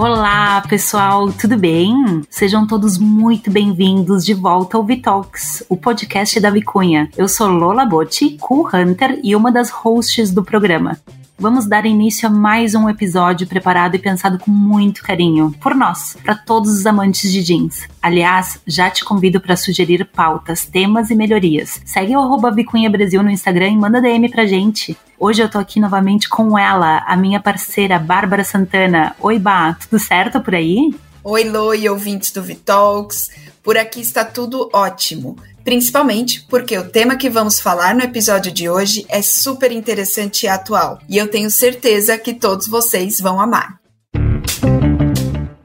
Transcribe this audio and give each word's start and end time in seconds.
Olá, 0.00 0.60
pessoal, 0.60 1.32
tudo 1.32 1.58
bem? 1.58 2.22
Sejam 2.30 2.64
todos 2.68 2.98
muito 2.98 3.50
bem-vindos 3.50 4.24
de 4.24 4.32
volta 4.32 4.76
ao 4.76 4.84
Vitalks, 4.84 5.64
o 5.68 5.76
podcast 5.76 6.38
da 6.38 6.50
Vicunha. 6.50 7.10
Eu 7.16 7.26
sou 7.26 7.48
Lola 7.48 7.84
Botti, 7.84 8.38
Cool 8.38 8.68
Hunter 8.72 9.18
e 9.24 9.34
uma 9.34 9.50
das 9.50 9.70
hosts 9.70 10.30
do 10.30 10.44
programa 10.44 10.96
vamos 11.38 11.66
dar 11.66 11.86
início 11.86 12.26
a 12.26 12.30
mais 12.30 12.74
um 12.74 12.88
episódio 12.88 13.46
preparado 13.46 13.94
e 13.94 13.98
pensado 13.98 14.38
com 14.38 14.50
muito 14.50 15.02
carinho 15.02 15.54
por 15.60 15.72
nós, 15.74 16.16
para 16.24 16.34
todos 16.34 16.72
os 16.72 16.84
amantes 16.84 17.30
de 17.30 17.42
jeans. 17.44 17.86
Aliás, 18.02 18.60
já 18.66 18.90
te 18.90 19.04
convido 19.04 19.40
para 19.40 19.56
sugerir 19.56 20.04
pautas, 20.04 20.66
temas 20.66 21.10
e 21.10 21.14
melhorias. 21.14 21.80
Segue 21.84 22.16
o 22.16 22.20
arroba 22.20 22.50
Vicunha 22.50 22.90
Brasil 22.90 23.22
no 23.22 23.30
Instagram 23.30 23.68
e 23.68 23.76
manda 23.76 24.00
DM 24.00 24.28
pra 24.28 24.46
gente. 24.46 24.98
Hoje 25.16 25.40
eu 25.40 25.48
tô 25.48 25.58
aqui 25.58 25.78
novamente 25.78 26.28
com 26.28 26.58
ela, 26.58 27.04
a 27.06 27.16
minha 27.16 27.40
parceira 27.40 27.98
Bárbara 27.98 28.42
Santana. 28.42 29.14
Oi, 29.20 29.38
Bá, 29.38 29.74
tudo 29.74 29.98
certo 30.00 30.40
por 30.40 30.56
aí? 30.56 30.92
Oi, 31.22 31.44
Loi, 31.44 31.88
ouvintes 31.88 32.32
do 32.32 32.42
Vitalks. 32.42 33.30
Por 33.62 33.76
aqui 33.76 34.00
está 34.00 34.24
tudo 34.24 34.68
ótimo 34.72 35.36
principalmente 35.68 36.46
porque 36.48 36.78
o 36.78 36.88
tema 36.88 37.14
que 37.14 37.28
vamos 37.28 37.60
falar 37.60 37.94
no 37.94 38.00
episódio 38.00 38.50
de 38.50 38.70
hoje 38.70 39.04
é 39.06 39.20
super 39.20 39.70
interessante 39.70 40.44
e 40.44 40.48
atual, 40.48 40.98
e 41.06 41.18
eu 41.18 41.28
tenho 41.28 41.50
certeza 41.50 42.16
que 42.16 42.32
todos 42.32 42.66
vocês 42.66 43.20
vão 43.20 43.38
amar. 43.38 43.78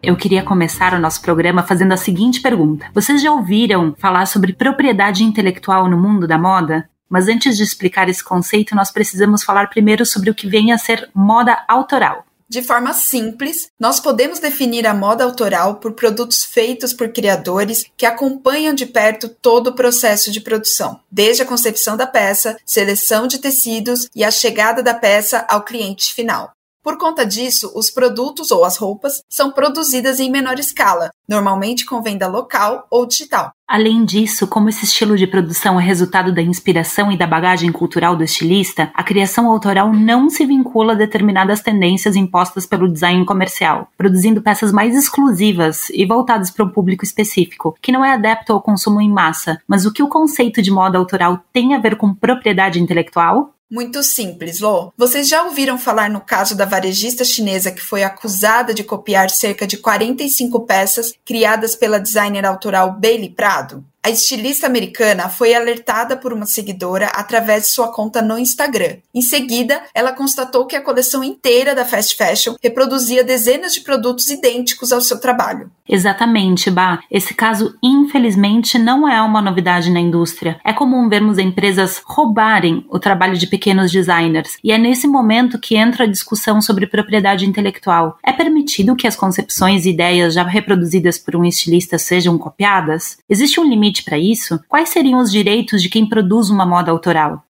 Eu 0.02 0.17
queria 0.17 0.43
começar 0.43 0.93
o 0.93 0.99
nosso 0.99 1.21
programa 1.21 1.63
fazendo 1.63 1.93
a 1.93 1.98
seguinte 1.98 2.41
pergunta: 2.41 2.85
Vocês 2.93 3.21
já 3.21 3.31
ouviram 3.31 3.95
falar 3.98 4.26
sobre 4.26 4.52
propriedade 4.52 5.23
intelectual 5.23 5.89
no 5.89 5.98
mundo 5.98 6.27
da 6.27 6.38
moda? 6.38 6.90
Mas 7.09 7.29
antes 7.29 7.55
de 7.55 7.63
explicar 7.63 8.09
esse 8.09 8.21
conceito, 8.21 8.76
nós 8.76 8.91
precisamos 8.91 9.41
falar 9.41 9.70
primeiro 9.70 10.05
sobre 10.05 10.29
o 10.29 10.35
que 10.35 10.49
vem 10.49 10.73
a 10.73 10.77
ser 10.77 11.09
moda 11.15 11.63
autoral. 11.65 12.26
De 12.53 12.62
forma 12.62 12.93
simples, 12.93 13.67
nós 13.80 13.99
podemos 13.99 14.38
definir 14.38 14.85
a 14.85 14.93
moda 14.93 15.23
autoral 15.23 15.77
por 15.77 15.93
produtos 15.93 16.46
feitos 16.46 16.93
por 16.93 17.12
criadores 17.12 17.87
que 17.98 18.05
acompanham 18.05 18.76
de 18.76 18.85
perto 18.85 19.27
todo 19.27 19.71
o 19.71 19.76
processo 19.76 20.29
de 20.29 20.40
produção, 20.40 20.99
desde 21.10 21.41
a 21.41 21.48
concepção 21.48 21.98
da 21.98 22.05
peça, 22.05 22.55
seleção 22.63 23.26
de 23.26 23.40
tecidos 23.40 24.07
e 24.15 24.23
a 24.23 24.29
chegada 24.29 24.84
da 24.84 24.93
peça 24.93 25.43
ao 25.49 25.63
cliente 25.63 26.13
final. 26.13 26.51
Por 26.84 26.98
conta 26.98 27.26
disso, 27.26 27.71
os 27.73 27.89
produtos 27.89 28.51
ou 28.51 28.65
as 28.65 28.76
roupas 28.76 29.23
são 29.29 29.51
produzidas 29.51 30.20
em 30.20 30.29
menor 30.29 30.59
escala, 30.59 31.12
normalmente 31.27 31.85
com 31.85 32.01
venda 32.01 32.27
local 32.27 32.85
ou 32.91 33.05
digital. 33.05 33.53
Além 33.65 34.03
disso, 34.03 34.45
como 34.45 34.67
esse 34.67 34.84
estilo 34.84 35.15
de 35.15 35.26
produção 35.26 35.79
é 35.79 35.84
resultado 35.84 36.34
da 36.34 36.41
inspiração 36.41 37.09
e 37.09 37.17
da 37.17 37.26
bagagem 37.26 37.71
cultural 37.71 38.15
do 38.15 38.23
estilista, 38.23 38.91
a 38.93 39.01
criação 39.01 39.49
autoral 39.49 39.93
não 39.93 40.29
se 40.29 40.45
vincula 40.45 40.91
a 40.91 40.98
determinadas 40.98 41.61
tendências 41.61 42.17
impostas 42.17 42.65
pelo 42.65 42.91
design 42.91 43.26
comercial, 43.26 43.87
produzindo 43.98 44.41
peças 44.41 44.73
mais 44.73 44.93
exclusivas 44.93 45.89
e 45.91 46.05
voltadas 46.05 46.51
para 46.51 46.65
um 46.65 46.70
público 46.70 47.05
específico, 47.05 47.76
que 47.81 47.93
não 47.93 48.04
é 48.04 48.11
adepto 48.11 48.51
ao 48.51 48.61
consumo 48.61 48.99
em 48.99 49.09
massa. 49.09 49.57
Mas 49.65 49.85
o 49.85 49.93
que 49.93 50.04
o 50.04 50.09
conceito 50.09 50.61
de 50.61 50.70
moda 50.70 50.98
autoral 50.98 51.39
tem 51.54 51.73
a 51.73 51.79
ver 51.79 51.95
com 51.95 52.13
propriedade 52.13 52.81
intelectual? 52.81 53.52
Muito 53.70 54.04
simples, 54.04 54.60
Lô. 54.60 54.94
Vocês 54.98 55.28
já 55.28 55.44
ouviram 55.44 55.78
falar 55.78 56.10
no 56.10 56.22
caso 56.22 56.56
da 56.56 56.66
varejista 56.66 57.24
chinesa 57.24 57.72
que 57.72 57.82
foi 57.82 58.04
acusada 58.04 58.74
de 58.74 58.84
copiar 58.84 59.30
cerca 59.30 59.66
de 59.66 59.78
45 59.78 60.60
peças 60.62 61.14
criadas 61.26 61.76
pela 61.76 62.00
designer 62.00 62.46
autoral 62.46 62.91
Bailey 62.91 63.30
Prado? 63.30 63.84
A 64.06 64.09
estilista 64.09 64.68
americana 64.68 65.29
foi 65.29 65.53
alertada 65.53 66.18
por 66.18 66.34
uma 66.34 66.46
seguidora 66.46 67.07
através 67.16 67.63
de 67.63 67.69
sua 67.69 67.90
conta 67.90 68.22
no 68.22 68.38
Instagram. 68.38 68.97
Em 69.16 69.22
seguida, 69.22 69.81
ela 69.95 70.12
constatou 70.12 70.66
que 70.66 70.75
a 70.75 70.81
coleção 70.81 71.23
inteira 71.23 71.73
da 71.73 71.85
fast 71.85 72.18
fashion 72.18 72.56
reproduzia 72.62 73.23
dezenas 73.23 73.73
de 73.73 73.79
produtos 73.79 74.29
idênticos 74.29 74.91
ao 74.91 75.00
seu 75.00 75.22
trabalho. 75.22 75.72
Exatamente, 75.88 76.69
Bah. 76.69 77.00
Esse 77.09 77.34
caso, 77.34 77.78
infelizmente, 77.81 78.78
não 78.78 79.07
é 79.07 79.22
uma 79.22 79.41
novidade 79.41 79.89
na 79.89 80.00
indústria. 80.00 80.59
É 80.66 80.73
comum 80.73 81.07
vermos 81.07 81.38
empresas 81.38 82.01
roubarem 82.05 82.85
o 82.89 82.99
trabalho 82.99 83.38
de 83.38 83.47
pequenos 83.47 83.91
designers, 83.91 84.57
e 84.63 84.72
é 84.72 84.78
nesse 84.78 85.07
momento 85.07 85.59
que 85.59 85.75
entra 85.75 86.05
a 86.05 86.07
discussão 86.07 86.61
sobre 86.61 86.88
propriedade 86.88 87.45
intelectual. 87.45 88.17
É 88.23 88.33
permitido 88.33 88.95
que 88.95 89.07
as 89.07 89.16
concepções 89.16 89.85
e 89.85 89.91
ideias 89.91 90.33
já 90.33 90.44
reproduzidas 90.44 91.17
por 91.17 91.35
um 91.35 91.45
estilista 91.45 91.97
sejam 91.97 92.38
copiadas? 92.38 93.17
Existe 93.29 93.59
um 93.59 93.69
limite 93.69 93.92
limite 93.93 94.03
para 94.03 94.17
isso? 94.17 94.59
Quais 94.67 94.89
seriam 94.89 95.19
os 95.19 95.31
direitos 95.31 95.81
de 95.81 95.89
quem 95.89 96.07
produz 96.09 96.49
uma 96.49 96.65
moda 96.65 96.91
autoral? 96.91 97.43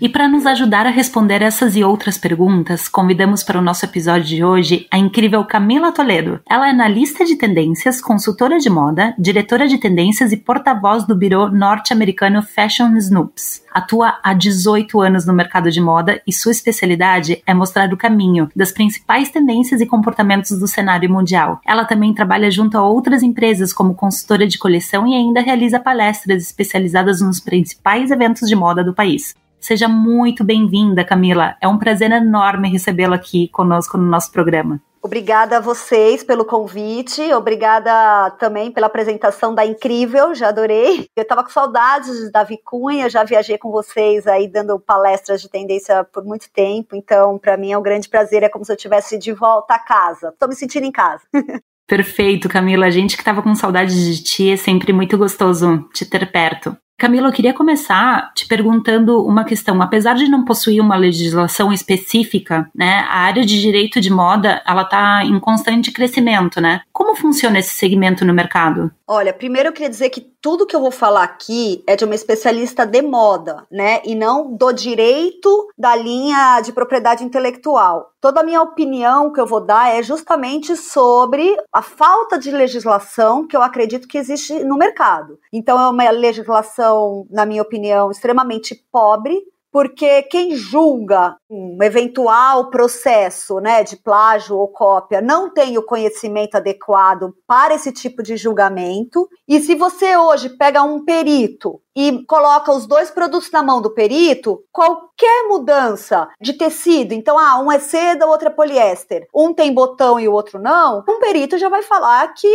E 0.00 0.08
para 0.08 0.28
nos 0.28 0.46
ajudar 0.46 0.86
a 0.86 0.90
responder 0.90 1.42
essas 1.42 1.74
e 1.74 1.82
outras 1.82 2.16
perguntas, 2.16 2.86
convidamos 2.86 3.42
para 3.42 3.58
o 3.58 3.62
nosso 3.62 3.84
episódio 3.84 4.28
de 4.28 4.44
hoje 4.44 4.86
a 4.92 4.96
incrível 4.96 5.44
Camila 5.44 5.90
Toledo. 5.90 6.38
Ela 6.48 6.68
é 6.68 6.70
analista 6.70 7.24
de 7.24 7.34
tendências, 7.34 8.00
consultora 8.00 8.60
de 8.60 8.70
moda, 8.70 9.12
diretora 9.18 9.66
de 9.66 9.76
tendências 9.76 10.30
e 10.30 10.36
porta-voz 10.36 11.04
do 11.04 11.16
birô 11.16 11.48
norte-americano 11.48 12.42
Fashion 12.42 12.96
Snoops. 12.96 13.64
Atua 13.72 14.20
há 14.22 14.32
18 14.34 15.00
anos 15.00 15.26
no 15.26 15.32
mercado 15.32 15.68
de 15.68 15.80
moda 15.80 16.22
e 16.24 16.32
sua 16.32 16.52
especialidade 16.52 17.42
é 17.44 17.52
mostrar 17.52 17.92
o 17.92 17.96
caminho 17.96 18.48
das 18.54 18.70
principais 18.70 19.30
tendências 19.30 19.80
e 19.80 19.86
comportamentos 19.86 20.56
do 20.60 20.68
cenário 20.68 21.10
mundial. 21.10 21.60
Ela 21.66 21.84
também 21.84 22.14
trabalha 22.14 22.52
junto 22.52 22.78
a 22.78 22.82
outras 22.82 23.24
empresas 23.24 23.72
como 23.72 23.96
consultora 23.96 24.46
de 24.46 24.58
coleção 24.58 25.08
e 25.08 25.16
ainda 25.16 25.40
realiza 25.40 25.80
palestras 25.80 26.44
especializadas 26.44 27.20
nos 27.20 27.40
principais 27.40 28.12
eventos 28.12 28.48
de 28.48 28.54
moda 28.54 28.84
do 28.84 28.94
país. 28.94 29.34
Seja 29.60 29.88
muito 29.88 30.44
bem-vinda, 30.44 31.04
Camila. 31.04 31.56
É 31.60 31.68
um 31.68 31.78
prazer 31.78 32.10
enorme 32.10 32.70
recebê-la 32.70 33.16
aqui 33.16 33.48
conosco 33.48 33.98
no 33.98 34.04
nosso 34.04 34.30
programa. 34.30 34.80
Obrigada 35.00 35.58
a 35.58 35.60
vocês 35.60 36.24
pelo 36.24 36.44
convite, 36.44 37.32
obrigada 37.32 38.30
também 38.32 38.70
pela 38.70 38.88
apresentação 38.88 39.54
da 39.54 39.64
Incrível, 39.64 40.34
já 40.34 40.48
adorei. 40.48 41.06
Eu 41.16 41.22
estava 41.22 41.44
com 41.44 41.50
saudades 41.50 42.30
da 42.32 42.42
Vicunha, 42.42 43.08
já 43.08 43.22
viajei 43.22 43.56
com 43.56 43.70
vocês 43.70 44.26
aí 44.26 44.48
dando 44.48 44.78
palestras 44.80 45.40
de 45.40 45.48
tendência 45.48 46.02
por 46.04 46.24
muito 46.24 46.50
tempo, 46.52 46.96
então 46.96 47.38
para 47.38 47.56
mim 47.56 47.72
é 47.72 47.78
um 47.78 47.82
grande 47.82 48.08
prazer, 48.08 48.42
é 48.42 48.48
como 48.48 48.64
se 48.64 48.72
eu 48.72 48.76
estivesse 48.76 49.16
de 49.16 49.32
volta 49.32 49.74
a 49.74 49.78
casa. 49.78 50.28
Estou 50.28 50.48
me 50.48 50.54
sentindo 50.54 50.84
em 50.84 50.92
casa. 50.92 51.22
Perfeito, 51.86 52.48
Camila. 52.48 52.86
A 52.86 52.90
gente 52.90 53.16
que 53.16 53.22
estava 53.22 53.40
com 53.40 53.54
saudade 53.54 53.94
de 53.94 54.22
ti, 54.22 54.50
é 54.50 54.56
sempre 54.56 54.92
muito 54.92 55.16
gostoso 55.16 55.88
te 55.94 56.04
ter 56.04 56.30
perto. 56.30 56.76
Camila, 57.00 57.28
eu 57.28 57.32
queria 57.32 57.54
começar 57.54 58.32
te 58.34 58.44
perguntando 58.48 59.24
uma 59.24 59.44
questão. 59.44 59.80
Apesar 59.80 60.16
de 60.16 60.28
não 60.28 60.44
possuir 60.44 60.80
uma 60.80 60.96
legislação 60.96 61.72
específica, 61.72 62.68
né, 62.74 63.06
a 63.08 63.18
área 63.20 63.46
de 63.46 63.60
direito 63.60 64.00
de 64.00 64.10
moda, 64.10 64.60
ela 64.66 64.82
está 64.82 65.24
em 65.24 65.38
constante 65.38 65.92
crescimento, 65.92 66.60
né? 66.60 66.80
Como 66.92 67.14
funciona 67.14 67.60
esse 67.60 67.70
segmento 67.70 68.24
no 68.24 68.34
mercado? 68.34 68.90
Olha, 69.06 69.32
primeiro 69.32 69.68
eu 69.68 69.72
queria 69.72 69.88
dizer 69.88 70.10
que 70.10 70.20
tudo 70.42 70.66
que 70.66 70.74
eu 70.74 70.80
vou 70.80 70.90
falar 70.90 71.22
aqui 71.22 71.84
é 71.86 71.94
de 71.94 72.04
uma 72.04 72.16
especialista 72.16 72.84
de 72.84 73.00
moda, 73.00 73.64
né? 73.70 74.00
E 74.04 74.16
não 74.16 74.56
do 74.56 74.72
direito 74.72 75.68
da 75.78 75.94
linha 75.94 76.60
de 76.62 76.72
propriedade 76.72 77.22
intelectual. 77.22 78.12
Toda 78.20 78.40
a 78.40 78.44
minha 78.44 78.60
opinião 78.60 79.32
que 79.32 79.40
eu 79.40 79.46
vou 79.46 79.60
dar 79.60 79.94
é 79.94 80.02
justamente 80.02 80.76
sobre 80.76 81.56
a 81.72 81.80
falta 81.80 82.36
de 82.36 82.50
legislação 82.50 83.46
que 83.46 83.56
eu 83.56 83.62
acredito 83.62 84.08
que 84.08 84.18
existe 84.18 84.64
no 84.64 84.76
mercado. 84.76 85.38
Então, 85.52 85.80
é 85.80 85.88
uma 85.88 86.10
legislação, 86.10 87.26
na 87.30 87.46
minha 87.46 87.62
opinião, 87.62 88.10
extremamente 88.10 88.74
pobre, 88.90 89.40
porque 89.78 90.24
quem 90.24 90.56
julga 90.56 91.36
um 91.48 91.80
eventual 91.80 92.68
processo 92.68 93.60
né, 93.60 93.84
de 93.84 93.96
plágio 93.96 94.56
ou 94.56 94.66
cópia 94.66 95.20
não 95.20 95.54
tem 95.54 95.78
o 95.78 95.84
conhecimento 95.84 96.56
adequado 96.56 97.32
para 97.46 97.76
esse 97.76 97.92
tipo 97.92 98.20
de 98.20 98.36
julgamento. 98.36 99.28
E 99.46 99.60
se 99.60 99.76
você 99.76 100.16
hoje 100.16 100.48
pega 100.48 100.82
um 100.82 101.04
perito 101.04 101.80
e 101.94 102.24
coloca 102.26 102.72
os 102.72 102.86
dois 102.86 103.08
produtos 103.08 103.52
na 103.52 103.62
mão 103.62 103.80
do 103.80 103.94
perito, 103.94 104.64
qualquer 104.72 105.48
mudança 105.48 106.28
de 106.40 106.54
tecido, 106.54 107.12
então, 107.12 107.38
ah, 107.38 107.60
um 107.60 107.70
é 107.70 107.78
seda, 107.78 108.26
o 108.26 108.30
outro 108.30 108.48
é 108.48 108.50
poliéster, 108.50 109.26
um 109.34 109.54
tem 109.54 109.72
botão 109.72 110.18
e 110.18 110.28
o 110.28 110.32
outro 110.32 110.60
não, 110.60 111.04
um 111.08 111.20
perito 111.20 111.56
já 111.56 111.68
vai 111.68 111.82
falar 111.82 112.34
que 112.34 112.48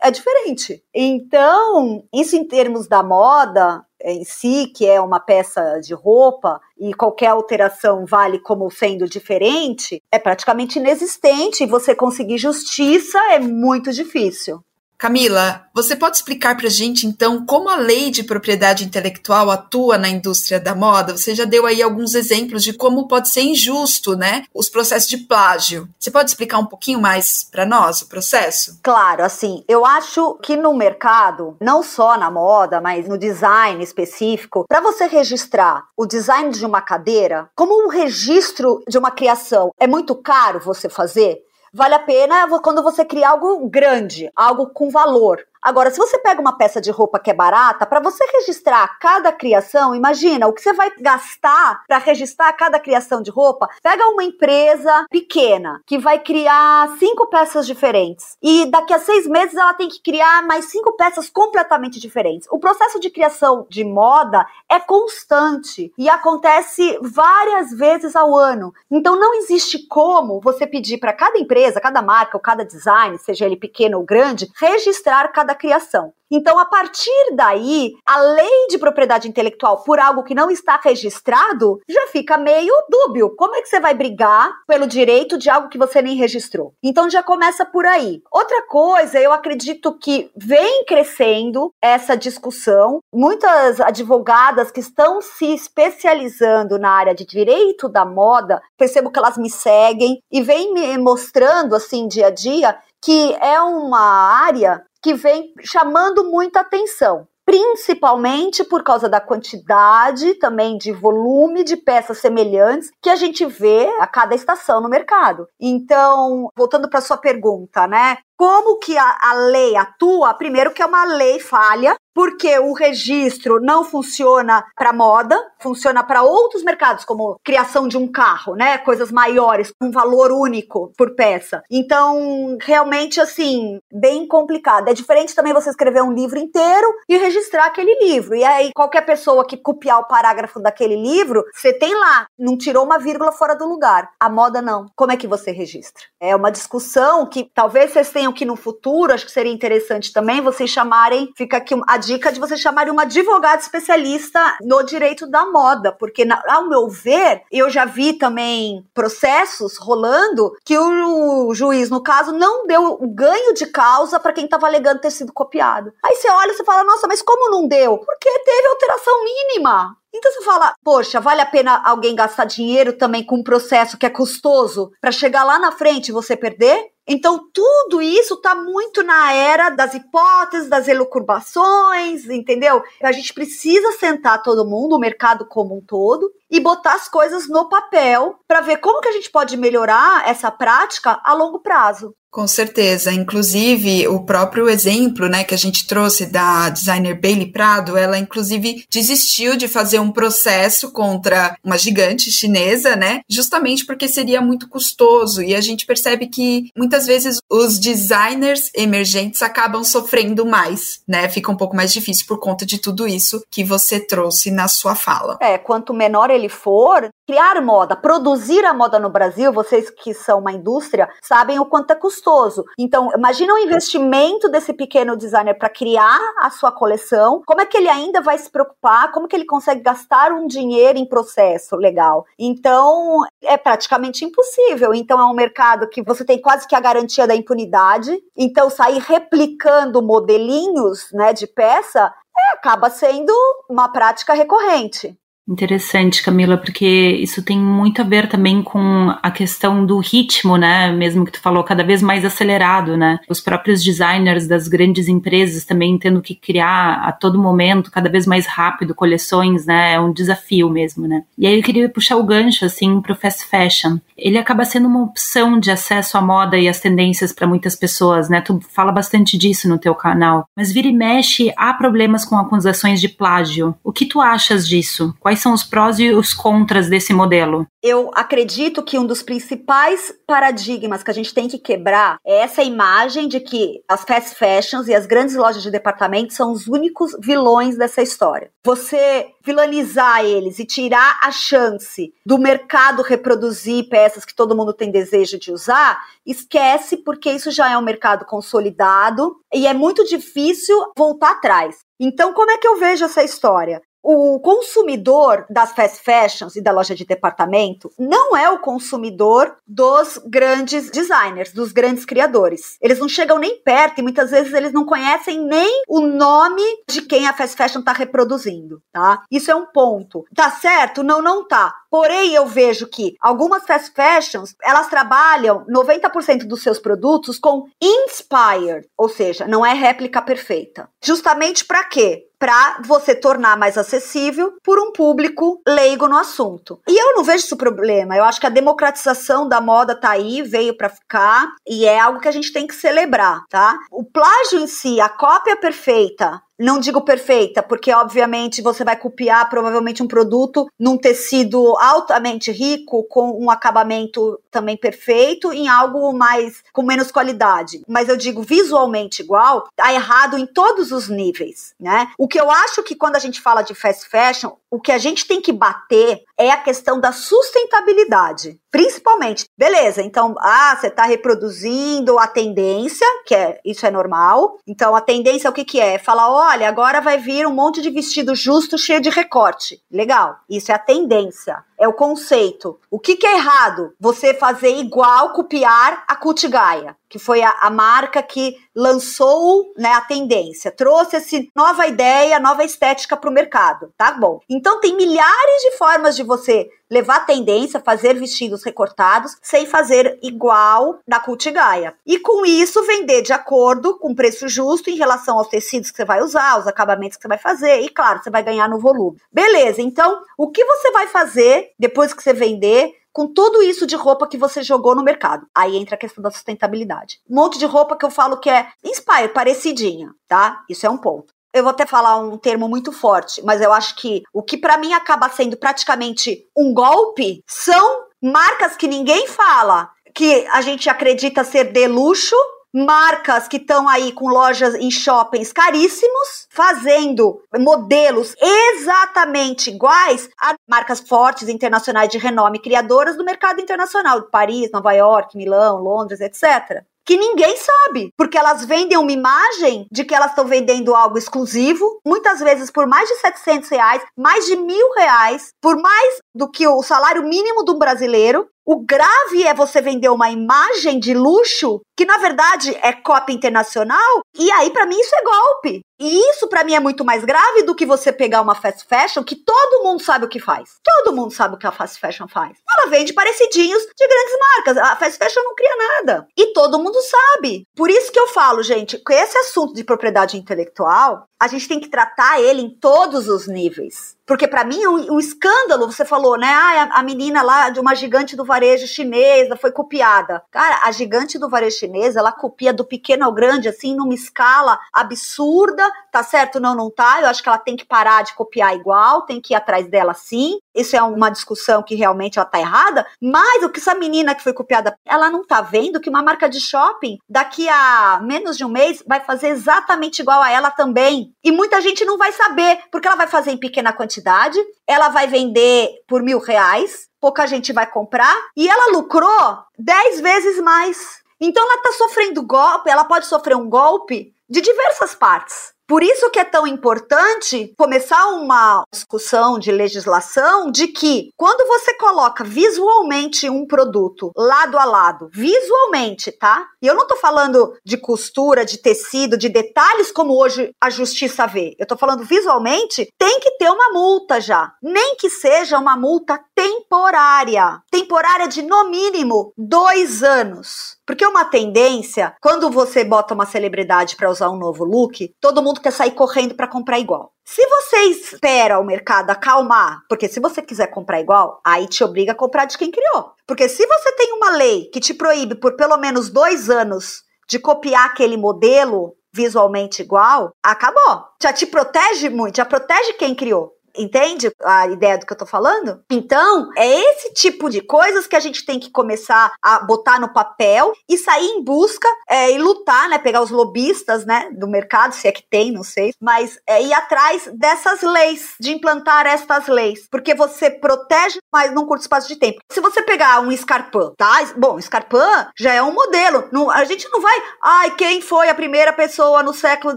é 0.00 0.10
diferente. 0.10 0.80
Então, 0.94 2.04
isso 2.14 2.36
em 2.36 2.46
termos 2.46 2.88
da 2.88 3.02
moda, 3.02 3.84
em 4.10 4.24
si, 4.24 4.72
que 4.74 4.86
é 4.86 5.00
uma 5.00 5.20
peça 5.20 5.80
de 5.80 5.94
roupa, 5.94 6.60
e 6.78 6.94
qualquer 6.94 7.28
alteração 7.28 8.04
vale 8.06 8.38
como 8.38 8.70
sendo 8.70 9.08
diferente, 9.08 10.02
é 10.12 10.18
praticamente 10.18 10.78
inexistente 10.78 11.64
e 11.64 11.66
você 11.66 11.94
conseguir 11.94 12.38
justiça 12.38 13.18
é 13.32 13.38
muito 13.38 13.92
difícil. 13.92 14.62
Camila, 14.98 15.62
você 15.72 15.94
pode 15.94 16.16
explicar 16.16 16.56
para 16.56 16.66
a 16.66 16.70
gente 16.70 17.06
então 17.06 17.46
como 17.46 17.68
a 17.68 17.76
lei 17.76 18.10
de 18.10 18.24
propriedade 18.24 18.84
intelectual 18.84 19.48
atua 19.48 19.96
na 19.96 20.08
indústria 20.08 20.58
da 20.58 20.74
moda? 20.74 21.16
Você 21.16 21.36
já 21.36 21.44
deu 21.44 21.66
aí 21.66 21.80
alguns 21.80 22.16
exemplos 22.16 22.64
de 22.64 22.72
como 22.72 23.06
pode 23.06 23.28
ser 23.28 23.42
injusto, 23.42 24.16
né, 24.16 24.44
os 24.52 24.68
processos 24.68 25.08
de 25.08 25.18
plágio. 25.18 25.88
Você 26.00 26.10
pode 26.10 26.30
explicar 26.30 26.58
um 26.58 26.66
pouquinho 26.66 27.00
mais 27.00 27.44
para 27.44 27.64
nós 27.64 28.02
o 28.02 28.08
processo? 28.08 28.80
Claro, 28.82 29.22
assim, 29.22 29.62
eu 29.68 29.86
acho 29.86 30.34
que 30.42 30.56
no 30.56 30.74
mercado, 30.74 31.56
não 31.60 31.80
só 31.80 32.18
na 32.18 32.28
moda, 32.28 32.80
mas 32.80 33.06
no 33.06 33.16
design 33.16 33.80
específico, 33.84 34.64
para 34.68 34.80
você 34.80 35.06
registrar 35.06 35.84
o 35.96 36.06
design 36.06 36.50
de 36.50 36.66
uma 36.66 36.80
cadeira, 36.80 37.48
como 37.54 37.84
um 37.84 37.88
registro 37.88 38.82
de 38.88 38.98
uma 38.98 39.12
criação, 39.12 39.70
é 39.78 39.86
muito 39.86 40.16
caro 40.16 40.58
você 40.58 40.88
fazer 40.88 41.46
vale 41.72 41.94
a 41.94 41.98
pena 41.98 42.46
quando 42.60 42.82
você 42.82 43.04
cria 43.04 43.28
algo 43.28 43.68
grande, 43.68 44.30
algo 44.34 44.68
com 44.68 44.90
valor. 44.90 45.44
Agora, 45.68 45.90
se 45.90 45.98
você 45.98 46.16
pega 46.16 46.40
uma 46.40 46.56
peça 46.56 46.80
de 46.80 46.90
roupa 46.90 47.18
que 47.18 47.30
é 47.30 47.34
barata, 47.34 47.84
para 47.84 48.00
você 48.00 48.24
registrar 48.38 48.98
cada 48.98 49.30
criação, 49.30 49.94
imagina 49.94 50.46
o 50.46 50.52
que 50.54 50.62
você 50.62 50.72
vai 50.72 50.90
gastar 50.98 51.82
para 51.86 51.98
registrar 51.98 52.50
cada 52.54 52.80
criação 52.80 53.20
de 53.20 53.30
roupa. 53.30 53.68
Pega 53.82 54.08
uma 54.08 54.24
empresa 54.24 55.04
pequena 55.10 55.82
que 55.84 55.98
vai 55.98 56.20
criar 56.20 56.96
cinco 56.98 57.26
peças 57.26 57.66
diferentes 57.66 58.38
e 58.42 58.64
daqui 58.70 58.94
a 58.94 58.98
seis 58.98 59.26
meses 59.26 59.56
ela 59.56 59.74
tem 59.74 59.88
que 59.88 60.00
criar 60.02 60.42
mais 60.46 60.70
cinco 60.70 60.96
peças 60.96 61.28
completamente 61.28 62.00
diferentes. 62.00 62.48
O 62.50 62.58
processo 62.58 62.98
de 62.98 63.10
criação 63.10 63.66
de 63.68 63.84
moda 63.84 64.46
é 64.70 64.80
constante 64.80 65.92
e 65.98 66.08
acontece 66.08 66.98
várias 67.02 67.72
vezes 67.72 68.16
ao 68.16 68.34
ano. 68.34 68.72
Então, 68.90 69.16
não 69.16 69.34
existe 69.34 69.86
como 69.86 70.40
você 70.40 70.66
pedir 70.66 70.96
para 70.96 71.12
cada 71.12 71.38
empresa, 71.38 71.78
cada 71.78 72.00
marca 72.00 72.38
ou 72.38 72.40
cada 72.40 72.64
design, 72.64 73.18
seja 73.18 73.44
ele 73.44 73.56
pequeno 73.56 73.98
ou 73.98 74.04
grande, 74.04 74.50
registrar 74.58 75.28
cada 75.28 75.48
da 75.48 75.54
criação. 75.58 76.12
Então, 76.30 76.58
a 76.58 76.66
partir 76.66 77.34
daí, 77.34 77.92
a 78.06 78.18
lei 78.18 78.66
de 78.68 78.76
propriedade 78.76 79.28
intelectual 79.28 79.82
por 79.82 79.98
algo 79.98 80.22
que 80.22 80.34
não 80.34 80.50
está 80.50 80.78
registrado 80.82 81.80
já 81.88 82.06
fica 82.08 82.36
meio 82.36 82.74
dúbio. 82.88 83.34
Como 83.34 83.56
é 83.56 83.62
que 83.62 83.68
você 83.68 83.80
vai 83.80 83.94
brigar 83.94 84.52
pelo 84.66 84.86
direito 84.86 85.38
de 85.38 85.48
algo 85.48 85.70
que 85.70 85.78
você 85.78 86.02
nem 86.02 86.16
registrou? 86.16 86.74
Então, 86.82 87.08
já 87.08 87.22
começa 87.22 87.64
por 87.64 87.86
aí. 87.86 88.20
Outra 88.30 88.66
coisa, 88.66 89.18
eu 89.18 89.32
acredito 89.32 89.96
que 89.98 90.30
vem 90.36 90.84
crescendo 90.84 91.72
essa 91.82 92.14
discussão. 92.14 93.00
Muitas 93.12 93.80
advogadas 93.80 94.70
que 94.70 94.80
estão 94.80 95.22
se 95.22 95.46
especializando 95.54 96.78
na 96.78 96.90
área 96.90 97.14
de 97.14 97.24
direito 97.24 97.88
da 97.88 98.04
moda, 98.04 98.60
percebo 98.76 99.10
que 99.10 99.18
elas 99.18 99.38
me 99.38 99.48
seguem 99.48 100.20
e 100.30 100.42
vêm 100.42 100.74
me 100.74 100.98
mostrando, 100.98 101.74
assim, 101.74 102.06
dia 102.06 102.26
a 102.26 102.30
dia, 102.30 102.76
que 103.00 103.34
é 103.40 103.60
uma 103.60 104.00
área 104.42 104.84
que 105.02 105.14
vem 105.14 105.52
chamando 105.64 106.24
muita 106.30 106.60
atenção 106.60 107.26
principalmente 107.48 108.62
por 108.62 108.82
causa 108.82 109.08
da 109.08 109.22
quantidade 109.22 110.34
também 110.34 110.76
de 110.76 110.92
volume 110.92 111.64
de 111.64 111.78
peças 111.78 112.18
semelhantes 112.18 112.90
que 113.02 113.08
a 113.08 113.16
gente 113.16 113.46
vê 113.46 113.86
a 114.00 114.06
cada 114.06 114.34
estação 114.34 114.82
no 114.82 114.88
mercado. 114.90 115.48
Então, 115.58 116.50
voltando 116.54 116.90
para 116.90 117.00
sua 117.00 117.16
pergunta, 117.16 117.86
né? 117.86 118.18
Como 118.36 118.78
que 118.78 118.98
a, 118.98 119.18
a 119.22 119.32
lei 119.32 119.74
atua? 119.76 120.34
Primeiro 120.34 120.74
que 120.74 120.82
é 120.82 120.86
uma 120.86 121.06
lei 121.06 121.40
falha, 121.40 121.96
porque 122.18 122.58
o 122.58 122.72
registro 122.72 123.60
não 123.60 123.84
funciona 123.84 124.64
para 124.74 124.92
moda, 124.92 125.40
funciona 125.60 126.02
para 126.02 126.24
outros 126.24 126.64
mercados, 126.64 127.04
como 127.04 127.38
criação 127.44 127.86
de 127.86 127.96
um 127.96 128.10
carro, 128.10 128.56
né? 128.56 128.76
Coisas 128.78 129.12
maiores, 129.12 129.72
com 129.80 129.92
valor 129.92 130.32
único 130.32 130.92
por 130.98 131.14
peça. 131.14 131.62
Então, 131.70 132.58
realmente, 132.60 133.20
assim, 133.20 133.78
bem 133.92 134.26
complicado. 134.26 134.88
É 134.88 134.94
diferente 134.94 135.32
também 135.32 135.52
você 135.52 135.70
escrever 135.70 136.02
um 136.02 136.12
livro 136.12 136.40
inteiro 136.40 136.92
e 137.08 137.16
registrar 137.16 137.66
aquele 137.66 137.94
livro. 138.04 138.34
E 138.34 138.42
aí, 138.42 138.72
qualquer 138.74 139.02
pessoa 139.02 139.46
que 139.46 139.56
copiar 139.56 140.00
o 140.00 140.08
parágrafo 140.08 140.58
daquele 140.58 140.96
livro, 140.96 141.44
você 141.54 141.72
tem 141.72 141.94
lá, 141.94 142.26
não 142.36 142.58
tirou 142.58 142.84
uma 142.84 142.98
vírgula 142.98 143.30
fora 143.30 143.54
do 143.54 143.64
lugar. 143.64 144.10
A 144.18 144.28
moda 144.28 144.60
não. 144.60 144.86
Como 144.96 145.12
é 145.12 145.16
que 145.16 145.28
você 145.28 145.52
registra? 145.52 146.02
É 146.18 146.34
uma 146.34 146.50
discussão 146.50 147.26
que 147.26 147.48
talvez 147.54 147.92
vocês 147.92 148.10
tenham 148.10 148.32
que 148.32 148.44
no 148.44 148.56
futuro, 148.56 149.14
acho 149.14 149.24
que 149.24 149.30
seria 149.30 149.52
interessante 149.52 150.12
também 150.12 150.40
vocês 150.40 150.68
chamarem, 150.68 151.32
fica 151.36 151.58
aqui 151.58 151.80
a 151.86 151.96
dica 152.08 152.32
de 152.32 152.40
vocês 152.40 152.58
chamarem 152.58 152.90
uma 152.90 153.02
advogada 153.02 153.60
especialista 153.60 154.56
no 154.62 154.82
direito 154.82 155.26
da 155.26 155.44
moda, 155.44 155.92
porque 155.92 156.26
ao 156.46 156.66
meu 156.66 156.88
ver, 156.88 157.42
eu 157.52 157.68
já 157.68 157.84
vi 157.84 158.14
também 158.14 158.82
processos 158.94 159.76
rolando 159.76 160.56
que 160.64 160.78
o, 160.78 161.52
juiz, 161.52 161.90
no 161.90 162.02
caso, 162.02 162.32
não 162.32 162.66
deu 162.66 162.96
o 162.98 163.06
ganho 163.08 163.52
de 163.52 163.66
causa 163.66 164.18
para 164.18 164.32
quem 164.32 164.46
estava 164.46 164.66
alegando 164.66 165.02
ter 165.02 165.10
sido 165.10 165.34
copiado. 165.34 165.92
Aí 166.02 166.16
você 166.16 166.30
olha 166.30 166.50
e 166.50 166.54
você 166.54 166.64
fala, 166.64 166.82
nossa, 166.82 167.06
mas 167.06 167.20
como 167.20 167.50
não 167.50 167.68
deu? 167.68 167.98
Porque 167.98 168.38
teve 168.38 168.68
alteração 168.68 169.14
mínima. 169.24 169.94
Então 170.14 170.32
você 170.32 170.42
fala, 170.42 170.74
poxa, 170.82 171.20
vale 171.20 171.42
a 171.42 171.46
pena 171.46 171.82
alguém 171.84 172.14
gastar 172.14 172.46
dinheiro 172.46 172.94
também 172.94 173.22
com 173.22 173.36
um 173.36 173.42
processo 173.42 173.98
que 173.98 174.06
é 174.06 174.10
custoso 174.10 174.90
para 175.00 175.12
chegar 175.12 175.44
lá 175.44 175.58
na 175.58 175.70
frente 175.70 176.08
e 176.08 176.12
você 176.12 176.34
perder? 176.34 176.90
Então, 177.08 177.48
tudo 177.52 178.02
isso 178.02 178.34
está 178.34 178.54
muito 178.54 179.02
na 179.02 179.32
era 179.32 179.70
das 179.70 179.94
hipóteses, 179.94 180.68
das 180.68 180.86
elucubrações, 180.86 182.26
entendeu? 182.26 182.82
A 183.02 183.12
gente 183.12 183.32
precisa 183.32 183.92
sentar 183.92 184.42
todo 184.42 184.68
mundo, 184.68 184.94
o 184.94 184.98
mercado 184.98 185.46
como 185.46 185.74
um 185.76 185.80
todo, 185.80 186.30
e 186.50 186.60
botar 186.60 186.94
as 186.94 187.08
coisas 187.08 187.48
no 187.48 187.68
papel 187.68 188.38
para 188.46 188.60
ver 188.60 188.78
como 188.78 189.00
que 189.00 189.08
a 189.08 189.12
gente 189.12 189.30
pode 189.30 189.56
melhorar 189.56 190.28
essa 190.28 190.50
prática 190.50 191.20
a 191.24 191.34
longo 191.34 191.60
prazo. 191.60 192.14
Com 192.30 192.46
certeza, 192.46 193.10
inclusive 193.10 194.06
o 194.06 194.22
próprio 194.24 194.68
exemplo, 194.68 195.28
né, 195.28 195.44
que 195.44 195.54
a 195.54 195.58
gente 195.58 195.86
trouxe 195.86 196.26
da 196.26 196.68
designer 196.68 197.18
Bailey 197.18 197.50
Prado, 197.50 197.96
ela 197.96 198.18
inclusive 198.18 198.84
desistiu 198.92 199.56
de 199.56 199.66
fazer 199.66 199.98
um 199.98 200.12
processo 200.12 200.92
contra 200.92 201.56
uma 201.64 201.78
gigante 201.78 202.30
chinesa, 202.30 202.94
né, 202.94 203.22
justamente 203.30 203.86
porque 203.86 204.06
seria 204.06 204.42
muito 204.42 204.68
custoso 204.68 205.42
e 205.42 205.54
a 205.54 205.60
gente 205.62 205.86
percebe 205.86 206.26
que 206.26 206.70
muitas 206.76 207.06
vezes 207.06 207.38
os 207.50 207.78
designers 207.78 208.70
emergentes 208.74 209.40
acabam 209.42 209.82
sofrendo 209.82 210.44
mais, 210.44 211.00
né, 211.08 211.30
fica 211.30 211.50
um 211.50 211.56
pouco 211.56 211.74
mais 211.74 211.92
difícil 211.92 212.26
por 212.26 212.38
conta 212.38 212.66
de 212.66 212.76
tudo 212.78 213.08
isso 213.08 213.42
que 213.50 213.64
você 213.64 213.98
trouxe 213.98 214.50
na 214.50 214.68
sua 214.68 214.94
fala. 214.94 215.38
É, 215.40 215.56
quanto 215.56 215.94
menor 215.94 216.30
ele 216.38 216.48
for, 216.48 217.08
criar 217.26 217.60
moda, 217.60 217.94
produzir 217.94 218.64
a 218.64 218.72
moda 218.72 218.98
no 218.98 219.10
Brasil, 219.10 219.52
vocês 219.52 219.90
que 219.90 220.14
são 220.14 220.38
uma 220.38 220.52
indústria, 220.52 221.08
sabem 221.22 221.58
o 221.58 221.66
quanto 221.66 221.90
é 221.90 221.94
custoso. 221.94 222.64
Então, 222.78 223.10
imagina 223.14 223.52
o 223.52 223.58
investimento 223.58 224.48
desse 224.48 224.72
pequeno 224.72 225.16
designer 225.16 225.54
para 225.58 225.68
criar 225.68 226.18
a 226.38 226.50
sua 226.50 226.72
coleção, 226.72 227.42
como 227.46 227.60
é 227.60 227.66
que 227.66 227.76
ele 227.76 227.88
ainda 227.88 228.20
vai 228.20 228.38
se 228.38 228.50
preocupar, 228.50 229.12
como 229.12 229.28
que 229.28 229.36
ele 229.36 229.44
consegue 229.44 229.82
gastar 229.82 230.32
um 230.32 230.46
dinheiro 230.46 230.98
em 230.98 231.06
processo 231.06 231.76
legal. 231.76 232.24
Então, 232.38 233.24
é 233.42 233.56
praticamente 233.56 234.24
impossível. 234.24 234.94
Então, 234.94 235.20
é 235.20 235.24
um 235.24 235.34
mercado 235.34 235.88
que 235.88 236.02
você 236.02 236.24
tem 236.24 236.40
quase 236.40 236.66
que 236.66 236.74
a 236.74 236.80
garantia 236.80 237.26
da 237.26 237.34
impunidade. 237.34 238.18
Então, 238.36 238.70
sair 238.70 239.00
replicando 239.00 240.02
modelinhos, 240.02 241.12
né, 241.12 241.32
de 241.32 241.46
peça 241.46 242.12
é, 242.38 242.54
acaba 242.54 242.88
sendo 242.88 243.32
uma 243.68 243.88
prática 243.90 244.32
recorrente. 244.32 245.18
Interessante, 245.48 246.22
Camila, 246.22 246.58
porque 246.58 246.86
isso 246.86 247.42
tem 247.42 247.58
muito 247.58 248.02
a 248.02 248.04
ver 248.04 248.28
também 248.28 248.62
com 248.62 249.14
a 249.22 249.30
questão 249.30 249.86
do 249.86 249.98
ritmo, 249.98 250.58
né? 250.58 250.92
Mesmo 250.92 251.24
que 251.24 251.32
tu 251.32 251.40
falou, 251.40 251.64
cada 251.64 251.82
vez 251.82 252.02
mais 252.02 252.22
acelerado, 252.22 252.98
né? 252.98 253.18
Os 253.30 253.40
próprios 253.40 253.82
designers 253.82 254.46
das 254.46 254.68
grandes 254.68 255.08
empresas 255.08 255.64
também 255.64 255.98
tendo 255.98 256.20
que 256.20 256.34
criar 256.34 257.02
a 257.02 257.12
todo 257.12 257.38
momento, 257.38 257.90
cada 257.90 258.10
vez 258.10 258.26
mais 258.26 258.46
rápido, 258.46 258.94
coleções, 258.94 259.64
né? 259.64 259.94
É 259.94 260.00
um 260.00 260.12
desafio 260.12 260.68
mesmo, 260.68 261.08
né? 261.08 261.22
E 261.38 261.46
aí 261.46 261.56
eu 261.56 261.62
queria 261.62 261.88
puxar 261.88 262.16
o 262.16 262.24
gancho, 262.24 262.66
assim, 262.66 263.00
pro 263.00 263.14
fast 263.14 263.46
fashion. 263.46 263.96
Ele 264.18 264.36
acaba 264.36 264.66
sendo 264.66 264.86
uma 264.86 265.02
opção 265.02 265.58
de 265.58 265.70
acesso 265.70 266.18
à 266.18 266.20
moda 266.20 266.58
e 266.58 266.68
às 266.68 266.80
tendências 266.80 267.32
para 267.32 267.46
muitas 267.46 267.74
pessoas, 267.74 268.28
né? 268.28 268.42
Tu 268.42 268.60
fala 268.70 268.92
bastante 268.92 269.38
disso 269.38 269.66
no 269.66 269.78
teu 269.78 269.94
canal. 269.94 270.46
Mas 270.54 270.70
vira 270.72 270.88
e 270.88 270.92
mexe, 270.92 271.54
há 271.56 271.72
problemas 271.72 272.24
com 272.24 272.36
acusações 272.36 273.00
de 273.00 273.08
plágio. 273.08 273.74
O 273.82 273.92
que 273.92 274.04
tu 274.04 274.20
achas 274.20 274.68
disso? 274.68 275.14
Quais 275.18 275.37
Quais 275.38 275.42
são 275.42 275.54
os 275.54 275.62
prós 275.62 276.00
e 276.00 276.10
os 276.10 276.34
contras 276.34 276.88
desse 276.88 277.12
modelo? 277.12 277.64
Eu 277.80 278.10
acredito 278.14 278.82
que 278.82 278.98
um 278.98 279.06
dos 279.06 279.22
principais 279.22 280.12
paradigmas 280.26 281.04
que 281.04 281.12
a 281.12 281.14
gente 281.14 281.32
tem 281.32 281.46
que 281.46 281.58
quebrar 281.58 282.18
é 282.26 282.40
essa 282.40 282.60
imagem 282.60 283.28
de 283.28 283.38
que 283.38 283.80
as 283.88 284.02
fast 284.02 284.34
fashions 284.34 284.88
e 284.88 284.94
as 284.94 285.06
grandes 285.06 285.36
lojas 285.36 285.62
de 285.62 285.70
departamento 285.70 286.34
são 286.34 286.50
os 286.50 286.66
únicos 286.66 287.12
vilões 287.20 287.78
dessa 287.78 288.02
história. 288.02 288.50
Você 288.64 289.28
vilanizar 289.44 290.24
eles 290.24 290.58
e 290.58 290.66
tirar 290.66 291.20
a 291.22 291.30
chance 291.30 292.12
do 292.26 292.36
mercado 292.36 293.02
reproduzir 293.02 293.88
peças 293.88 294.24
que 294.24 294.34
todo 294.34 294.56
mundo 294.56 294.74
tem 294.74 294.90
desejo 294.90 295.38
de 295.38 295.52
usar, 295.52 296.02
esquece 296.26 296.96
porque 296.96 297.30
isso 297.30 297.52
já 297.52 297.70
é 297.70 297.78
um 297.78 297.82
mercado 297.82 298.24
consolidado 298.24 299.36
e 299.54 299.68
é 299.68 299.72
muito 299.72 300.04
difícil 300.04 300.76
voltar 300.96 301.30
atrás. 301.30 301.76
Então, 302.00 302.32
como 302.32 302.50
é 302.50 302.58
que 302.58 302.66
eu 302.66 302.78
vejo 302.78 303.04
essa 303.04 303.24
história? 303.24 303.82
O 304.10 304.40
consumidor 304.40 305.44
das 305.50 305.72
fast 305.72 306.02
fashions 306.02 306.56
e 306.56 306.62
da 306.62 306.72
loja 306.72 306.94
de 306.94 307.04
departamento 307.04 307.92
não 307.98 308.34
é 308.34 308.48
o 308.48 308.58
consumidor 308.58 309.54
dos 309.66 310.18
grandes 310.24 310.90
designers, 310.90 311.52
dos 311.52 311.72
grandes 311.72 312.06
criadores. 312.06 312.78
Eles 312.80 312.98
não 312.98 313.06
chegam 313.06 313.38
nem 313.38 313.60
perto 313.60 313.98
e 313.98 314.02
muitas 314.02 314.30
vezes 314.30 314.54
eles 314.54 314.72
não 314.72 314.86
conhecem 314.86 315.44
nem 315.44 315.82
o 315.86 316.00
nome 316.00 316.62
de 316.88 317.02
quem 317.02 317.26
a 317.26 317.34
fast 317.34 317.54
fashion 317.54 317.80
está 317.80 317.92
reproduzindo, 317.92 318.80
tá? 318.90 319.24
Isso 319.30 319.50
é 319.50 319.54
um 319.54 319.66
ponto. 319.66 320.24
Tá 320.34 320.52
certo? 320.52 321.02
Não, 321.02 321.20
não 321.20 321.46
tá. 321.46 321.74
Porém, 321.90 322.34
eu 322.34 322.46
vejo 322.46 322.86
que 322.86 323.14
algumas 323.20 323.64
fast 323.64 323.92
fashions, 323.94 324.54
elas 324.62 324.88
trabalham 324.88 325.64
90% 325.66 326.46
dos 326.46 326.62
seus 326.62 326.78
produtos 326.78 327.38
com 327.38 327.66
inspired, 327.80 328.86
ou 328.96 329.08
seja, 329.08 329.46
não 329.46 329.64
é 329.64 329.72
réplica 329.72 330.20
perfeita. 330.20 330.88
Justamente 331.02 331.64
para 331.64 331.84
quê? 331.84 332.28
para 332.38 332.80
você 332.84 333.14
tornar 333.14 333.56
mais 333.56 333.76
acessível 333.76 334.54
por 334.62 334.78
um 334.78 334.92
público 334.92 335.60
leigo 335.66 336.06
no 336.06 336.16
assunto. 336.16 336.80
E 336.86 336.96
eu 336.96 337.14
não 337.14 337.24
vejo 337.24 337.44
isso 337.44 337.56
problema. 337.56 338.16
Eu 338.16 338.24
acho 338.24 338.40
que 338.40 338.46
a 338.46 338.50
democratização 338.50 339.48
da 339.48 339.60
moda 339.60 339.98
tá 339.98 340.10
aí, 340.10 340.42
veio 340.42 340.76
para 340.76 340.88
ficar 340.88 341.48
e 341.66 341.84
é 341.84 341.98
algo 341.98 342.20
que 342.20 342.28
a 342.28 342.32
gente 342.32 342.52
tem 342.52 342.66
que 342.66 342.74
celebrar, 342.74 343.42
tá? 343.50 343.76
O 343.90 344.04
plágio 344.04 344.60
em 344.60 344.66
si, 344.66 345.00
a 345.00 345.08
cópia 345.08 345.56
perfeita, 345.56 346.40
não 346.58 346.80
digo 346.80 347.00
perfeita, 347.02 347.62
porque 347.62 347.92
obviamente 347.92 348.60
você 348.60 348.84
vai 348.84 348.96
copiar 348.96 349.48
provavelmente 349.48 350.02
um 350.02 350.08
produto 350.08 350.68
num 350.78 350.98
tecido 350.98 351.76
altamente 351.78 352.50
rico, 352.50 353.04
com 353.04 353.30
um 353.42 353.50
acabamento 353.50 354.40
também 354.50 354.76
perfeito, 354.76 355.52
em 355.52 355.68
algo 355.68 356.12
mais 356.12 356.62
com 356.72 356.82
menos 356.82 357.12
qualidade. 357.12 357.82
Mas 357.86 358.08
eu 358.08 358.16
digo 358.16 358.42
visualmente 358.42 359.22
igual, 359.22 359.68
tá 359.76 359.92
errado 359.92 360.36
em 360.36 360.46
todos 360.46 360.90
os 360.90 361.08
níveis, 361.08 361.74
né? 361.78 362.08
O 362.18 362.26
que 362.26 362.40
eu 362.40 362.50
acho 362.50 362.82
que 362.82 362.96
quando 362.96 363.16
a 363.16 363.20
gente 363.20 363.40
fala 363.40 363.62
de 363.62 363.74
fast 363.74 364.08
fashion, 364.08 364.50
o 364.70 364.80
que 364.80 364.92
a 364.92 364.98
gente 364.98 365.26
tem 365.26 365.40
que 365.40 365.52
bater 365.52 366.22
é 366.36 366.50
a 366.50 366.56
questão 366.56 367.00
da 367.00 367.12
sustentabilidade. 367.12 368.60
Principalmente, 368.70 369.46
beleza, 369.56 370.02
então, 370.02 370.34
ah, 370.38 370.76
você 370.78 370.88
está 370.88 371.04
reproduzindo 371.04 372.18
a 372.18 372.26
tendência, 372.26 373.06
que 373.26 373.34
é 373.34 373.60
isso 373.64 373.86
é 373.86 373.90
normal. 373.90 374.58
Então, 374.66 374.94
a 374.94 375.00
tendência 375.00 375.48
o 375.48 375.52
que, 375.52 375.64
que 375.64 375.80
é? 375.80 375.98
Falar, 375.98 376.28
olha, 376.48 376.68
agora 376.68 377.00
vai 377.00 377.18
vir 377.18 377.46
um 377.46 377.54
monte 377.54 377.82
de 377.82 377.90
vestido 377.90 378.34
justo 378.34 378.78
cheio 378.78 379.00
de 379.00 379.10
recorte. 379.10 379.82
Legal, 379.92 380.40
isso 380.48 380.72
é 380.72 380.74
a 380.74 380.78
tendência 380.78 381.62
é 381.78 381.86
o 381.86 381.92
conceito. 381.92 382.78
O 382.90 382.98
que, 382.98 383.16
que 383.16 383.26
é 383.26 383.36
errado? 383.36 383.94
Você 384.00 384.34
fazer 384.34 384.76
igual, 384.76 385.32
copiar 385.32 386.04
a 386.06 386.16
Cult 386.16 386.46
Gaia, 386.48 386.96
que 387.08 387.18
foi 387.18 387.42
a, 387.42 387.50
a 387.60 387.70
marca 387.70 388.22
que 388.22 388.56
lançou 388.74 389.72
né, 389.76 389.92
a 389.92 390.00
tendência, 390.00 390.70
trouxe 390.70 391.16
essa 391.16 391.36
nova 391.54 391.86
ideia, 391.86 392.38
nova 392.38 392.64
estética 392.64 393.16
para 393.16 393.30
o 393.30 393.32
mercado, 393.32 393.92
tá 393.96 394.12
bom? 394.12 394.40
Então 394.48 394.80
tem 394.80 394.96
milhares 394.96 395.62
de 395.62 395.76
formas 395.76 396.16
de 396.16 396.22
você 396.22 396.68
levar 396.90 397.16
a 397.16 397.20
tendência, 397.20 397.80
fazer 397.80 398.14
vestidos 398.14 398.62
recortados, 398.64 399.36
sem 399.42 399.66
fazer 399.66 400.18
igual 400.22 401.00
da 401.06 401.20
Cult 401.20 401.50
Gaia. 401.50 401.94
E 402.06 402.18
com 402.18 402.46
isso 402.46 402.82
vender 402.86 403.22
de 403.22 403.32
acordo 403.32 403.98
com 403.98 404.14
preço 404.14 404.48
justo 404.48 404.88
em 404.88 404.96
relação 404.96 405.38
aos 405.38 405.48
tecidos 405.48 405.90
que 405.90 405.96
você 405.96 406.04
vai 406.04 406.22
usar, 406.22 406.58
os 406.58 406.66
acabamentos 406.66 407.16
que 407.16 407.22
você 407.22 407.28
vai 407.28 407.38
fazer, 407.38 407.80
e 407.80 407.88
claro, 407.88 408.22
você 408.22 408.30
vai 408.30 408.42
ganhar 408.42 408.68
no 408.68 408.80
volume. 408.80 409.18
Beleza, 409.30 409.82
então 409.82 410.22
o 410.36 410.50
que 410.50 410.64
você 410.64 410.90
vai 410.90 411.06
fazer 411.08 411.67
depois 411.78 412.12
que 412.12 412.22
você 412.22 412.32
vender 412.32 412.92
com 413.12 413.26
tudo 413.26 413.62
isso 413.62 413.86
de 413.86 413.96
roupa 413.96 414.28
que 414.28 414.38
você 414.38 414.62
jogou 414.62 414.94
no 414.94 415.02
mercado. 415.02 415.46
Aí 415.54 415.76
entra 415.76 415.96
a 415.96 415.98
questão 415.98 416.22
da 416.22 416.30
sustentabilidade. 416.30 417.20
Um 417.28 417.34
monte 417.34 417.58
de 417.58 417.66
roupa 417.66 417.96
que 417.96 418.04
eu 418.04 418.10
falo 418.10 418.38
que 418.38 418.48
é 418.48 418.68
inspire, 418.84 419.28
parecidinha, 419.28 420.10
tá? 420.28 420.62
Isso 420.68 420.86
é 420.86 420.90
um 420.90 420.98
ponto 420.98 421.32
eu 421.54 421.62
vou 421.62 421.70
até 421.70 421.86
falar 421.86 422.16
um 422.16 422.36
termo 422.36 422.68
muito 422.68 422.92
forte, 422.92 423.42
mas 423.44 423.60
eu 423.60 423.72
acho 423.72 423.96
que 423.96 424.22
o 424.32 424.42
que 424.42 424.56
para 424.56 424.78
mim 424.78 424.92
acaba 424.92 425.28
sendo 425.28 425.56
praticamente 425.56 426.46
um 426.56 426.72
golpe 426.72 427.42
são 427.46 428.04
marcas 428.22 428.76
que 428.76 428.86
ninguém 428.86 429.26
fala, 429.26 429.90
que 430.14 430.46
a 430.52 430.60
gente 430.60 430.88
acredita 430.88 431.44
ser 431.44 431.72
de 431.72 431.86
luxo, 431.86 432.36
marcas 432.74 433.48
que 433.48 433.56
estão 433.56 433.88
aí 433.88 434.12
com 434.12 434.28
lojas 434.28 434.74
em 434.74 434.90
shoppings 434.90 435.52
caríssimos, 435.52 436.46
fazendo 436.50 437.42
modelos 437.58 438.34
exatamente 438.40 439.70
iguais 439.70 440.28
a 440.40 440.54
marcas 440.68 441.00
fortes 441.00 441.48
internacionais 441.48 442.10
de 442.10 442.18
renome 442.18 442.58
criadoras 442.58 443.16
do 443.16 443.24
mercado 443.24 443.60
internacional, 443.60 444.22
Paris, 444.30 444.70
Nova 444.72 444.92
York, 444.92 445.36
Milão, 445.36 445.82
Londres, 445.82 446.20
etc 446.20 446.84
que 447.08 447.16
ninguém 447.16 447.56
sabe, 447.56 448.12
porque 448.18 448.36
elas 448.36 448.66
vendem 448.66 448.98
uma 448.98 449.10
imagem 449.10 449.88
de 449.90 450.04
que 450.04 450.14
elas 450.14 450.28
estão 450.28 450.44
vendendo 450.44 450.94
algo 450.94 451.16
exclusivo, 451.16 451.98
muitas 452.06 452.38
vezes 452.38 452.70
por 452.70 452.86
mais 452.86 453.08
de 453.08 453.14
700 453.14 453.70
reais, 453.70 454.02
mais 454.14 454.44
de 454.44 454.56
mil 454.56 454.92
reais, 454.92 455.54
por 455.58 455.80
mais 455.80 456.18
do 456.34 456.50
que 456.50 456.68
o 456.68 456.82
salário 456.82 457.22
mínimo 457.22 457.64
de 457.64 457.70
um 457.70 457.78
brasileiro, 457.78 458.46
o 458.70 458.84
grave 458.84 459.44
é 459.44 459.54
você 459.54 459.80
vender 459.80 460.10
uma 460.10 460.28
imagem 460.28 461.00
de 461.00 461.14
luxo 461.14 461.80
que 461.96 462.04
na 462.04 462.18
verdade 462.18 462.76
é 462.82 462.92
cópia 462.92 463.32
internacional, 463.32 464.20
e 464.38 464.50
aí 464.52 464.68
para 464.70 464.84
mim 464.84 465.00
isso 465.00 465.16
é 465.16 465.22
golpe. 465.22 465.80
E 465.98 466.30
isso 466.30 466.46
para 466.48 466.62
mim 466.62 466.74
é 466.74 466.80
muito 466.80 467.04
mais 467.04 467.24
grave 467.24 467.64
do 467.64 467.74
que 467.74 467.84
você 467.84 468.12
pegar 468.12 468.40
uma 468.40 468.54
fast 468.54 468.84
fashion 468.86 469.24
que 469.24 469.34
todo 469.34 469.82
mundo 469.82 470.02
sabe 470.02 470.24
o 470.24 470.28
que 470.28 470.38
faz. 470.38 470.76
Todo 470.84 471.14
mundo 471.14 471.32
sabe 471.32 471.56
o 471.56 471.58
que 471.58 471.66
a 471.66 471.72
fast 471.72 471.98
fashion 471.98 472.28
faz. 472.28 472.56
Ela 472.76 472.88
vende 472.88 473.12
parecidinhos 473.12 473.82
de 473.82 474.06
grandes 474.06 474.38
marcas. 474.38 474.76
A 474.78 474.96
fast 474.96 475.18
fashion 475.18 475.42
não 475.42 475.54
cria 475.56 475.76
nada. 475.76 476.28
E 476.36 476.52
todo 476.52 476.78
mundo 476.78 476.98
sabe. 477.02 477.66
Por 477.74 477.90
isso 477.90 478.12
que 478.12 478.20
eu 478.20 478.28
falo, 478.28 478.62
gente, 478.62 478.96
que 478.98 479.12
esse 479.12 479.36
assunto 479.38 479.74
de 479.74 479.82
propriedade 479.82 480.36
intelectual, 480.36 481.28
a 481.40 481.46
gente 481.46 481.68
tem 481.68 481.80
que 481.80 481.88
tratar 481.88 482.40
ele 482.40 482.62
em 482.62 482.70
todos 482.70 483.28
os 483.28 483.46
níveis. 483.46 484.16
Porque 484.26 484.46
para 484.46 484.64
mim 484.64 484.86
um, 484.86 485.14
um, 485.14 485.18
escândalo, 485.18 485.90
você 485.90 486.04
falou, 486.04 486.36
né? 486.36 486.48
Ah, 486.48 486.90
a 486.92 487.02
menina 487.02 487.42
lá 487.42 487.70
de 487.70 487.80
uma 487.80 487.94
gigante 487.94 488.36
do 488.36 488.44
varejo 488.44 488.86
chinesa 488.86 489.56
foi 489.56 489.72
copiada. 489.72 490.42
Cara, 490.50 490.80
a 490.82 490.92
gigante 490.92 491.38
do 491.38 491.48
varejo 491.48 491.78
chinesa, 491.78 492.18
ela 492.18 492.32
copia 492.32 492.72
do 492.72 492.84
pequeno 492.84 493.24
ao 493.24 493.32
grande, 493.32 493.68
assim, 493.68 493.94
numa 493.94 494.12
escala 494.12 494.78
absurda, 494.92 495.87
tá 496.10 496.22
certo? 496.22 496.60
Não, 496.60 496.74
não 496.74 496.90
tá. 496.90 497.20
Eu 497.20 497.28
acho 497.28 497.42
que 497.42 497.48
ela 497.48 497.58
tem 497.58 497.76
que 497.76 497.84
parar 497.84 498.22
de 498.22 498.34
copiar 498.34 498.74
igual, 498.74 499.22
tem 499.22 499.40
que 499.40 499.52
ir 499.52 499.56
atrás 499.56 499.88
dela 499.88 500.14
sim. 500.14 500.58
Isso 500.74 500.96
é 500.96 501.02
uma 501.02 501.30
discussão 501.30 501.82
que 501.82 501.94
realmente 501.94 502.38
ela 502.38 502.46
tá 502.46 502.58
errada. 502.58 503.06
Mas 503.20 503.62
o 503.62 503.68
que 503.68 503.80
essa 503.80 503.94
menina 503.94 504.34
que 504.34 504.42
foi 504.42 504.52
copiada, 504.52 504.96
ela 505.04 505.30
não 505.30 505.46
tá 505.46 505.60
vendo 505.60 506.00
que 506.00 506.10
uma 506.10 506.22
marca 506.22 506.48
de 506.48 506.60
shopping, 506.60 507.18
daqui 507.28 507.68
a 507.68 508.20
menos 508.22 508.56
de 508.56 508.64
um 508.64 508.68
mês, 508.68 509.02
vai 509.06 509.20
fazer 509.20 509.48
exatamente 509.48 510.20
igual 510.20 510.42
a 510.42 510.50
ela 510.50 510.70
também. 510.70 511.32
E 511.42 511.50
muita 511.50 511.80
gente 511.80 512.04
não 512.04 512.18
vai 512.18 512.32
saber, 512.32 512.80
porque 512.90 513.06
ela 513.06 513.16
vai 513.16 513.26
fazer 513.26 513.50
em 513.50 513.58
pequena 513.58 513.92
quantidade 513.92 514.58
ela 514.88 515.10
vai 515.10 515.26
vender 515.26 516.02
por 516.08 516.22
mil 516.22 516.38
reais, 516.38 517.08
pouca 517.20 517.46
gente 517.46 517.74
vai 517.74 517.86
comprar, 517.86 518.34
e 518.56 518.66
ela 518.66 518.90
lucrou 518.92 519.58
10 519.78 520.20
vezes 520.22 520.58
mais. 520.60 521.18
Então 521.38 521.62
ela 521.62 521.76
está 521.76 521.92
sofrendo 521.92 522.42
golpe, 522.42 522.90
ela 522.90 523.04
pode 523.04 523.26
sofrer 523.26 523.54
um 523.54 523.68
golpe 523.68 524.32
de 524.48 524.62
diversas 524.62 525.14
partes. 525.14 525.74
Por 525.88 526.02
isso 526.02 526.30
que 526.30 526.38
é 526.38 526.44
tão 526.44 526.66
importante 526.66 527.72
começar 527.78 528.26
uma 528.26 528.84
discussão 528.92 529.58
de 529.58 529.72
legislação 529.72 530.70
de 530.70 530.88
que 530.88 531.30
quando 531.34 531.66
você 531.66 531.94
coloca 531.94 532.44
visualmente 532.44 533.48
um 533.48 533.66
produto 533.66 534.30
lado 534.36 534.76
a 534.76 534.84
lado, 534.84 535.30
visualmente, 535.32 536.30
tá? 536.30 536.66
E 536.82 536.86
eu 536.86 536.94
não 536.94 537.06
tô 537.06 537.16
falando 537.16 537.74
de 537.82 537.96
costura, 537.96 538.66
de 538.66 538.76
tecido, 538.76 539.38
de 539.38 539.48
detalhes 539.48 540.12
como 540.12 540.38
hoje 540.38 540.72
a 540.78 540.90
justiça 540.90 541.46
vê. 541.46 541.74
Eu 541.78 541.86
tô 541.86 541.96
falando 541.96 542.22
visualmente, 542.22 543.08
tem 543.18 543.40
que 543.40 543.52
ter 543.52 543.70
uma 543.70 543.90
multa 543.90 544.42
já. 544.42 544.74
Nem 544.82 545.16
que 545.16 545.30
seja 545.30 545.78
uma 545.78 545.96
multa 545.96 546.38
temporária. 546.54 547.80
Temporária 547.90 548.46
de 548.46 548.60
no 548.60 548.90
mínimo 548.90 549.54
dois 549.56 550.22
anos. 550.22 550.98
Porque 551.06 551.26
uma 551.26 551.46
tendência, 551.46 552.34
quando 552.38 552.70
você 552.70 553.02
bota 553.02 553.32
uma 553.32 553.46
celebridade 553.46 554.14
para 554.14 554.28
usar 554.28 554.50
um 554.50 554.58
novo 554.58 554.84
look, 554.84 555.34
todo 555.40 555.62
mundo 555.62 555.77
quer 555.80 555.92
sair 555.92 556.12
correndo 556.12 556.54
para 556.54 556.68
comprar 556.68 556.98
igual. 556.98 557.32
Se 557.44 557.64
você 557.66 557.96
espera 558.04 558.78
o 558.78 558.84
mercado 558.84 559.30
acalmar, 559.30 560.02
porque 560.08 560.28
se 560.28 560.40
você 560.40 560.60
quiser 560.60 560.88
comprar 560.88 561.20
igual, 561.20 561.60
aí 561.64 561.86
te 561.86 562.04
obriga 562.04 562.32
a 562.32 562.36
comprar 562.36 562.66
de 562.66 562.76
quem 562.76 562.90
criou. 562.90 563.32
Porque 563.46 563.68
se 563.68 563.86
você 563.86 564.12
tem 564.12 564.32
uma 564.32 564.50
lei 564.50 564.90
que 564.92 565.00
te 565.00 565.14
proíbe 565.14 565.54
por 565.54 565.76
pelo 565.76 565.96
menos 565.96 566.28
dois 566.28 566.68
anos 566.68 567.22
de 567.48 567.58
copiar 567.58 568.06
aquele 568.06 568.36
modelo 568.36 569.14
visualmente 569.32 570.02
igual, 570.02 570.50
acabou. 570.62 571.24
Já 571.42 571.52
te 571.52 571.66
protege 571.66 572.28
muito, 572.28 572.56
já 572.56 572.64
protege 572.64 573.14
quem 573.14 573.34
criou. 573.34 573.72
Entende 573.98 574.50
a 574.64 574.86
ideia 574.86 575.18
do 575.18 575.26
que 575.26 575.32
eu 575.32 575.38
tô 575.38 575.46
falando? 575.46 576.02
Então, 576.10 576.70
é 576.76 576.86
esse 576.86 577.34
tipo 577.34 577.68
de 577.68 577.80
coisas 577.80 578.26
que 578.26 578.36
a 578.36 578.40
gente 578.40 578.64
tem 578.64 578.78
que 578.78 578.90
começar 578.90 579.52
a 579.62 579.80
botar 579.80 580.20
no 580.20 580.32
papel 580.32 580.92
e 581.08 581.18
sair 581.18 581.46
em 581.46 581.64
busca 581.64 582.08
é, 582.28 582.52
e 582.52 582.58
lutar, 582.58 583.08
né? 583.08 583.18
Pegar 583.18 583.42
os 583.42 583.50
lobistas, 583.50 584.24
né? 584.24 584.50
Do 584.52 584.68
mercado, 584.68 585.12
se 585.12 585.26
é 585.26 585.32
que 585.32 585.42
tem, 585.42 585.72
não 585.72 585.82
sei. 585.82 586.12
Mas 586.20 586.58
é, 586.66 586.82
ir 586.82 586.92
atrás 586.92 587.48
dessas 587.54 588.02
leis, 588.02 588.54
de 588.60 588.72
implantar 588.72 589.26
estas 589.26 589.66
leis. 589.66 590.06
Porque 590.10 590.34
você 590.34 590.70
protege, 590.70 591.38
mas 591.52 591.74
num 591.74 591.86
curto 591.86 592.02
espaço 592.02 592.28
de 592.28 592.36
tempo. 592.36 592.60
Se 592.70 592.80
você 592.80 593.02
pegar 593.02 593.40
um 593.40 593.54
Scarpan, 593.56 594.12
tá? 594.16 594.38
Bom, 594.56 594.80
Scarpan 594.80 595.50
já 595.58 595.74
é 595.74 595.82
um 595.82 595.92
modelo. 595.92 596.48
Não, 596.52 596.70
a 596.70 596.84
gente 596.84 597.08
não 597.10 597.20
vai. 597.20 597.42
Ai, 597.62 597.90
quem 597.96 598.20
foi 598.20 598.48
a 598.48 598.54
primeira 598.54 598.92
pessoa 598.92 599.42
no 599.42 599.52
século 599.52 599.96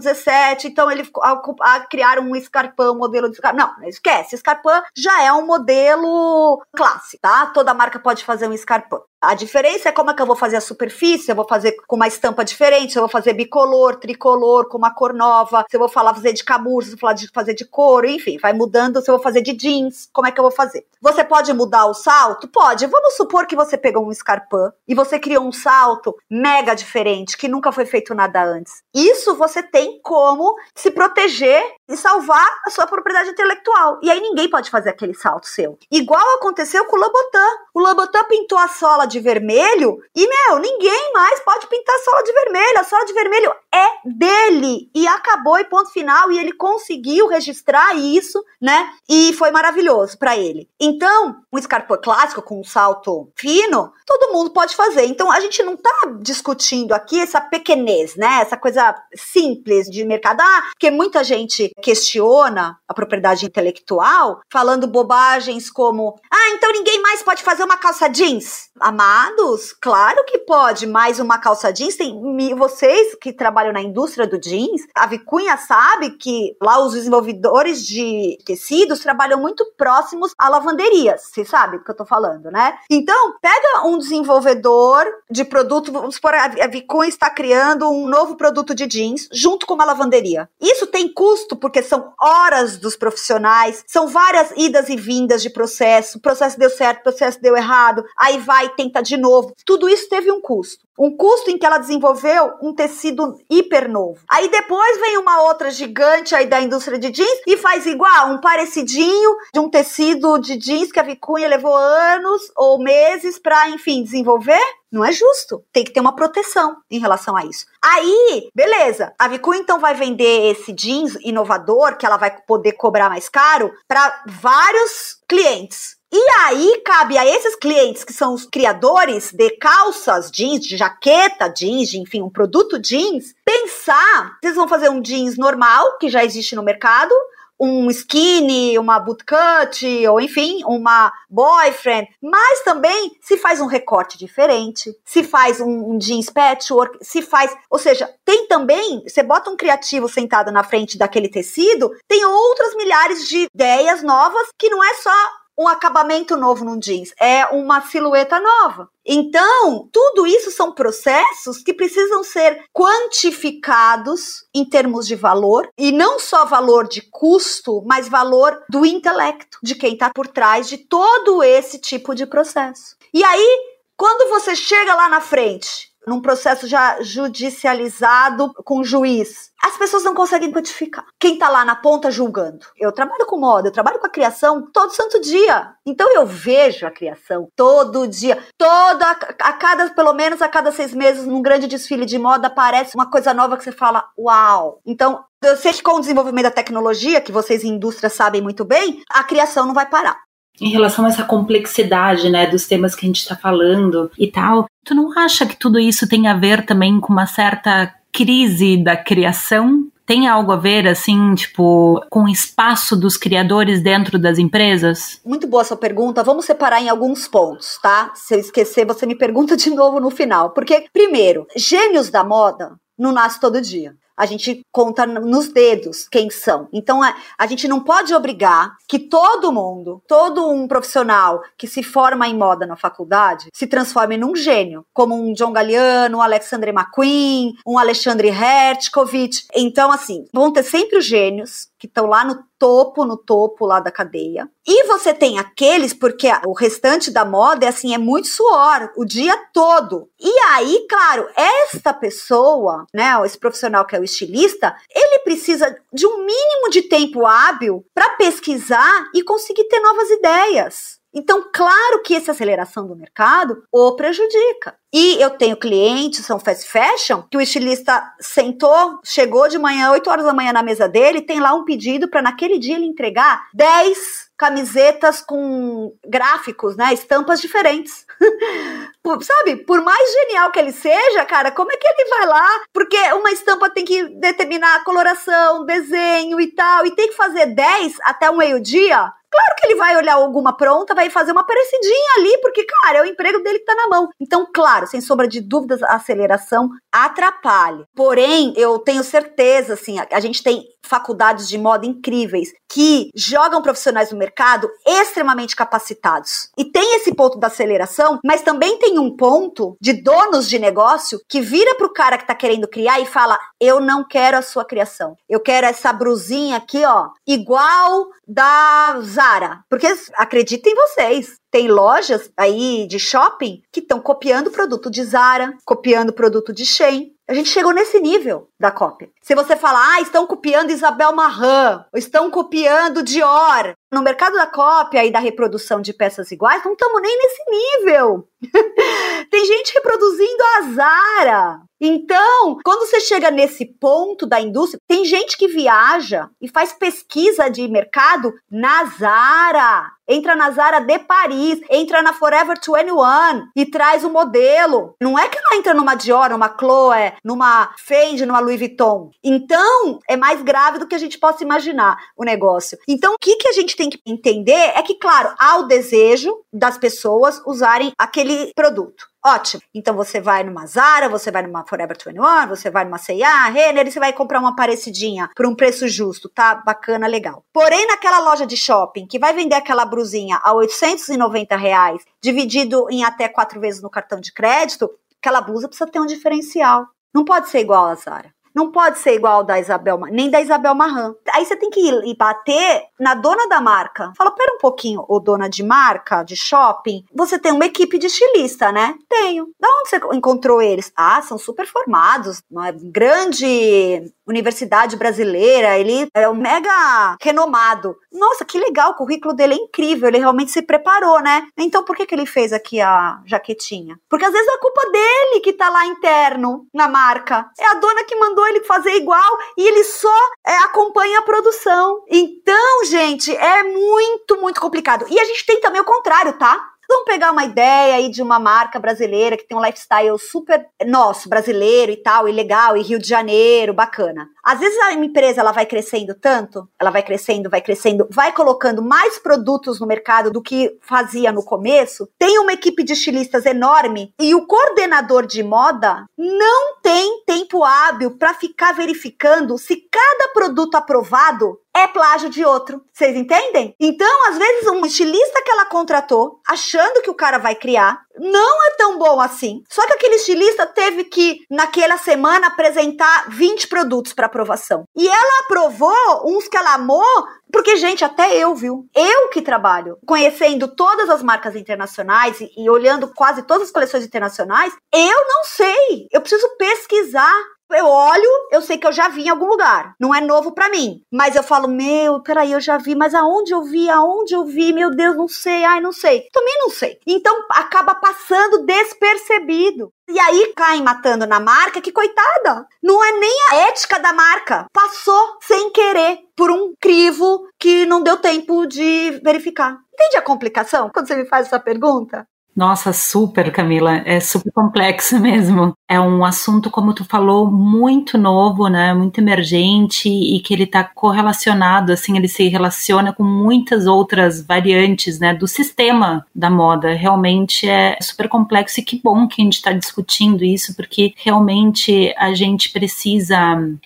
XVII? 0.00 0.66
Então 0.66 0.90
ele 0.90 1.08
a, 1.22 1.42
a 1.60 1.80
criar 1.80 2.18
um 2.18 2.38
Scarpan, 2.40 2.92
um 2.92 2.98
modelo 2.98 3.28
de 3.28 3.36
Scarpan. 3.36 3.58
Não, 3.58 3.88
Esquece, 3.92 4.36
Scarpan 4.36 4.82
já 4.96 5.22
é 5.22 5.32
um 5.32 5.46
modelo 5.46 6.62
clássico, 6.74 7.22
tá? 7.22 7.46
Toda 7.46 7.74
marca 7.74 7.98
pode 7.98 8.24
fazer 8.24 8.48
um 8.48 8.56
Scarpan. 8.56 9.00
A 9.22 9.34
diferença 9.34 9.88
é 9.88 9.92
como 9.92 10.10
é 10.10 10.14
que 10.14 10.20
eu 10.20 10.26
vou 10.26 10.34
fazer 10.34 10.56
a 10.56 10.60
superfície, 10.60 11.30
eu 11.30 11.36
vou 11.36 11.46
fazer 11.46 11.76
com 11.86 11.94
uma 11.94 12.08
estampa 12.08 12.44
diferente, 12.44 12.92
se 12.92 12.98
eu 12.98 13.02
vou 13.02 13.08
fazer 13.08 13.32
bicolor, 13.34 13.94
tricolor, 14.00 14.68
com 14.68 14.76
uma 14.76 14.92
cor 14.92 15.14
nova, 15.14 15.64
se 15.70 15.76
eu 15.76 15.80
vou 15.80 15.88
falar 15.88 16.12
fazer 16.12 16.32
de 16.32 16.42
camurça, 16.42 16.88
se 16.88 16.94
eu 16.94 16.98
vou 16.98 17.00
falar 17.02 17.12
de 17.12 17.28
fazer 17.32 17.54
de 17.54 17.64
couro, 17.64 18.08
enfim, 18.08 18.36
vai 18.42 18.52
mudando, 18.52 19.00
se 19.00 19.08
eu 19.08 19.14
vou 19.14 19.22
fazer 19.22 19.40
de 19.40 19.52
jeans, 19.52 20.08
como 20.12 20.26
é 20.26 20.32
que 20.32 20.40
eu 20.40 20.42
vou 20.42 20.50
fazer? 20.50 20.84
Você 21.00 21.22
pode 21.22 21.52
mudar 21.52 21.86
o 21.86 21.94
salto? 21.94 22.48
Pode. 22.48 22.86
Vamos 22.86 23.14
supor 23.14 23.46
que 23.46 23.54
você 23.54 23.78
pegou 23.78 24.04
um 24.04 24.12
Scarpan 24.12 24.72
e 24.88 24.94
você 24.94 25.20
criou 25.20 25.44
um 25.44 25.52
salto 25.52 26.16
mega 26.28 26.74
diferente, 26.74 27.36
que 27.36 27.46
nunca 27.46 27.70
foi 27.70 27.86
feito 27.86 28.14
nada 28.16 28.42
antes. 28.44 28.82
Isso 28.92 29.36
você 29.36 29.62
tem 29.62 30.00
como 30.02 30.56
se 30.74 30.90
proteger 30.90 31.62
salvar 31.96 32.48
a 32.64 32.70
sua 32.70 32.86
propriedade 32.86 33.30
intelectual. 33.30 33.98
E 34.02 34.10
aí 34.10 34.20
ninguém 34.20 34.48
pode 34.48 34.70
fazer 34.70 34.90
aquele 34.90 35.14
salto 35.14 35.46
seu. 35.46 35.78
Igual 35.90 36.36
aconteceu 36.36 36.84
com 36.86 36.96
o 36.96 37.00
Lobotan. 37.00 37.48
O 37.74 37.80
Lobotan 37.80 38.24
pintou 38.24 38.58
a 38.58 38.68
sola 38.68 39.06
de 39.06 39.20
vermelho 39.20 39.98
e, 40.14 40.28
meu, 40.28 40.58
ninguém 40.58 41.12
mais 41.12 41.40
pode 41.40 41.66
pintar 41.66 41.94
a 41.94 41.98
sola 41.98 42.22
de 42.22 42.32
vermelho. 42.32 42.78
A 42.78 42.84
sola 42.84 43.04
de 43.04 43.12
vermelho 43.12 43.52
é 43.72 43.86
dele. 44.04 44.90
E 44.94 45.06
acabou 45.06 45.58
e 45.58 45.64
ponto 45.64 45.90
final. 45.90 46.30
E 46.30 46.38
ele 46.38 46.52
conseguiu 46.52 47.28
registrar 47.28 47.94
isso, 47.96 48.42
né? 48.60 48.90
E 49.08 49.32
foi 49.34 49.50
maravilhoso 49.50 50.18
para 50.18 50.36
ele. 50.36 50.68
Então, 50.80 51.42
um 51.52 51.60
Scarpa 51.60 51.96
clássico 51.98 52.42
com 52.42 52.60
um 52.60 52.64
salto 52.64 53.28
fino, 53.36 53.92
todo 54.06 54.32
mundo 54.32 54.50
pode 54.50 54.76
fazer. 54.76 55.04
Então, 55.06 55.30
a 55.30 55.40
gente 55.40 55.62
não 55.62 55.76
tá 55.76 55.90
discutindo 56.20 56.92
aqui 56.92 57.20
essa 57.20 57.40
pequenez, 57.40 58.16
né? 58.16 58.40
Essa 58.42 58.56
coisa 58.56 58.94
simples 59.14 59.88
de 59.90 60.04
mercado. 60.04 60.40
Ah, 60.40 60.62
porque 60.72 60.90
muita 60.90 61.24
gente 61.24 61.72
questiona 61.82 62.78
a 62.88 62.94
propriedade 62.94 63.44
intelectual, 63.44 64.40
falando 64.50 64.86
bobagens 64.86 65.70
como: 65.70 66.18
ah, 66.30 66.50
então 66.54 66.72
ninguém 66.72 67.02
mais 67.02 67.22
pode 67.22 67.42
fazer 67.42 67.64
uma 67.64 67.76
calça 67.76 68.08
jeans. 68.08 68.70
Amados, 68.80 69.72
claro 69.72 70.24
que 70.24 70.38
pode, 70.38 70.86
mas 70.86 71.20
uma 71.20 71.38
calça 71.38 71.70
jeans 71.70 71.96
tem 71.96 72.12
vocês 72.56 73.14
que 73.20 73.32
trabalham 73.32 73.72
na 73.72 73.82
indústria 73.82 74.26
do 74.26 74.40
jeans, 74.40 74.82
a 74.94 75.06
Vicunha 75.06 75.56
sabe 75.58 76.16
que 76.16 76.56
lá 76.62 76.82
os 76.82 76.92
desenvolvedores 76.94 77.84
de 77.84 78.38
tecidos 78.46 79.00
trabalham 79.00 79.38
muito 79.38 79.64
próximos 79.76 80.32
a 80.38 80.48
lavanderias. 80.48 81.22
Você 81.32 81.44
sabe 81.44 81.82
do 81.82 81.84
que 81.84 81.90
eu 81.90 81.96
tô 81.96 82.04
falando, 82.04 82.50
né? 82.50 82.78
Então, 82.90 83.34
pega 83.40 83.86
um 83.86 83.98
desenvolvedor 83.98 85.04
de 85.30 85.44
produto, 85.44 85.92
vamos 85.92 86.14
supor, 86.14 86.34
a 86.34 86.66
Vicunha 86.68 87.08
está 87.08 87.28
criando 87.28 87.88
um 87.90 88.06
novo 88.08 88.36
produto 88.36 88.74
de 88.74 88.86
jeans 88.86 89.28
junto 89.32 89.66
com 89.66 89.74
uma 89.74 89.84
lavanderia. 89.84 90.48
Isso 90.60 90.86
tem 90.86 91.12
custo 91.12 91.56
porque 91.56 91.71
porque 91.72 91.82
são 91.82 92.12
horas 92.20 92.76
dos 92.76 92.96
profissionais, 92.96 93.82
são 93.86 94.06
várias 94.06 94.52
idas 94.58 94.90
e 94.90 94.96
vindas 94.96 95.40
de 95.40 95.48
processo. 95.48 96.20
Processo 96.20 96.58
deu 96.58 96.68
certo, 96.68 97.02
processo 97.02 97.40
deu 97.40 97.56
errado, 97.56 98.04
aí 98.18 98.36
vai, 98.36 98.68
tenta 98.68 99.02
de 99.02 99.16
novo. 99.16 99.54
Tudo 99.64 99.88
isso 99.88 100.06
teve 100.06 100.30
um 100.30 100.38
custo. 100.38 100.84
Um 100.98 101.16
custo 101.16 101.50
em 101.50 101.56
que 101.56 101.64
ela 101.64 101.78
desenvolveu 101.78 102.52
um 102.60 102.74
tecido 102.74 103.38
hiper 103.48 103.90
novo. 103.90 104.20
Aí 104.28 104.50
depois 104.50 105.00
vem 105.00 105.16
uma 105.16 105.44
outra 105.44 105.70
gigante 105.70 106.34
aí 106.34 106.44
da 106.44 106.60
indústria 106.60 106.98
de 106.98 107.10
jeans 107.10 107.40
e 107.46 107.56
faz 107.56 107.86
igual, 107.86 108.28
um 108.28 108.40
parecidinho 108.42 109.34
de 109.54 109.58
um 109.58 109.70
tecido 109.70 110.38
de 110.38 110.58
jeans 110.58 110.92
que 110.92 111.00
a 111.00 111.02
Vicunha 111.02 111.48
levou 111.48 111.74
anos 111.74 112.52
ou 112.54 112.78
meses 112.78 113.38
para, 113.38 113.70
enfim, 113.70 114.04
desenvolver. 114.04 114.60
Não 114.92 115.02
é 115.02 115.10
justo. 115.10 115.64
Tem 115.72 115.82
que 115.82 115.90
ter 115.90 116.00
uma 116.00 116.14
proteção 116.14 116.76
em 116.90 116.98
relação 116.98 117.34
a 117.34 117.46
isso. 117.46 117.64
Aí, 117.82 118.50
beleza. 118.54 119.14
A 119.18 119.26
Vicu 119.26 119.54
então 119.54 119.80
vai 119.80 119.94
vender 119.94 120.52
esse 120.52 120.70
jeans 120.72 121.16
inovador 121.22 121.96
que 121.96 122.04
ela 122.04 122.18
vai 122.18 122.30
poder 122.42 122.72
cobrar 122.72 123.08
mais 123.08 123.28
caro 123.28 123.72
para 123.88 124.22
vários 124.26 125.16
clientes. 125.26 125.96
E 126.14 126.28
aí 126.40 126.82
cabe 126.84 127.16
a 127.16 127.24
esses 127.24 127.56
clientes 127.56 128.04
que 128.04 128.12
são 128.12 128.34
os 128.34 128.44
criadores 128.44 129.32
de 129.32 129.48
calças 129.56 130.30
jeans, 130.30 130.60
de 130.60 130.76
jaqueta 130.76 131.48
jeans, 131.48 131.88
de, 131.88 131.98
enfim, 131.98 132.20
um 132.20 132.28
produto 132.28 132.78
jeans, 132.78 133.34
pensar, 133.42 134.36
vocês 134.42 134.54
vão 134.54 134.68
fazer 134.68 134.90
um 134.90 135.00
jeans 135.00 135.38
normal 135.38 135.96
que 135.96 136.10
já 136.10 136.22
existe 136.22 136.54
no 136.54 136.62
mercado, 136.62 137.14
um 137.62 137.88
skinny, 137.90 138.76
uma 138.76 138.98
bootcut, 138.98 139.86
ou 140.08 140.20
enfim, 140.20 140.62
uma 140.64 141.12
boyfriend, 141.30 142.08
mas 142.20 142.60
também 142.64 143.12
se 143.20 143.36
faz 143.36 143.60
um 143.60 143.66
recorte 143.66 144.18
diferente, 144.18 144.92
se 145.04 145.22
faz 145.22 145.60
um, 145.60 145.92
um 145.92 145.98
jeans 145.98 146.28
patchwork, 146.28 146.98
se 147.00 147.22
faz, 147.22 147.56
ou 147.70 147.78
seja, 147.78 148.12
tem 148.24 148.48
também, 148.48 149.04
você 149.06 149.22
bota 149.22 149.48
um 149.48 149.56
criativo 149.56 150.08
sentado 150.08 150.50
na 150.50 150.64
frente 150.64 150.98
daquele 150.98 151.28
tecido, 151.28 151.92
tem 152.08 152.24
outras 152.24 152.74
milhares 152.74 153.28
de 153.28 153.48
ideias 153.54 154.02
novas 154.02 154.48
que 154.58 154.68
não 154.68 154.82
é 154.82 154.94
só 154.94 155.12
um 155.58 155.68
acabamento 155.68 156.36
novo 156.36 156.64
num 156.64 156.78
jeans, 156.78 157.12
é 157.20 157.44
uma 157.46 157.80
silhueta 157.82 158.40
nova. 158.40 158.88
Então, 159.04 159.88
tudo 159.92 160.26
isso 160.26 160.50
são 160.50 160.72
processos 160.72 161.62
que 161.62 161.74
precisam 161.74 162.22
ser 162.22 162.64
quantificados 162.72 164.44
em 164.54 164.64
termos 164.64 165.06
de 165.06 165.14
valor, 165.14 165.68
e 165.76 165.92
não 165.92 166.18
só 166.18 166.44
valor 166.44 166.88
de 166.88 167.02
custo, 167.02 167.82
mas 167.84 168.08
valor 168.08 168.62
do 168.68 168.86
intelecto, 168.86 169.58
de 169.62 169.74
quem 169.74 169.94
está 169.94 170.10
por 170.10 170.26
trás 170.26 170.68
de 170.68 170.78
todo 170.78 171.42
esse 171.42 171.78
tipo 171.78 172.14
de 172.14 172.26
processo. 172.26 172.96
E 173.12 173.22
aí, 173.24 173.72
quando 173.96 174.30
você 174.30 174.56
chega 174.56 174.94
lá 174.94 175.08
na 175.08 175.20
frente 175.20 175.91
num 176.06 176.20
processo 176.20 176.66
já 176.66 177.00
judicializado 177.02 178.52
com 178.64 178.82
juiz. 178.82 179.50
As 179.64 179.76
pessoas 179.76 180.02
não 180.02 180.14
conseguem 180.14 180.50
quantificar. 180.50 181.04
Quem 181.20 181.38
tá 181.38 181.48
lá 181.48 181.64
na 181.64 181.76
ponta 181.76 182.10
julgando? 182.10 182.66
Eu 182.76 182.90
trabalho 182.90 183.26
com 183.26 183.38
moda, 183.38 183.68
eu 183.68 183.72
trabalho 183.72 184.00
com 184.00 184.06
a 184.06 184.10
criação 184.10 184.68
todo 184.72 184.94
santo 184.94 185.20
dia. 185.20 185.72
Então 185.86 186.12
eu 186.12 186.26
vejo 186.26 186.84
a 186.86 186.90
criação 186.90 187.48
todo 187.56 188.08
dia. 188.08 188.42
Toda, 188.58 189.10
a 189.10 189.52
cada, 189.52 189.90
pelo 189.90 190.12
menos 190.12 190.42
a 190.42 190.48
cada 190.48 190.72
seis 190.72 190.92
meses, 190.92 191.26
num 191.26 191.42
grande 191.42 191.68
desfile 191.68 192.04
de 192.04 192.18
moda, 192.18 192.48
aparece 192.48 192.96
uma 192.96 193.10
coisa 193.10 193.32
nova 193.32 193.56
que 193.56 193.62
você 193.62 193.72
fala, 193.72 194.04
uau! 194.18 194.80
Então, 194.84 195.24
eu 195.42 195.56
sei 195.56 195.72
que 195.72 195.82
com 195.82 195.96
o 195.96 196.00
desenvolvimento 196.00 196.44
da 196.44 196.50
tecnologia, 196.50 197.20
que 197.20 197.32
vocês 197.32 197.64
em 197.64 197.74
indústria 197.74 198.10
sabem 198.10 198.42
muito 198.42 198.64
bem, 198.64 199.02
a 199.08 199.22
criação 199.22 199.66
não 199.66 199.74
vai 199.74 199.86
parar 199.88 200.18
em 200.60 200.70
relação 200.70 201.04
a 201.04 201.08
essa 201.08 201.24
complexidade, 201.24 202.28
né, 202.30 202.46
dos 202.46 202.66
temas 202.66 202.94
que 202.94 203.04
a 203.04 203.08
gente 203.08 203.20
está 203.20 203.36
falando 203.36 204.10
e 204.18 204.26
tal, 204.26 204.66
tu 204.84 204.94
não 204.94 205.16
acha 205.18 205.46
que 205.46 205.56
tudo 205.56 205.78
isso 205.78 206.08
tem 206.08 206.26
a 206.26 206.34
ver 206.34 206.64
também 206.64 207.00
com 207.00 207.12
uma 207.12 207.26
certa 207.26 207.92
crise 208.12 208.76
da 208.76 208.96
criação? 208.96 209.86
Tem 210.04 210.28
algo 210.28 210.52
a 210.52 210.56
ver, 210.56 210.86
assim, 210.86 211.34
tipo, 211.34 212.04
com 212.10 212.24
o 212.24 212.28
espaço 212.28 212.96
dos 212.96 213.16
criadores 213.16 213.80
dentro 213.80 214.18
das 214.18 214.36
empresas? 214.36 215.20
Muito 215.24 215.46
boa 215.46 215.64
sua 215.64 215.76
pergunta. 215.76 216.24
Vamos 216.24 216.44
separar 216.44 216.82
em 216.82 216.88
alguns 216.88 217.28
pontos, 217.28 217.78
tá? 217.80 218.10
Se 218.14 218.34
eu 218.34 218.40
esquecer, 218.40 218.84
você 218.84 219.06
me 219.06 219.14
pergunta 219.14 219.56
de 219.56 219.70
novo 219.70 220.00
no 220.00 220.10
final. 220.10 220.50
Porque, 220.50 220.86
primeiro, 220.92 221.46
gênios 221.56 222.10
da 222.10 222.24
moda 222.24 222.72
não 222.98 223.12
nasce 223.12 223.40
todo 223.40 223.60
dia 223.60 223.94
a 224.16 224.26
gente 224.26 224.62
conta 224.70 225.06
nos 225.06 225.48
dedos 225.48 226.08
quem 226.08 226.30
são. 226.30 226.68
Então 226.72 227.02
a, 227.02 227.14
a 227.38 227.46
gente 227.46 227.66
não 227.68 227.80
pode 227.80 228.14
obrigar 228.14 228.76
que 228.88 228.98
todo 228.98 229.52
mundo, 229.52 230.02
todo 230.06 230.48
um 230.50 230.66
profissional 230.66 231.42
que 231.56 231.66
se 231.66 231.82
forma 231.82 232.28
em 232.28 232.36
moda 232.36 232.66
na 232.66 232.76
faculdade, 232.76 233.48
se 233.52 233.66
transforme 233.66 234.16
num 234.16 234.34
gênio, 234.34 234.84
como 234.92 235.14
um 235.14 235.32
John 235.32 235.52
Galliano, 235.52 236.18
um 236.18 236.22
Alexandre 236.22 236.70
McQueen, 236.70 237.54
um 237.66 237.78
Alexandre 237.78 238.28
Hertkovich. 238.28 239.46
Então, 239.54 239.90
assim, 239.90 240.26
vão 240.32 240.52
ter 240.52 240.62
sempre 240.62 240.98
os 240.98 241.04
gênios 241.04 241.68
que 241.82 241.88
estão 241.88 242.06
lá 242.06 242.24
no 242.24 242.44
topo, 242.60 243.04
no 243.04 243.16
topo 243.16 243.66
lá 243.66 243.80
da 243.80 243.90
cadeia. 243.90 244.48
E 244.64 244.86
você 244.86 245.12
tem 245.12 245.40
aqueles, 245.40 245.92
porque 245.92 246.28
o 246.46 246.52
restante 246.52 247.10
da 247.10 247.24
moda 247.24 247.66
é 247.66 247.68
assim, 247.70 247.92
é 247.92 247.98
muito 247.98 248.28
suor, 248.28 248.92
o 248.96 249.04
dia 249.04 249.36
todo. 249.52 250.08
E 250.16 250.30
aí, 250.50 250.86
claro, 250.88 251.28
esta 251.34 251.92
pessoa, 251.92 252.86
né, 252.94 253.20
esse 253.24 253.36
profissional 253.36 253.84
que 253.84 253.96
é 253.96 253.98
o 253.98 254.04
estilista, 254.04 254.76
ele 254.94 255.24
precisa 255.24 255.76
de 255.92 256.06
um 256.06 256.18
mínimo 256.18 256.70
de 256.70 256.82
tempo 256.82 257.26
hábil 257.26 257.84
para 257.92 258.10
pesquisar 258.10 259.10
e 259.12 259.24
conseguir 259.24 259.64
ter 259.64 259.80
novas 259.80 260.08
ideias. 260.08 261.01
Então, 261.14 261.48
claro 261.52 262.02
que 262.02 262.14
essa 262.14 262.32
aceleração 262.32 262.86
do 262.86 262.96
mercado 262.96 263.64
o 263.70 263.94
prejudica. 263.96 264.74
E 264.92 265.20
eu 265.22 265.30
tenho 265.30 265.56
clientes, 265.56 266.24
são 266.24 266.38
fast 266.38 266.68
fashion, 266.68 267.22
que 267.30 267.36
o 267.36 267.40
estilista 267.40 268.02
sentou, 268.20 268.98
chegou 269.04 269.48
de 269.48 269.58
manhã, 269.58 269.90
8 269.90 270.10
horas 270.10 270.24
da 270.24 270.34
manhã 270.34 270.52
na 270.52 270.62
mesa 270.62 270.86
dele, 270.86 271.22
tem 271.22 271.40
lá 271.40 271.54
um 271.54 271.64
pedido 271.64 272.08
para 272.08 272.20
naquele 272.20 272.58
dia 272.58 272.76
ele 272.76 272.86
entregar 272.86 273.46
10 273.54 274.32
camisetas 274.36 275.22
com 275.22 275.94
gráficos, 276.06 276.76
né, 276.76 276.92
estampas 276.92 277.40
diferentes. 277.40 278.04
por, 279.02 279.22
sabe, 279.22 279.56
por 279.64 279.80
mais 279.82 280.12
genial 280.12 280.50
que 280.50 280.58
ele 280.58 280.72
seja, 280.72 281.24
cara, 281.24 281.52
como 281.52 281.72
é 281.72 281.76
que 281.76 281.86
ele 281.86 282.10
vai 282.10 282.26
lá? 282.26 282.48
Porque 282.72 282.98
uma 283.14 283.30
estampa 283.30 283.70
tem 283.70 283.84
que 283.84 284.04
determinar 284.18 284.76
a 284.76 284.84
coloração, 284.84 285.64
desenho 285.64 286.40
e 286.40 286.48
tal, 286.48 286.84
e 286.84 286.94
tem 286.94 287.08
que 287.08 287.16
fazer 287.16 287.46
10 287.46 287.98
até 288.02 288.28
o 288.28 288.36
meio-dia 288.36 289.12
Claro 289.32 289.54
que 289.58 289.66
ele 289.66 289.76
vai 289.76 289.96
olhar 289.96 290.14
alguma 290.14 290.54
pronta, 290.54 290.94
vai 290.94 291.08
fazer 291.08 291.32
uma 291.32 291.46
parecidinha 291.46 292.12
ali, 292.18 292.38
porque, 292.42 292.64
cara, 292.64 292.98
é 292.98 293.02
o 293.02 293.06
emprego 293.06 293.42
dele 293.42 293.60
que 293.60 293.64
tá 293.64 293.74
na 293.74 293.88
mão. 293.88 294.10
Então, 294.20 294.46
claro, 294.52 294.86
sem 294.86 295.00
sombra 295.00 295.26
de 295.26 295.40
dúvidas, 295.40 295.82
a 295.82 295.94
aceleração 295.94 296.68
atrapalha. 296.92 297.86
Porém, 297.96 298.52
eu 298.56 298.78
tenho 298.78 299.02
certeza, 299.02 299.72
assim, 299.72 299.98
a, 299.98 300.06
a 300.12 300.20
gente 300.20 300.42
tem 300.42 300.62
faculdades 300.84 301.48
de 301.48 301.58
moda 301.58 301.86
incríveis 301.86 302.52
que 302.68 303.10
jogam 303.14 303.62
profissionais 303.62 304.10
no 304.10 304.18
mercado 304.18 304.68
extremamente 304.86 305.54
capacitados. 305.54 306.48
E 306.56 306.64
tem 306.64 306.96
esse 306.96 307.14
ponto 307.14 307.38
da 307.38 307.48
aceleração, 307.48 308.18
mas 308.24 308.42
também 308.42 308.78
tem 308.78 308.98
um 308.98 309.14
ponto 309.14 309.76
de 309.80 309.92
donos 309.92 310.48
de 310.48 310.58
negócio 310.58 311.20
que 311.28 311.40
vira 311.40 311.74
pro 311.76 311.92
cara 311.92 312.16
que 312.16 312.26
tá 312.26 312.34
querendo 312.34 312.68
criar 312.68 313.00
e 313.00 313.06
fala: 313.06 313.38
"Eu 313.60 313.80
não 313.80 314.06
quero 314.06 314.36
a 314.36 314.42
sua 314.42 314.64
criação. 314.64 315.16
Eu 315.28 315.40
quero 315.40 315.66
essa 315.66 315.92
brusinha 315.92 316.56
aqui, 316.56 316.84
ó, 316.84 317.08
igual 317.26 318.08
da 318.26 318.98
Zara". 319.02 319.60
Porque 319.68 319.86
acreditem 320.14 320.74
vocês, 320.74 321.36
tem 321.50 321.68
lojas 321.68 322.30
aí 322.36 322.86
de 322.88 322.98
shopping 322.98 323.62
que 323.70 323.80
estão 323.80 324.00
copiando 324.00 324.50
produto 324.50 324.90
de 324.90 325.04
Zara, 325.04 325.54
copiando 325.66 326.12
produto 326.12 326.52
de 326.52 326.64
Shein. 326.64 327.12
A 327.32 327.34
gente 327.34 327.48
chegou 327.48 327.72
nesse 327.72 327.98
nível 327.98 328.50
da 328.60 328.70
cópia. 328.70 329.08
Se 329.22 329.34
você 329.34 329.56
falar, 329.56 329.94
ah, 329.94 330.02
estão 330.02 330.26
copiando 330.26 330.68
Isabel 330.68 331.14
Marran, 331.14 331.82
estão 331.94 332.30
copiando 332.30 333.02
Dior, 333.02 333.72
no 333.92 334.02
mercado 334.02 334.34
da 334.34 334.46
cópia 334.46 335.04
e 335.04 335.12
da 335.12 335.18
reprodução 335.18 335.80
de 335.82 335.92
peças 335.92 336.32
iguais, 336.32 336.64
não 336.64 336.72
estamos 336.72 337.02
nem 337.02 337.16
nesse 337.16 337.42
nível. 337.50 338.26
Tem 339.30 339.44
gente 339.44 339.74
reproduzindo 339.74 340.42
a 340.56 340.62
Zara. 340.72 341.60
Então, 341.84 342.58
quando 342.64 342.86
você 342.86 343.00
chega 343.00 343.28
nesse 343.28 343.66
ponto 343.66 344.24
da 344.24 344.40
indústria, 344.40 344.80
tem 344.86 345.04
gente 345.04 345.36
que 345.36 345.48
viaja 345.48 346.28
e 346.40 346.48
faz 346.48 346.72
pesquisa 346.72 347.48
de 347.48 347.66
mercado 347.66 348.32
na 348.48 348.84
Zara. 348.84 349.90
Entra 350.08 350.36
na 350.36 350.50
Zara 350.52 350.78
de 350.78 350.98
Paris, 351.00 351.60
entra 351.68 352.00
na 352.00 352.12
Forever 352.12 352.56
21 352.56 353.48
e 353.56 353.66
traz 353.66 354.04
o 354.04 354.10
modelo. 354.10 354.94
Não 355.00 355.18
é 355.18 355.28
que 355.28 355.38
ela 355.38 355.56
entra 355.56 355.74
numa 355.74 355.96
Dior, 355.96 356.30
numa 356.30 356.56
Chloe, 356.56 357.14
numa 357.24 357.74
Fendi, 357.78 358.26
numa 358.26 358.38
Louis 358.38 358.60
Vuitton. 358.60 359.10
Então, 359.24 359.98
é 360.08 360.16
mais 360.16 360.40
grave 360.42 360.78
do 360.78 360.86
que 360.86 360.94
a 360.94 360.98
gente 360.98 361.18
possa 361.18 361.42
imaginar 361.42 361.96
o 362.16 362.24
negócio. 362.24 362.78
Então, 362.86 363.14
o 363.14 363.18
que, 363.20 363.36
que 363.36 363.48
a 363.48 363.52
gente 363.52 363.74
tem 363.82 363.90
que 363.90 364.00
entender 364.06 364.52
é 364.52 364.82
que, 364.82 364.94
claro, 364.94 365.34
há 365.38 365.58
o 365.58 365.66
desejo 365.66 366.32
das 366.52 366.78
pessoas 366.78 367.42
usarem 367.44 367.92
aquele 367.98 368.52
produto. 368.54 369.08
Ótimo. 369.24 369.62
Então 369.74 369.94
você 369.94 370.20
vai 370.20 370.44
numa 370.44 370.66
Zara, 370.66 371.08
você 371.08 371.30
vai 371.30 371.42
numa 371.42 371.64
Forever 371.66 371.96
21, 371.96 372.48
você 372.48 372.70
vai 372.70 372.84
numa 372.84 372.98
C&A, 372.98 373.46
Renner, 373.48 373.86
e 373.86 373.90
você 373.90 373.98
vai 373.98 374.12
comprar 374.12 374.40
uma 374.40 374.54
parecidinha 374.54 375.30
por 375.34 375.46
um 375.46 375.54
preço 375.54 375.88
justo, 375.88 376.28
tá? 376.28 376.56
Bacana, 376.56 377.06
legal. 377.06 377.44
Porém, 377.52 377.86
naquela 377.86 378.20
loja 378.20 378.46
de 378.46 378.56
shopping 378.56 379.06
que 379.06 379.18
vai 379.18 379.32
vender 379.32 379.54
aquela 379.54 379.84
brusinha 379.84 380.40
a 380.42 380.52
890 380.52 381.56
reais, 381.56 382.02
dividido 382.20 382.86
em 382.90 383.04
até 383.04 383.28
quatro 383.28 383.60
vezes 383.60 383.82
no 383.82 383.90
cartão 383.90 384.20
de 384.20 384.32
crédito, 384.32 384.90
aquela 385.20 385.40
blusa 385.40 385.68
precisa 385.68 385.90
ter 385.90 386.00
um 386.00 386.06
diferencial. 386.06 386.86
Não 387.14 387.24
pode 387.24 387.48
ser 387.48 387.60
igual 387.60 387.86
a 387.86 387.94
Zara. 387.94 388.32
Não 388.54 388.70
pode 388.70 388.98
ser 388.98 389.14
igual 389.14 389.42
da 389.44 389.58
Isabel, 389.58 389.98
nem 390.10 390.30
da 390.30 390.40
Isabel 390.40 390.74
Marran. 390.74 391.14
Aí 391.34 391.44
você 391.44 391.56
tem 391.56 391.70
que 391.70 391.80
ir 391.80 392.02
e 392.04 392.16
bater 392.16 392.84
na 392.98 393.14
dona 393.14 393.48
da 393.48 393.60
marca. 393.60 394.12
Fala, 394.16 394.30
pera 394.30 394.54
um 394.54 394.58
pouquinho, 394.58 395.04
ô 395.08 395.18
dona 395.18 395.48
de 395.48 395.62
marca, 395.62 396.22
de 396.22 396.36
shopping, 396.36 397.04
você 397.14 397.38
tem 397.38 397.52
uma 397.52 397.66
equipe 397.66 397.98
de 397.98 398.06
estilista, 398.06 398.70
né? 398.70 398.94
Tenho. 399.08 399.48
Da 399.58 399.68
onde 399.68 399.88
você 399.88 400.00
encontrou 400.16 400.60
eles? 400.60 400.92
Ah, 400.96 401.22
são 401.22 401.38
super 401.38 401.66
formados, 401.66 402.42
uma 402.50 402.70
grande 402.70 404.12
universidade 404.26 404.96
brasileira, 404.96 405.78
ele 405.78 406.08
é 406.14 406.28
um 406.28 406.34
mega 406.34 407.16
renomado. 407.20 407.96
Nossa, 408.12 408.44
que 408.44 408.58
legal, 408.58 408.92
o 408.92 408.94
currículo 408.94 409.34
dele 409.34 409.54
é 409.54 409.56
incrível, 409.56 410.08
ele 410.08 410.18
realmente 410.18 410.50
se 410.50 410.62
preparou, 410.62 411.20
né? 411.20 411.46
Então 411.56 411.84
por 411.84 411.96
que, 411.96 412.06
que 412.06 412.14
ele 412.14 412.26
fez 412.26 412.52
aqui 412.52 412.80
a 412.80 413.20
jaquetinha? 413.24 413.98
Porque 414.08 414.24
às 414.24 414.32
vezes 414.32 414.48
é 414.48 414.58
culpa 414.58 414.90
dele 414.90 415.40
que 415.40 415.52
tá 415.52 415.68
lá 415.68 415.86
interno 415.86 416.66
na 416.72 416.88
marca. 416.88 417.50
É 417.58 417.66
a 417.66 417.74
dona 417.74 418.04
que 418.04 418.16
mandou 418.16 418.46
ele 418.46 418.64
fazer 418.64 418.94
igual 418.94 419.38
e 419.56 419.66
ele 419.66 419.84
só 419.84 420.16
é, 420.46 420.56
acompanha 420.58 421.18
a 421.18 421.22
produção. 421.22 422.02
Então, 422.08 422.84
gente, 422.84 423.34
é 423.34 423.62
muito, 423.62 424.40
muito 424.40 424.60
complicado. 424.60 425.06
E 425.08 425.18
a 425.18 425.24
gente 425.24 425.44
tem 425.46 425.60
também 425.60 425.80
o 425.80 425.84
contrário, 425.84 426.32
tá? 426.34 426.71
Vamos 426.92 427.06
pegar 427.06 427.32
uma 427.32 427.46
ideia 427.46 427.94
aí 427.94 428.10
de 428.10 428.20
uma 428.20 428.38
marca 428.38 428.78
brasileira 428.78 429.34
que 429.34 429.48
tem 429.48 429.56
um 429.56 429.64
lifestyle 429.64 430.18
super 430.18 430.66
nosso, 430.86 431.26
brasileiro 431.26 431.90
e 431.90 431.96
tal, 431.96 432.28
e 432.28 432.32
legal, 432.32 432.76
e 432.76 432.82
Rio 432.82 432.98
de 432.98 433.08
Janeiro, 433.08 433.72
bacana. 433.72 434.28
Às 434.44 434.60
vezes 434.60 434.78
a 434.78 434.92
empresa 434.92 435.40
ela 435.40 435.52
vai 435.52 435.64
crescendo 435.64 436.14
tanto, 436.14 436.68
ela 436.78 436.90
vai 436.90 437.02
crescendo, 437.02 437.48
vai 437.48 437.62
crescendo, 437.62 438.06
vai 438.10 438.30
colocando 438.32 438.82
mais 438.82 439.18
produtos 439.18 439.80
no 439.80 439.86
mercado 439.86 440.30
do 440.30 440.42
que 440.42 440.76
fazia 440.82 441.32
no 441.32 441.42
começo, 441.42 442.06
tem 442.18 442.38
uma 442.38 442.52
equipe 442.52 442.84
de 442.84 442.92
estilistas 442.92 443.46
enorme 443.46 444.12
e 444.20 444.34
o 444.34 444.46
coordenador 444.46 445.24
de 445.24 445.42
moda 445.42 446.04
não 446.18 446.76
tem 446.82 447.22
tempo 447.24 447.64
hábil 447.64 448.18
para 448.18 448.34
ficar 448.34 448.72
verificando 448.72 449.56
se 449.56 449.76
cada 449.90 450.32
produto 450.34 450.74
aprovado 450.74 451.58
é 451.74 451.86
plágio 451.86 452.28
de 452.28 452.44
outro. 452.44 452.82
Vocês 452.92 453.16
entendem? 453.16 453.74
Então, 453.80 454.28
às 454.28 454.38
vezes, 454.38 454.68
um 454.68 454.84
estilista 454.84 455.42
que 455.42 455.50
ela 455.50 455.66
contratou, 455.66 456.40
achando 456.46 457.02
que 457.02 457.10
o 457.10 457.14
cara 457.14 457.38
vai 457.38 457.54
criar, 457.54 458.02
não 458.18 458.64
é 458.66 458.70
tão 458.76 458.98
bom 458.98 459.20
assim. 459.20 459.62
Só 459.70 459.86
que 459.86 459.94
aquele 459.94 460.16
estilista 460.16 460.66
teve 460.66 461.04
que, 461.04 461.40
naquela 461.50 461.96
semana, 461.96 462.48
apresentar 462.48 463.30
20 463.30 463.68
produtos 463.68 464.12
para 464.12 464.26
aprovação. 464.26 464.84
E 464.94 465.08
ela 465.08 465.40
aprovou 465.44 466.22
uns 466.26 466.46
que 466.46 466.56
ela 466.56 466.74
amou, 466.74 467.26
porque, 467.50 467.76
gente, 467.76 468.04
até 468.04 468.36
eu, 468.36 468.54
viu? 468.54 468.86
Eu 468.94 469.28
que 469.30 469.40
trabalho 469.40 469.96
conhecendo 470.06 470.68
todas 470.68 471.08
as 471.08 471.22
marcas 471.22 471.56
internacionais 471.56 472.40
e, 472.40 472.50
e 472.56 472.68
olhando 472.68 473.12
quase 473.14 473.42
todas 473.42 473.64
as 473.64 473.72
coleções 473.72 474.04
internacionais, 474.04 474.74
eu 474.92 475.26
não 475.28 475.44
sei. 475.44 476.08
Eu 476.10 476.20
preciso 476.20 476.48
pesquisar 476.58 477.34
eu 477.74 477.86
olho, 477.86 478.28
eu 478.50 478.60
sei 478.62 478.78
que 478.78 478.86
eu 478.86 478.92
já 478.92 479.08
vi 479.08 479.24
em 479.24 479.28
algum 479.28 479.46
lugar. 479.46 479.94
Não 479.98 480.14
é 480.14 480.20
novo 480.20 480.52
para 480.52 480.68
mim. 480.68 481.02
Mas 481.10 481.36
eu 481.36 481.42
falo, 481.42 481.68
meu, 481.68 482.20
peraí, 482.22 482.52
eu 482.52 482.60
já 482.60 482.78
vi, 482.78 482.94
mas 482.94 483.14
aonde 483.14 483.52
eu 483.52 483.62
vi? 483.62 483.88
Aonde 483.90 484.34
eu 484.34 484.44
vi? 484.44 484.72
Meu 484.72 484.90
Deus, 484.90 485.16
não 485.16 485.28
sei. 485.28 485.64
Ai, 485.64 485.80
não 485.80 485.92
sei. 485.92 486.28
Também 486.32 486.58
não 486.58 486.70
sei. 486.70 486.98
Então 487.06 487.44
acaba 487.50 487.94
passando 487.94 488.64
despercebido. 488.64 489.92
E 490.08 490.18
aí 490.18 490.52
caem 490.54 490.82
matando 490.82 491.26
na 491.26 491.40
marca, 491.40 491.80
que 491.80 491.90
coitada! 491.90 492.66
Não 492.82 493.02
é 493.02 493.12
nem 493.12 493.38
a 493.50 493.54
ética 493.68 493.98
da 493.98 494.12
marca. 494.12 494.66
Passou 494.72 495.38
sem 495.40 495.70
querer 495.70 496.18
por 496.36 496.50
um 496.50 496.74
crivo 496.80 497.46
que 497.58 497.86
não 497.86 498.02
deu 498.02 498.18
tempo 498.18 498.66
de 498.66 499.20
verificar. 499.24 499.78
Entende 499.94 500.16
a 500.16 500.22
complicação 500.22 500.90
quando 500.92 501.06
você 501.06 501.16
me 501.16 501.26
faz 501.26 501.46
essa 501.46 501.60
pergunta? 501.60 502.26
Nossa, 502.54 502.92
super, 502.92 503.50
Camila. 503.50 504.02
É 504.04 504.20
super 504.20 504.52
complexo 504.52 505.18
mesmo. 505.20 505.74
É 505.88 505.98
um 505.98 506.24
assunto, 506.24 506.70
como 506.70 506.94
tu 506.94 507.04
falou, 507.04 507.50
muito 507.50 508.18
novo, 508.18 508.68
né? 508.68 508.92
Muito 508.92 509.18
emergente 509.18 510.08
e 510.08 510.38
que 510.40 510.52
ele 510.52 510.64
está 510.64 510.84
correlacionado, 510.84 511.92
assim, 511.92 512.16
ele 512.16 512.28
se 512.28 512.48
relaciona 512.48 513.12
com 513.12 513.24
muitas 513.24 513.86
outras 513.86 514.44
variantes, 514.44 515.18
né? 515.18 515.34
Do 515.34 515.48
sistema 515.48 516.26
da 516.34 516.50
moda. 516.50 516.92
Realmente 516.92 517.68
é 517.68 517.96
super 518.00 518.28
complexo 518.28 518.80
e 518.80 518.82
que 518.82 519.00
bom 519.02 519.26
que 519.26 519.40
a 519.40 519.44
gente 519.44 519.54
está 519.54 519.72
discutindo 519.72 520.44
isso, 520.44 520.74
porque 520.76 521.14
realmente 521.16 522.14
a 522.18 522.34
gente 522.34 522.70
precisa 522.70 523.36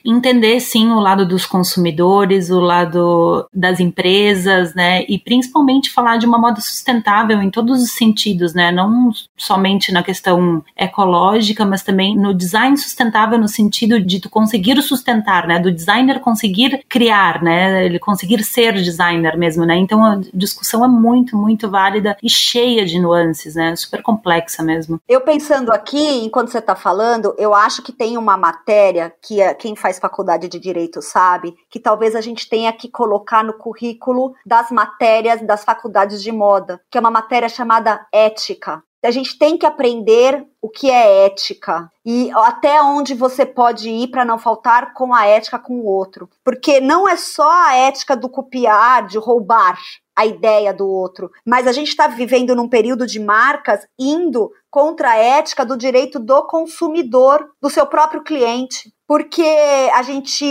entender, 0.05 0.59
sim, 0.61 0.91
o 0.91 1.01
lado 1.01 1.27
dos 1.27 1.47
consumidores, 1.47 2.51
o 2.51 2.61
lado 2.61 3.49
das 3.55 3.79
empresas, 3.79 4.75
né? 4.75 5.05
E 5.09 5.19
principalmente 5.19 5.93
falar 5.93 6.17
de 6.17 6.27
uma 6.27 6.39
moda 6.39 6.61
sustentável 6.61 7.41
em 7.41 7.51
todos 7.51 7.81
os 7.81 7.93
sentidos, 7.93 8.56
né? 8.57 8.73
Não 8.73 9.11
somente 9.37 9.92
na 9.92 10.03
questão 10.03 10.64
ecológica, 10.77 11.64
mas 11.64 11.83
também 11.83 12.16
no 12.16 12.35
design 12.35 12.77
sustentável 12.77 13.38
no 13.38 13.47
sentido 13.47 14.01
de 14.01 14.19
tu 14.21 14.31
conseguir 14.31 14.81
sustentar, 14.83 15.47
né? 15.47 15.59
Do 15.59 15.71
designer 15.71 16.21
conseguir 16.21 16.85
criar, 16.88 17.42
né? 17.42 17.85
Ele 17.85 17.99
conseguir 17.99 18.42
ser 18.42 18.73
designer 18.73 19.37
mesmo, 19.37 19.64
né? 19.64 19.77
Então 19.77 20.05
a 20.05 20.21
discussão 20.33 20.85
é 20.85 20.88
muito, 20.88 21.37
muito 21.37 21.71
válida 21.71 22.16
e 22.23 22.31
cheia 22.31 22.85
de 22.85 22.99
nuances, 22.99 23.55
né? 23.55 23.77
Super 23.77 24.03
complexa 24.03 24.62
mesmo. 24.62 25.01
Eu 25.07 25.21
pensando 25.21 25.71
aqui, 25.71 26.25
enquanto 26.25 26.51
você 26.51 26.59
está 26.59 26.75
falando, 26.75 27.35
eu 27.38 27.55
acho 27.55 27.83
que 27.83 27.92
tem 27.92 28.16
uma 28.16 28.37
matéria 28.37 29.12
que 29.23 29.40
é, 29.40 29.53
quem 29.55 29.77
faz 29.77 29.99
faculdade 29.99 30.49
de 30.49 30.59
direito 30.59 31.03
sabe, 31.03 31.55
que 31.71 31.79
talvez 31.79 32.14
a 32.14 32.21
gente 32.21 32.49
tenha 32.49 32.73
que 32.73 32.88
colocar 32.88 33.45
no 33.45 33.53
currículo 33.53 34.35
das 34.45 34.71
matérias 34.71 35.42
das 35.42 35.64
faculdades 35.64 36.23
de 36.23 36.33
moda, 36.33 36.81
que 36.90 36.97
é 36.97 37.01
uma 37.01 37.11
matéria 37.11 37.49
chamada 37.49 38.07
ética 38.12 38.46
ética. 38.47 38.83
A 39.05 39.11
gente 39.11 39.39
tem 39.39 39.57
que 39.57 39.67
aprender 39.67 40.45
o 40.61 40.69
que 40.69 40.91
é 40.91 41.27
ética 41.27 41.89
e 42.05 42.31
até 42.35 42.83
onde 42.83 43.15
você 43.15 43.47
pode 43.47 43.89
ir 43.89 44.09
para 44.09 44.25
não 44.25 44.37
faltar 44.37 44.95
com 44.95 45.15
a 45.15 45.27
ética 45.27 45.59
com 45.59 45.75
o 45.75 45.85
outro. 45.85 46.29
Porque 46.43 46.81
não 46.81 47.09
é 47.09 47.17
só 47.17 47.49
a 47.49 47.77
ética 47.77 48.17
do 48.17 48.29
copiar, 48.29 49.07
de 49.07 49.17
roubar 49.17 49.79
a 50.17 50.25
ideia 50.25 50.73
do 50.73 50.89
outro, 50.89 51.31
mas 51.45 51.67
a 51.67 51.73
gente 51.73 51.89
está 51.89 52.09
vivendo 52.09 52.57
num 52.57 52.69
período 52.69 53.07
de 53.07 53.21
marcas 53.21 53.87
indo 53.99 54.51
contra 54.77 55.12
a 55.12 55.17
ética 55.17 55.65
do 55.65 55.75
direito 55.75 56.19
do 56.19 56.43
consumidor, 56.43 57.49
do 57.62 57.71
seu 57.71 57.87
próprio 57.87 58.23
cliente. 58.23 58.93
porque 59.09 59.47
a 59.95 60.03
gente 60.03 60.45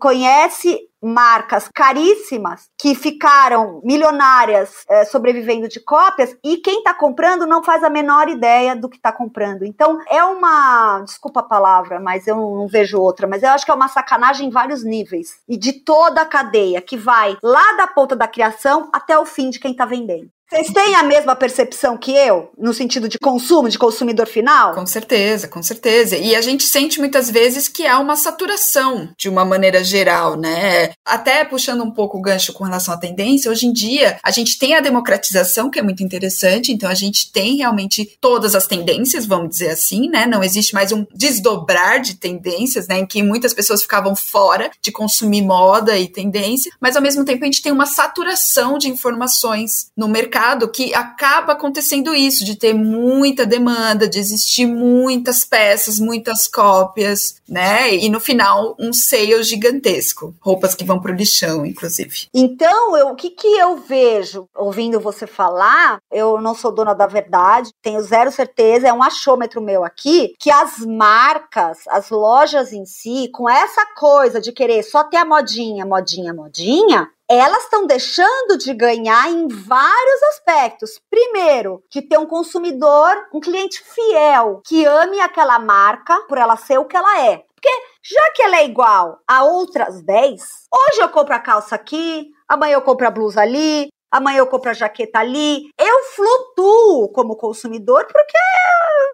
conhece 0.00 0.80
marcas 1.00 1.68
caríssimas 1.72 2.70
que 2.80 2.94
ficaram 2.94 3.82
milionárias 3.84 4.82
é, 4.88 5.04
sobrevivendo 5.04 5.68
de 5.68 5.78
cópias 5.78 6.34
e 6.42 6.56
quem 6.56 6.78
está 6.78 6.94
comprando 6.94 7.46
não 7.46 7.62
faz 7.62 7.84
a 7.84 7.90
menor 7.90 8.30
ideia 8.30 8.74
do 8.74 8.88
que 8.88 8.96
está 8.96 9.12
comprando. 9.12 9.62
Então 9.62 10.00
é 10.08 10.24
uma, 10.24 11.02
desculpa 11.02 11.40
a 11.40 11.44
palavra, 11.44 12.00
mas 12.00 12.26
eu 12.26 12.36
não 12.36 12.66
vejo 12.66 12.98
outra, 12.98 13.28
mas 13.28 13.42
eu 13.42 13.50
acho 13.50 13.64
que 13.64 13.70
é 13.70 13.74
uma 13.74 13.88
sacanagem 13.88 14.48
em 14.48 14.50
vários 14.50 14.82
níveis 14.82 15.38
e 15.46 15.56
de 15.56 15.74
toda 15.84 16.22
a 16.22 16.26
cadeia 16.26 16.80
que 16.80 16.96
vai 16.96 17.36
lá 17.42 17.74
da 17.76 17.86
ponta 17.86 18.16
da 18.16 18.26
criação 18.26 18.88
até 18.92 19.16
o 19.18 19.26
fim 19.26 19.50
de 19.50 19.60
quem 19.60 19.72
está 19.72 19.84
vendendo. 19.84 20.30
Vocês 20.56 20.72
têm 20.72 20.94
a 20.94 21.02
mesma 21.02 21.36
percepção 21.36 21.98
que 21.98 22.12
eu, 22.12 22.50
no 22.56 22.72
sentido 22.72 23.10
de 23.10 23.18
consumo, 23.18 23.68
de 23.68 23.78
consumidor 23.78 24.26
final? 24.26 24.72
Com 24.72 24.86
certeza, 24.86 25.46
com 25.46 25.62
certeza. 25.62 26.16
E 26.16 26.34
a 26.34 26.40
gente 26.40 26.64
sente 26.64 26.98
muitas 26.98 27.30
vezes 27.30 27.68
que 27.68 27.86
há 27.86 27.98
uma 27.98 28.16
saturação, 28.16 29.10
de 29.18 29.28
uma 29.28 29.44
maneira 29.44 29.84
geral, 29.84 30.34
né? 30.34 30.92
Até 31.04 31.44
puxando 31.44 31.84
um 31.84 31.90
pouco 31.90 32.16
o 32.16 32.22
gancho 32.22 32.54
com 32.54 32.64
relação 32.64 32.94
à 32.94 32.96
tendência, 32.96 33.50
hoje 33.50 33.66
em 33.66 33.72
dia 33.72 34.18
a 34.22 34.30
gente 34.30 34.58
tem 34.58 34.74
a 34.74 34.80
democratização, 34.80 35.68
que 35.68 35.78
é 35.78 35.82
muito 35.82 36.02
interessante, 36.02 36.72
então 36.72 36.88
a 36.88 36.94
gente 36.94 37.30
tem 37.30 37.56
realmente 37.56 38.16
todas 38.18 38.54
as 38.54 38.66
tendências, 38.66 39.26
vamos 39.26 39.50
dizer 39.50 39.68
assim, 39.68 40.08
né? 40.08 40.24
Não 40.24 40.42
existe 40.42 40.72
mais 40.72 40.90
um 40.90 41.04
desdobrar 41.14 42.00
de 42.00 42.14
tendências, 42.14 42.88
né? 42.88 43.00
Em 43.00 43.06
que 43.06 43.22
muitas 43.22 43.52
pessoas 43.52 43.82
ficavam 43.82 44.16
fora 44.16 44.70
de 44.80 44.90
consumir 44.90 45.42
moda 45.42 45.98
e 45.98 46.08
tendência, 46.08 46.72
mas 46.80 46.96
ao 46.96 47.02
mesmo 47.02 47.26
tempo 47.26 47.44
a 47.44 47.46
gente 47.46 47.60
tem 47.60 47.72
uma 47.72 47.84
saturação 47.84 48.78
de 48.78 48.88
informações 48.88 49.90
no 49.94 50.08
mercado 50.08 50.45
mercado 50.46 50.68
que 50.68 50.94
acaba 50.94 51.54
acontecendo 51.54 52.14
isso, 52.14 52.44
de 52.44 52.56
ter 52.56 52.72
muita 52.72 53.44
demanda, 53.44 54.08
de 54.08 54.18
existir 54.18 54.66
muitas 54.66 55.44
peças, 55.44 55.98
muitas 55.98 56.46
cópias, 56.46 57.36
né? 57.48 57.94
E 57.94 58.08
no 58.08 58.20
final, 58.20 58.76
um 58.78 58.92
sale 58.92 59.42
gigantesco. 59.42 60.34
Roupas 60.40 60.74
que 60.74 60.84
vão 60.84 61.00
pro 61.00 61.12
lixão, 61.12 61.66
inclusive. 61.66 62.28
Então, 62.32 62.96
eu, 62.96 63.08
o 63.08 63.16
que, 63.16 63.30
que 63.30 63.48
eu 63.48 63.76
vejo 63.76 64.48
ouvindo 64.54 65.00
você 65.00 65.26
falar? 65.26 65.98
Eu 66.12 66.40
não 66.40 66.54
sou 66.54 66.72
dona 66.72 66.94
da 66.94 67.06
verdade, 67.06 67.70
tenho 67.82 68.00
zero 68.02 68.30
certeza, 68.30 68.88
é 68.88 68.92
um 68.92 69.02
achômetro 69.02 69.60
meu 69.60 69.84
aqui, 69.84 70.34
que 70.38 70.50
as 70.50 70.78
marcas, 70.78 71.78
as 71.88 72.10
lojas 72.10 72.72
em 72.72 72.84
si, 72.84 73.28
com 73.32 73.48
essa 73.50 73.84
coisa 73.96 74.40
de 74.40 74.52
querer 74.52 74.82
só 74.82 75.02
ter 75.04 75.16
a 75.16 75.24
modinha, 75.24 75.84
modinha, 75.84 76.32
modinha, 76.32 77.08
elas 77.28 77.64
estão 77.64 77.86
deixando 77.86 78.56
de 78.58 78.72
ganhar 78.72 79.28
em 79.30 79.48
vários 79.48 80.22
aspectos. 80.30 81.00
Primeiro, 81.10 81.82
de 81.90 82.02
ter 82.02 82.18
um 82.18 82.26
consumidor, 82.26 83.28
um 83.34 83.40
cliente 83.40 83.82
fiel, 83.82 84.62
que 84.64 84.84
ame 84.84 85.20
aquela 85.20 85.58
marca 85.58 86.20
por 86.28 86.38
ela 86.38 86.56
ser 86.56 86.78
o 86.78 86.84
que 86.84 86.96
ela 86.96 87.22
é. 87.22 87.38
Porque 87.54 87.70
já 88.02 88.32
que 88.32 88.42
ela 88.42 88.58
é 88.58 88.64
igual 88.64 89.18
a 89.26 89.44
outras 89.44 90.02
10, 90.04 90.40
hoje 90.40 91.00
eu 91.00 91.08
compro 91.08 91.34
a 91.34 91.40
calça 91.40 91.74
aqui, 91.74 92.28
amanhã 92.48 92.74
eu 92.74 92.82
compro 92.82 93.06
a 93.06 93.10
blusa 93.10 93.40
ali, 93.40 93.88
amanhã 94.10 94.38
eu 94.38 94.46
compro 94.46 94.70
a 94.70 94.74
jaqueta 94.74 95.18
ali. 95.18 95.68
Eu 95.78 96.04
flutuo 96.14 97.10
como 97.12 97.36
consumidor 97.36 98.06
porque 98.06 98.38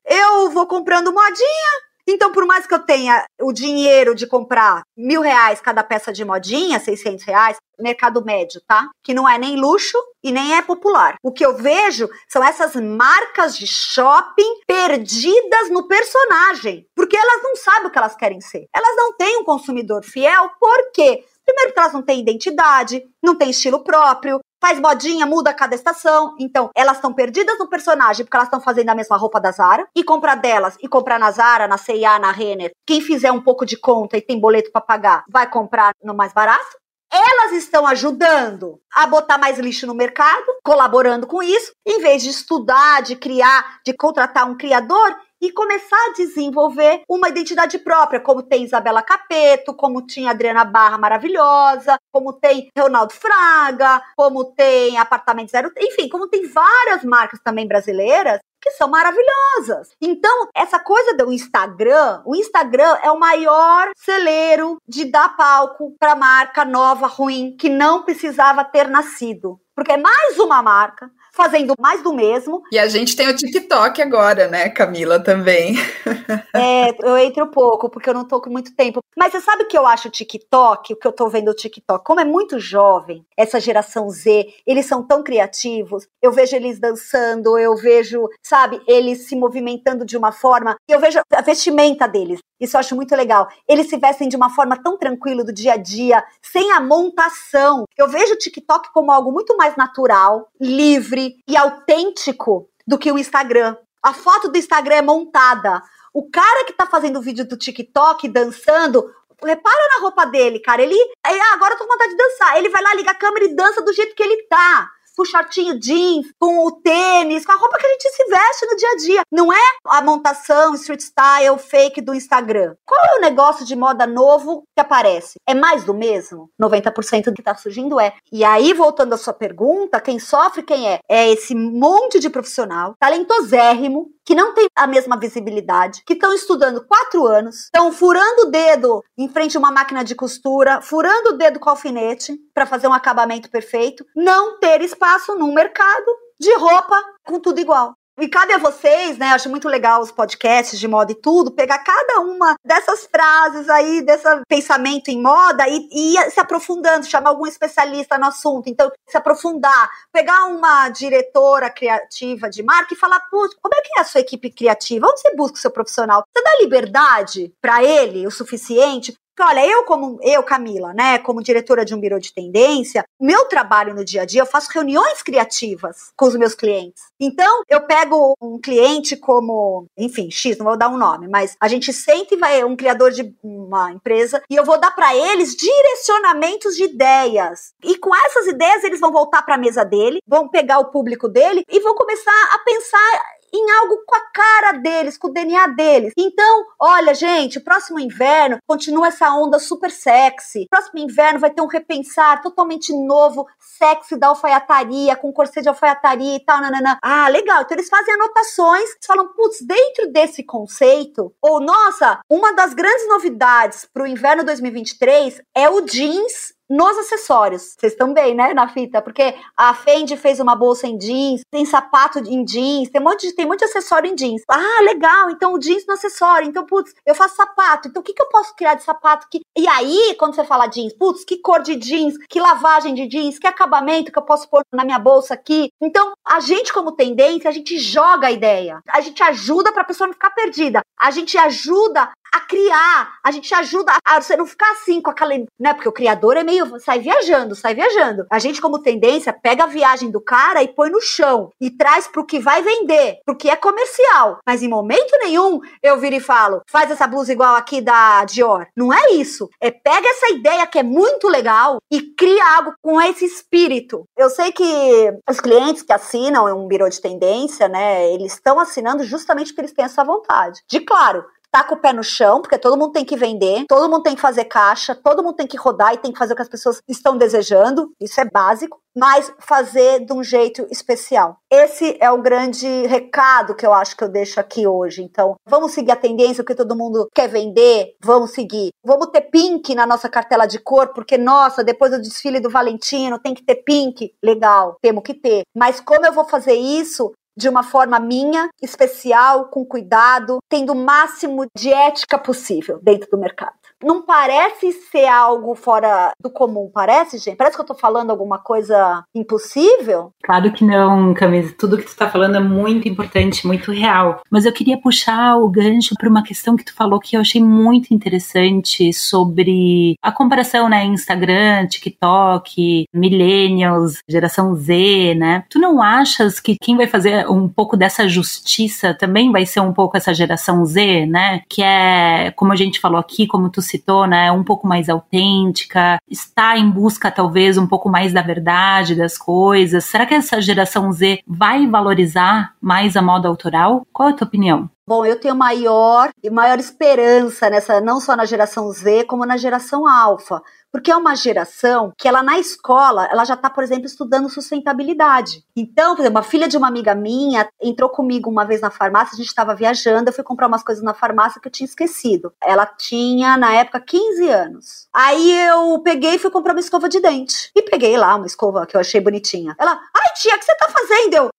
eu 0.05 0.51
vou 0.51 0.66
comprando 0.66 1.12
modinha, 1.12 1.70
então, 2.07 2.33
por 2.33 2.45
mais 2.47 2.67
que 2.67 2.75
eu 2.75 2.81
tenha 2.81 3.25
o 3.41 3.53
dinheiro 3.53 4.15
de 4.15 4.27
comprar 4.27 4.83
mil 4.97 5.21
reais 5.21 5.61
cada 5.61 5.85
peça 5.85 6.12
de 6.12 6.25
modinha, 6.25 6.81
600 6.81 7.25
reais, 7.25 7.57
mercado 7.79 8.25
médio, 8.25 8.61
tá? 8.67 8.88
Que 9.03 9.15
não 9.15 9.29
é 9.29 9.38
nem 9.38 9.57
luxo 9.57 9.99
e 10.23 10.33
nem 10.33 10.57
é 10.57 10.62
popular. 10.62 11.17
O 11.23 11.33
que 11.33 11.45
eu 11.45 11.57
vejo 11.57 12.09
são 12.29 12.43
essas 12.43 12.75
marcas 12.77 13.57
de 13.57 13.67
shopping 13.67 14.61
perdidas 14.67 15.71
no 15.71 15.87
personagem, 15.87 16.87
porque 16.95 17.17
elas 17.17 17.43
não 17.43 17.57
sabem 17.57 17.88
o 17.88 17.91
que 17.91 17.99
elas 17.99 18.17
querem 18.17 18.41
ser. 18.41 18.67
Elas 18.75 18.97
não 18.97 19.12
têm 19.17 19.38
um 19.38 19.45
consumidor 19.45 20.05
fiel, 20.05 20.51
por 20.61 20.93
quê? 20.93 21.25
Primeiro 21.45 21.73
que 21.73 21.79
elas 21.79 21.93
não 21.93 22.03
têm 22.03 22.21
identidade, 22.21 23.03
não 23.23 23.37
têm 23.37 23.51
estilo 23.51 23.83
próprio, 23.83 24.41
faz 24.62 24.79
modinha, 24.79 25.27
muda 25.27 25.51
a 25.51 25.55
cada 25.55 25.75
estação. 25.75 26.37
Então, 26.38 26.70
elas 26.77 26.96
estão 26.96 27.12
perdidas 27.12 27.59
no 27.59 27.68
personagem 27.68 28.25
porque 28.25 28.37
elas 28.37 28.46
estão 28.46 28.61
fazendo 28.61 28.90
a 28.90 28.94
mesma 28.94 29.16
roupa 29.16 29.40
da 29.40 29.51
Zara. 29.51 29.88
E 29.94 30.05
comprar 30.05 30.37
delas, 30.37 30.79
e 30.81 30.87
comprar 30.87 31.18
na 31.18 31.33
Zara, 31.33 31.66
na 31.66 31.77
C&A, 31.77 32.18
na 32.20 32.31
Renner. 32.31 32.70
Quem 32.87 33.01
fizer 33.01 33.33
um 33.33 33.40
pouco 33.40 33.66
de 33.66 33.77
conta 33.77 34.16
e 34.16 34.22
tem 34.22 34.38
boleto 34.38 34.70
para 34.70 34.81
pagar, 34.81 35.25
vai 35.29 35.51
comprar 35.51 35.92
no 36.03 36.14
mais 36.14 36.33
barato. 36.33 36.81
Elas 37.12 37.53
estão 37.53 37.87
ajudando 37.87 38.81
a 38.94 39.07
botar 39.07 39.37
mais 39.37 39.59
lixo 39.59 39.87
no 39.87 39.94
mercado, 39.94 40.46
colaborando 40.64 41.27
com 41.27 41.42
isso, 41.42 41.72
em 41.87 42.01
vez 42.01 42.22
de 42.22 42.31
estudar, 42.31 43.03
de 43.03 43.16
criar, 43.16 43.81
de 43.85 43.92
contratar 43.92 44.48
um 44.48 44.57
criador 44.57 45.14
e 45.42 45.50
começar 45.50 45.96
a 46.09 46.12
desenvolver 46.12 47.02
uma 47.09 47.28
identidade 47.28 47.76
própria, 47.81 48.20
como 48.20 48.44
tem 48.44 48.62
Isabela 48.62 49.02
Capeto, 49.02 49.74
como 49.74 50.07
tinha 50.07 50.31
Adriana 50.31 50.64
Barra 50.64 50.96
maravilhosa, 50.96 51.98
como 52.12 52.33
tem 52.33 52.70
Ronaldo 52.78 53.12
Fraga, 53.12 54.00
como 54.16 54.44
tem 54.44 54.96
Apartamento 54.98 55.50
Zero, 55.50 55.72
enfim, 55.76 56.09
como 56.09 56.28
tem 56.28 56.46
várias 56.46 57.02
marcas 57.02 57.40
também 57.40 57.66
brasileiras 57.66 58.38
que 58.61 58.70
são 58.70 58.88
maravilhosas. 58.88 59.88
Então, 60.00 60.48
essa 60.55 60.78
coisa 60.78 61.16
do 61.16 61.33
Instagram, 61.33 62.22
o 62.24 62.37
Instagram 62.37 62.96
é 63.02 63.11
o 63.11 63.18
maior 63.18 63.90
celeiro 63.96 64.76
de 64.87 65.05
dar 65.07 65.37
palco 65.37 65.96
para 65.98 66.14
marca 66.14 66.64
nova, 66.64 67.09
ruim, 67.09 67.57
que 67.59 67.68
não 67.68 68.05
precisava 68.05 68.64
ter 68.64 68.88
nascido. 68.88 69.61
Porque 69.74 69.92
é 69.92 69.96
mais 69.96 70.38
uma 70.38 70.62
marca 70.62 71.11
fazendo 71.33 71.75
mais 71.81 72.03
do 72.03 72.12
mesmo. 72.12 72.62
E 72.71 72.79
a 72.79 72.87
gente 72.88 73.16
tem 73.16 73.29
o 73.29 73.35
TikTok 73.35 74.01
agora, 74.03 74.49
né, 74.49 74.68
Camila, 74.68 75.18
também. 75.18 75.75
é, 76.55 76.90
eu 77.03 77.16
entro 77.16 77.47
pouco, 77.49 77.88
porque 77.88 78.11
eu 78.11 78.14
não 78.14 78.27
tô 78.27 78.40
com 78.40 78.51
muito 78.51 78.75
tempo. 78.77 79.01
Mas 79.16 79.33
você 79.33 79.40
sabe 79.40 79.64
o 79.64 79.68
que 79.68 79.77
eu 79.77 79.87
acho 79.87 80.09
o 80.09 80.11
TikTok, 80.11 80.92
o 80.92 80.97
que 80.97 81.07
eu 81.07 81.12
tô 81.12 81.29
vendo 81.29 81.51
o 81.51 81.55
TikTok? 81.55 82.05
Como 82.05 82.21
é 82.21 82.25
muito 82.25 82.61
jovem, 82.61 83.25
essa 83.37 83.59
geração 83.59 84.09
Z, 84.11 84.47
eles 84.66 84.87
são 84.87 85.03
tão 85.03 85.23
criativos. 85.23 86.07
Eu 86.21 86.33
vejo 86.33 86.55
eles 86.55 86.79
dançando, 86.79 87.59
eu 87.59 87.75
vejo, 87.77 88.29
sabe, 88.42 88.81
eles 88.87 89.27
se 89.27 89.35
movimentando 89.35 90.05
de 90.05 90.16
uma 90.16 90.33
forma. 90.33 90.77
Eu 90.87 91.01
vejo 91.01 91.21
a 91.33 91.40
vestimenta 91.40 92.07
deles. 92.07 92.40
Isso 92.61 92.77
eu 92.77 92.81
acho 92.81 92.95
muito 92.95 93.16
legal. 93.16 93.49
Eles 93.68 93.88
se 93.88 93.97
vestem 93.97 94.29
de 94.29 94.37
uma 94.37 94.49
forma 94.49 94.81
tão 94.81 94.97
tranquila 94.97 95.42
do 95.42 95.53
dia 95.53 95.73
a 95.73 95.77
dia, 95.77 96.23
sem 96.40 96.71
a 96.71 96.81
montação. 96.81 97.85
Eu 97.99 98.07
vejo 98.07 98.35
o 98.35 98.38
TikTok 98.38 98.92
como 98.92 99.11
algo 99.11 99.33
muito 99.33 99.57
mais 99.57 99.75
natural, 99.75 100.49
livre 100.61 101.22
e 101.47 101.57
autêntico 101.57 102.69
do 102.87 102.99
que 102.99 103.11
o 103.13 103.19
Instagram. 103.19 103.77
A 104.03 104.13
foto 104.13 104.49
do 104.49 104.59
Instagram 104.59 104.97
é 104.97 105.03
montada. 105.03 105.83
O 106.13 106.29
cara 106.31 106.65
que 106.65 106.73
tá 106.73 106.87
fazendo 106.87 107.19
o 107.19 107.23
vídeo 107.23 107.47
do 107.47 107.57
TikTok 107.57 108.29
dançando, 108.29 109.09
repara 109.43 109.89
na 109.95 110.03
roupa 110.03 110.27
dele, 110.27 110.59
cara. 110.59 110.83
Ele. 110.83 110.97
Ah, 111.25 111.55
agora 111.55 111.75
eu 111.75 111.79
tô 111.79 111.85
com 111.85 111.93
vontade 111.93 112.11
de 112.11 112.17
dançar. 112.17 112.57
Ele 112.59 112.69
vai 112.69 112.83
lá, 112.83 112.95
liga 112.95 113.11
a 113.11 113.15
câmera 113.15 113.45
e 113.45 113.55
dança 113.55 113.83
do 113.83 113.93
jeito 113.93 114.15
que 114.15 114.23
ele 114.23 114.43
tá 114.49 114.91
com 115.16 115.22
o 115.22 115.27
shortinho 115.27 115.79
jeans, 115.79 116.27
com 116.38 116.66
o 116.66 116.72
tênis, 116.72 117.44
com 117.44 117.53
a 117.53 117.57
roupa 117.57 117.79
que 117.79 117.87
a 117.87 117.90
gente 117.90 118.11
se 118.11 118.25
veste 118.25 118.66
no 118.66 118.77
dia 118.77 118.88
a 118.88 118.96
dia. 118.96 119.22
Não 119.31 119.53
é 119.53 119.62
a 119.87 120.03
montação 120.03 120.75
street 120.75 121.01
style 121.01 121.59
fake 121.59 122.01
do 122.01 122.14
Instagram. 122.14 122.75
Qual 122.85 123.01
é 123.05 123.18
o 123.18 123.20
negócio 123.20 123.64
de 123.64 123.77
moda 123.77 124.07
novo 124.07 124.64
que 124.75 124.81
aparece? 124.81 125.38
É 125.46 125.55
mais 125.55 125.85
do 125.85 125.94
mesmo? 125.94 126.51
90% 126.61 127.25
do 127.25 127.35
que 127.35 127.42
tá 127.42 127.55
surgindo 127.55 128.01
é. 128.01 128.14
E 128.33 128.44
aí, 128.44 128.72
voltando 128.72 129.14
à 129.14 129.18
sua 129.18 129.33
pergunta, 129.33 130.01
quem 130.01 130.18
sofre 130.18 130.62
quem 130.62 130.88
é? 130.88 130.98
É 131.09 131.31
esse 131.31 131.55
monte 131.55 132.18
de 132.18 132.31
profissional, 132.31 132.94
talentosérrimo, 132.98 134.11
que 134.33 134.37
não 134.37 134.55
tem 134.55 134.66
a 134.75 134.87
mesma 134.87 135.18
visibilidade, 135.18 136.03
que 136.07 136.14
estão 136.14 136.33
estudando 136.33 136.87
quatro 136.87 137.27
anos, 137.27 137.64
estão 137.64 137.92
furando 137.92 138.45
o 138.45 138.51
dedo 138.51 139.05
em 139.18 139.29
frente 139.29 139.59
a 139.59 139.61
uma 139.61 139.71
máquina 139.71 140.03
de 140.03 140.14
costura, 140.14 140.81
furando 140.81 141.35
o 141.35 141.37
dedo 141.37 141.61
com 141.61 141.68
alfinete 141.68 142.35
para 142.55 142.64
fazer 142.64 142.88
um 142.88 142.95
acabamento 142.95 143.51
perfeito, 143.51 144.07
não 144.16 144.59
ter 144.59 144.81
espaço 144.81 145.35
num 145.35 145.53
mercado 145.53 146.07
de 146.40 146.51
roupa 146.57 146.97
com 147.27 147.38
tudo 147.38 147.61
igual. 147.61 147.92
E 148.20 148.29
cabe 148.29 148.53
a 148.53 148.59
vocês, 148.59 149.16
né? 149.16 149.29
Acho 149.29 149.48
muito 149.48 149.68
legal 149.68 150.03
os 150.03 150.12
podcasts 150.12 150.79
de 150.79 150.87
moda 150.87 151.12
e 151.12 151.14
tudo, 151.14 151.51
pegar 151.51 151.79
cada 151.79 152.20
uma 152.20 152.57
dessas 152.64 153.07
frases 153.07 153.68
aí, 153.70 154.03
desse 154.03 154.29
pensamento 154.46 155.09
em 155.09 155.20
moda 155.20 155.66
e, 155.66 155.88
e 155.90 156.16
ir 156.16 156.31
se 156.31 156.38
aprofundando, 156.38 157.07
chamar 157.07 157.31
algum 157.31 157.46
especialista 157.46 158.18
no 158.18 158.27
assunto. 158.27 158.68
Então, 158.68 158.90
se 159.09 159.16
aprofundar, 159.16 159.90
pegar 160.12 160.44
uma 160.46 160.90
diretora 160.90 161.70
criativa 161.70 162.51
de 162.51 162.62
marca 162.62 162.92
e 162.92 162.98
falar, 162.98 163.20
putz, 163.31 163.57
como 163.62 163.75
é 163.75 163.81
que 163.81 163.98
é 163.98 164.03
a 164.03 164.05
sua 164.05 164.20
equipe 164.20 164.51
criativa? 164.51 165.07
Onde 165.07 165.20
você 165.20 165.35
busca 165.35 165.57
o 165.57 165.61
seu 165.61 165.70
profissional? 165.70 166.22
Você 166.33 166.44
dá 166.44 166.51
liberdade 166.61 167.53
para 167.62 167.83
ele 167.83 168.27
o 168.27 168.31
suficiente 168.31 169.14
olha, 169.42 169.66
eu 169.66 169.85
como 169.85 170.18
eu, 170.22 170.42
Camila, 170.42 170.92
né, 170.92 171.18
como 171.18 171.42
diretora 171.42 171.85
de 171.85 171.94
um 171.94 172.00
birô 172.00 172.18
de 172.18 172.33
tendência, 172.33 173.05
meu 173.20 173.46
trabalho 173.46 173.94
no 173.94 174.05
dia 174.05 174.22
a 174.22 174.24
dia, 174.24 174.42
eu 174.42 174.46
faço 174.46 174.70
reuniões 174.72 175.22
criativas 175.22 176.12
com 176.16 176.26
os 176.26 176.37
meus 176.37 176.55
clientes. 176.55 177.02
Então, 177.20 177.62
eu 177.68 177.81
pego 177.83 178.35
um 178.40 178.61
cliente 178.61 179.16
como, 179.16 179.87
enfim, 179.96 180.31
X, 180.31 180.59
não 180.59 180.66
vou 180.66 180.76
dar 180.76 180.88
um 180.88 180.96
nome, 180.96 181.28
mas 181.28 181.57
a 181.61 181.68
gente 181.68 181.92
sente 181.92 182.37
vai 182.37 182.64
um 182.64 182.76
criador 182.76 183.11
de 183.11 183.35
uma 183.42 183.92
empresa 183.92 184.42
e 184.50 184.57
eu 184.57 184.64
vou 184.64 184.78
dar 184.78 184.90
para 184.90 185.14
eles 185.14 185.55
direcionamentos 185.55 186.74
de 186.76 186.85
ideias. 186.85 187.72
E 187.83 187.96
com 187.98 188.14
essas 188.14 188.46
ideias 188.46 188.85
eles 188.85 189.00
vão 189.00 189.12
voltar 189.12 189.42
para 189.42 189.55
a 189.55 189.59
mesa 189.59 189.85
dele, 189.85 190.20
vão 190.26 190.48
pegar 190.48 190.78
o 190.78 190.90
público 190.90 191.28
dele 191.28 191.64
e 191.70 191.81
vão 191.81 191.94
começar 191.94 192.48
a 192.52 192.59
pensar 192.59 193.20
em 193.53 193.71
algo 193.71 194.03
com 194.07 194.17
a 194.17 194.21
cara 194.33 194.73
deles, 194.79 195.19
com 195.19 195.29
o 195.29 195.33
DNA 195.33 195.67
deles. 195.69 196.12
Então, 196.17 196.65
olha, 196.79 197.15
gente, 197.15 197.61
próximo 197.61 198.01
inverno 198.01 198.59
continua 198.67 199.09
essa 199.09 199.31
onda 199.35 199.59
super 199.59 199.91
sexy. 199.91 200.67
Próximo 200.71 201.01
inverno 201.01 201.38
vai 201.38 201.51
ter 201.51 201.61
um 201.61 201.67
repensar 201.67 202.41
totalmente 202.43 202.93
novo, 202.93 203.47
sexy 203.59 204.17
da 204.17 204.29
alfaiataria, 204.29 205.17
com 205.17 205.33
corset 205.33 205.62
de 205.62 205.69
alfaiataria 205.69 206.37
e 206.37 206.41
tal, 206.41 206.61
nanana. 206.61 206.99
Ah, 207.03 207.29
legal. 207.29 207.62
Então 207.62 207.77
eles 207.77 207.88
fazem 207.88 208.15
anotações, 208.15 208.88
falam, 209.07 209.29
putz, 209.35 209.61
dentro 209.61 210.11
desse 210.11 210.43
conceito, 210.43 211.35
ou 211.41 211.61
nossa, 211.61 212.21
uma 212.29 212.53
das 212.55 212.75
grandes 212.75 213.09
novidades 213.09 213.87
para 213.93 214.05
o 214.05 214.07
inverno 214.07 214.45
2023 214.45 215.43
é 215.55 215.69
o 215.69 215.83
jeans 215.83 216.55
nos 216.68 216.98
acessórios. 216.98 217.75
Vocês 217.79 217.94
bem, 218.12 218.35
né, 218.35 218.53
na 218.55 218.68
fita? 218.68 219.01
Porque 219.01 219.35
a 219.57 219.75
Fendi 219.75 220.16
fez 220.16 220.40
uma 220.40 220.57
bolsa 220.57 220.87
em 220.87 220.98
jeans, 220.98 221.42
tem 221.51 221.64
sapato 221.64 222.18
em 222.18 222.44
jeans, 222.44 222.90
tem 222.90 223.01
um 223.01 223.05
monte 223.05 223.29
de, 223.29 223.35
tem 223.35 223.46
muito 223.46 223.64
acessório 223.64 224.11
em 224.11 224.14
jeans. 224.14 224.42
Ah, 224.48 224.83
legal, 224.83 225.31
então 225.31 225.53
o 225.53 225.59
jeans 225.59 225.87
no 225.87 225.94
acessório. 225.94 226.48
Então, 226.48 226.64
putz, 226.64 226.94
eu 227.07 227.14
faço 227.14 227.37
sapato. 227.37 227.88
Então, 227.88 228.01
o 228.01 228.05
que, 228.05 228.12
que 228.12 228.22
eu 228.22 228.29
posso 228.29 228.55
criar 228.55 228.75
de 228.75 228.83
sapato? 228.83 229.27
Que... 229.31 229.40
E 229.57 229.68
aí, 229.68 230.14
quando 230.18 230.35
você 230.35 230.44
fala 230.44 230.66
jeans, 230.66 230.92
putz, 230.94 231.25
que 231.25 231.38
cor 231.38 231.62
de 231.62 231.77
jeans, 231.77 232.16
que 232.29 232.40
lavagem 232.40 232.94
de 232.94 233.07
jeans, 233.07 233.38
que 233.38 233.46
acabamento 233.46 234.11
que 234.11 234.18
eu 234.18 234.25
posso 234.25 234.48
pôr 234.48 234.62
na 234.72 234.85
minha 234.85 234.98
bolsa 234.98 235.35
aqui. 235.35 235.70
Então, 235.81 236.12
a 236.27 236.40
gente, 236.40 236.72
como 236.72 236.92
tendência, 236.92 237.48
a 237.48 237.53
gente 237.53 237.79
joga 237.79 238.29
a 238.29 238.33
ideia. 238.33 238.81
A 238.88 239.01
gente 239.01 239.22
ajuda 239.22 239.72
para 239.72 239.83
a 239.83 239.87
pessoa 239.87 240.07
não 240.07 240.14
ficar 240.14 240.31
perdida. 240.31 240.81
A 240.98 241.11
gente 241.11 241.37
ajuda 241.37 242.11
a 242.33 242.40
criar, 242.40 243.18
a 243.23 243.31
gente 243.31 243.55
ajuda 243.55 243.92
a 244.05 244.21
você 244.21 244.35
não 244.37 244.47
ficar 244.47 244.73
assim 244.73 245.03
com 245.03 245.11
aquela, 245.11 245.35
né? 245.61 245.75
Porque 245.75 245.88
o 245.88 245.92
criador 245.92 246.37
é 246.37 246.42
meio 246.42 246.81
sai 246.81 246.99
viajando, 246.99 247.55
sai 247.55 247.75
viajando. 247.75 248.27
A 248.31 248.38
gente 248.38 248.61
como 248.61 248.79
tendência 248.79 249.33
pega 249.33 249.64
a 249.64 249.66
viagem 249.66 250.11
do 250.11 250.21
cara 250.21 250.62
e 250.62 250.68
põe 250.68 250.88
no 250.88 251.01
chão 251.01 251.53
e 251.61 251.71
traz 251.71 252.09
pro 252.09 252.25
que 252.25 252.40
vai 252.40 252.62
vender, 252.62 253.18
pro 253.25 253.37
que 253.37 253.51
é 253.51 253.57
comercial. 253.57 254.38
Mas 254.47 254.62
em 254.62 254.68
momento 254.68 255.18
nenhum 255.18 255.61
eu 255.83 255.99
viro 255.99 256.16
e 256.16 256.21
falo: 256.21 256.62
"Faz 256.66 256.90
essa 256.90 257.07
blusa 257.07 257.33
igual 257.33 257.55
aqui 257.55 257.81
da 257.81 258.25
Dior". 258.25 258.66
Não 258.75 258.92
é 258.92 259.12
isso. 259.12 259.51
É 259.61 259.71
pega 259.71 260.09
essa 260.09 260.33
ideia 260.33 260.66
que 260.66 260.79
é 260.79 260.83
muito 260.83 261.29
legal 261.29 261.79
e 261.90 262.01
cria 262.01 262.57
algo 262.57 262.75
com 262.81 263.01
esse 263.01 263.27
espírito. 263.27 264.05
Eu 264.16 264.31
sei 264.31 264.53
que 264.53 265.12
os 265.29 265.40
clientes 265.40 265.83
que 265.83 265.92
assinam 265.92 266.47
um 266.57 266.66
birô 266.66 266.88
de 266.88 267.01
tendência, 267.01 267.68
né, 267.68 268.11
eles 268.12 268.35
estão 268.35 268.59
assinando 268.59 269.05
justamente 269.05 269.49
porque 269.49 269.62
eles 269.62 269.73
têm 269.73 269.85
essa 269.85 270.05
vontade. 270.05 270.61
De 270.68 270.81
claro, 270.81 271.25
tá 271.53 271.62
com 271.62 271.75
o 271.75 271.79
pé 271.79 271.93
no 271.93 272.03
chão, 272.03 272.41
porque 272.41 272.59
todo 272.59 272.79
mundo 272.79 272.93
tem 272.93 273.05
que 273.05 273.15
vender, 273.15 273.67
todo 273.69 273.88
mundo 273.88 274.03
tem 274.03 274.15
que 274.15 274.21
fazer 274.21 274.47
caixa, 274.47 274.95
todo 274.95 275.23
mundo 275.23 275.37
tem 275.37 275.47
que 275.47 275.59
rodar 275.59 275.93
e 275.93 275.99
tem 275.99 276.11
que 276.11 276.19
fazer 276.19 276.33
o 276.33 276.37
que 276.37 276.43
as 276.43 276.49
pessoas 276.49 276.81
estão 276.88 277.17
desejando, 277.19 277.93
isso 278.01 278.19
é 278.21 278.25
básico, 278.25 278.81
mas 278.97 279.33
fazer 279.38 280.05
de 280.05 280.12
um 280.12 280.25
jeito 280.25 280.67
especial. 280.71 281.37
Esse 281.51 281.97
é 282.01 282.11
o 282.11 282.23
grande 282.23 282.67
recado 282.87 283.55
que 283.55 283.67
eu 283.67 283.73
acho 283.73 283.97
que 283.97 284.05
eu 284.05 284.09
deixo 284.09 284.41
aqui 284.41 284.67
hoje. 284.67 285.03
Então, 285.03 285.35
vamos 285.47 285.73
seguir 285.73 285.93
a 285.93 285.97
tendência 285.97 286.45
que 286.45 286.55
todo 286.55 286.77
mundo 286.77 287.09
quer 287.15 287.29
vender, 287.29 287.95
vamos 288.03 288.31
seguir. 288.33 288.71
Vamos 288.85 289.09
ter 289.09 289.23
pink 289.23 289.75
na 289.75 289.87
nossa 289.87 290.09
cartela 290.09 290.47
de 290.47 290.59
cor, 290.59 290.93
porque 290.95 291.19
nossa, 291.19 291.62
depois 291.62 291.91
do 291.91 292.01
desfile 292.01 292.41
do 292.41 292.51
Valentino 292.51 293.19
tem 293.19 293.35
que 293.35 293.45
ter 293.45 293.57
pink. 293.57 294.15
Legal, 294.23 294.77
temos 294.81 295.03
que 295.03 295.15
ter. 295.15 295.43
Mas 295.55 295.81
como 295.81 296.07
eu 296.07 296.12
vou 296.12 296.25
fazer 296.25 296.55
isso 296.55 297.12
de 297.37 297.49
uma 297.49 297.62
forma 297.62 297.99
minha, 297.99 298.49
especial, 298.61 299.47
com 299.47 299.64
cuidado, 299.64 300.38
tendo 300.49 300.73
o 300.73 300.77
máximo 300.77 301.47
de 301.57 301.73
ética 301.73 302.18
possível 302.18 302.79
dentro 302.83 303.11
do 303.11 303.18
mercado 303.18 303.62
não 303.83 304.03
parece 304.03 304.73
ser 304.73 305.07
algo 305.07 305.55
fora 305.55 306.12
do 306.21 306.31
comum, 306.31 306.71
parece, 306.73 307.18
gente? 307.18 307.37
Parece 307.37 307.57
que 307.57 307.62
eu 307.62 307.66
tô 307.66 307.75
falando 307.75 308.11
alguma 308.11 308.38
coisa 308.38 309.05
impossível? 309.14 310.12
Claro 310.23 310.53
que 310.53 310.64
não, 310.64 311.14
Camisa. 311.14 311.55
Tudo 311.59 311.77
que 311.77 311.85
tu 311.85 311.97
tá 311.97 312.09
falando 312.09 312.37
é 312.37 312.40
muito 312.40 312.88
importante, 312.88 313.47
muito 313.47 313.73
real. 313.73 314.21
Mas 314.31 314.47
eu 314.47 314.53
queria 314.53 314.79
puxar 314.79 315.37
o 315.37 315.49
gancho 315.49 315.95
para 315.99 316.09
uma 316.09 316.23
questão 316.23 316.57
que 316.57 316.64
tu 316.64 316.75
falou 316.75 317.01
que 317.01 317.16
eu 317.16 317.21
achei 317.21 317.42
muito 317.42 317.92
interessante 317.92 318.92
sobre 318.92 319.95
a 320.03 320.12
comparação, 320.12 320.68
né? 320.68 320.85
Instagram, 320.85 321.66
TikTok, 321.66 322.85
millennials, 322.95 323.99
geração 324.09 324.55
Z, 324.55 325.14
né? 325.14 325.45
Tu 325.49 325.59
não 325.59 325.83
achas 325.83 326.40
que 326.40 326.57
quem 326.61 326.77
vai 326.77 326.87
fazer 326.87 327.29
um 327.29 327.49
pouco 327.49 327.77
dessa 327.77 328.09
justiça 328.09 328.95
também 328.95 329.33
vai 329.33 329.47
ser 329.47 329.61
um 329.61 329.73
pouco 329.73 329.97
essa 329.97 330.14
geração 330.14 330.64
Z, 330.64 331.07
né? 331.07 331.42
Que 331.49 331.62
é, 331.62 332.31
como 332.37 332.53
a 332.53 332.57
gente 332.57 332.81
falou 332.81 332.99
aqui, 332.99 333.27
como 333.27 333.51
tu 333.51 333.62
citou, 333.73 334.07
né, 334.07 334.31
um 334.31 334.45
pouco 334.45 334.67
mais 334.67 334.89
autêntica, 334.89 335.99
está 336.09 336.57
em 336.57 336.71
busca 336.71 337.11
talvez 337.11 337.59
um 337.59 337.67
pouco 337.67 337.89
mais 337.89 338.13
da 338.13 338.23
verdade 338.23 338.95
das 338.95 339.19
coisas. 339.19 339.85
Será 339.85 340.07
que 340.07 340.15
essa 340.15 340.41
geração 340.41 340.93
Z 340.93 341.21
vai 341.27 341.67
valorizar 341.67 342.55
mais 342.61 342.97
a 342.97 343.03
moda 343.03 343.29
autoral? 343.29 343.87
Qual 343.93 344.09
é 344.09 344.13
a 344.13 344.17
tua 344.17 344.27
opinião? 344.27 344.71
Bom, 344.87 345.07
eu 345.07 345.19
tenho 345.19 345.35
maior 345.35 346.11
e 346.23 346.29
maior 346.29 346.59
esperança 346.59 347.49
nessa, 347.49 347.81
não 347.81 348.01
só 348.01 348.17
na 348.17 348.25
geração 348.25 348.71
Z, 348.73 349.05
como 349.05 349.25
na 349.25 349.37
geração 349.37 349.89
alfa, 349.89 350.43
porque 350.73 350.91
é 350.91 350.97
uma 350.97 351.15
geração 351.15 351.93
que 351.99 352.09
ela 352.09 352.23
na 352.23 352.39
escola, 352.39 353.07
ela 353.13 353.25
já 353.25 353.35
está, 353.35 353.51
por 353.51 353.63
exemplo, 353.63 353.85
estudando 353.85 354.31
sustentabilidade. 354.31 355.45
Então, 355.55 355.95
por 355.95 356.01
exemplo, 356.01 356.19
uma 356.19 356.25
filha 356.25 356.49
de 356.49 356.57
uma 356.57 356.69
amiga 356.69 356.95
minha 356.95 357.49
entrou 357.61 357.91
comigo 357.91 358.31
uma 358.31 358.45
vez 358.45 358.63
na 358.63 358.71
farmácia, 358.71 359.15
a 359.15 359.17
gente 359.17 359.29
estava 359.29 359.55
viajando, 359.55 360.09
eu 360.09 360.15
fui 360.15 360.25
comprar 360.25 360.49
umas 360.49 360.63
coisas 360.63 360.83
na 360.83 360.95
farmácia 360.95 361.41
que 361.41 361.47
eu 361.47 361.53
tinha 361.53 361.67
esquecido. 361.67 362.33
Ela 362.43 362.65
tinha, 362.65 363.37
na 363.37 363.55
época, 363.55 363.81
15 363.81 364.29
anos. 364.29 364.89
Aí 364.93 365.33
eu 365.47 365.79
peguei 365.81 366.15
e 366.15 366.19
fui 366.19 366.31
comprar 366.31 366.55
uma 366.55 366.61
escova 366.61 366.89
de 366.89 367.01
dente. 367.01 367.51
E 367.55 367.63
peguei 367.63 367.97
lá 367.97 368.17
uma 368.17 368.27
escova 368.27 368.67
que 368.67 368.75
eu 368.77 368.81
achei 368.81 369.01
bonitinha. 369.01 369.55
Ela, 369.59 369.73
ai 369.73 370.13
tia, 370.15 370.35
o 370.35 370.39
que 370.39 370.45
você 370.45 370.57
tá 370.57 370.69
fazendo? 370.69 371.15
Eu, 371.15 371.31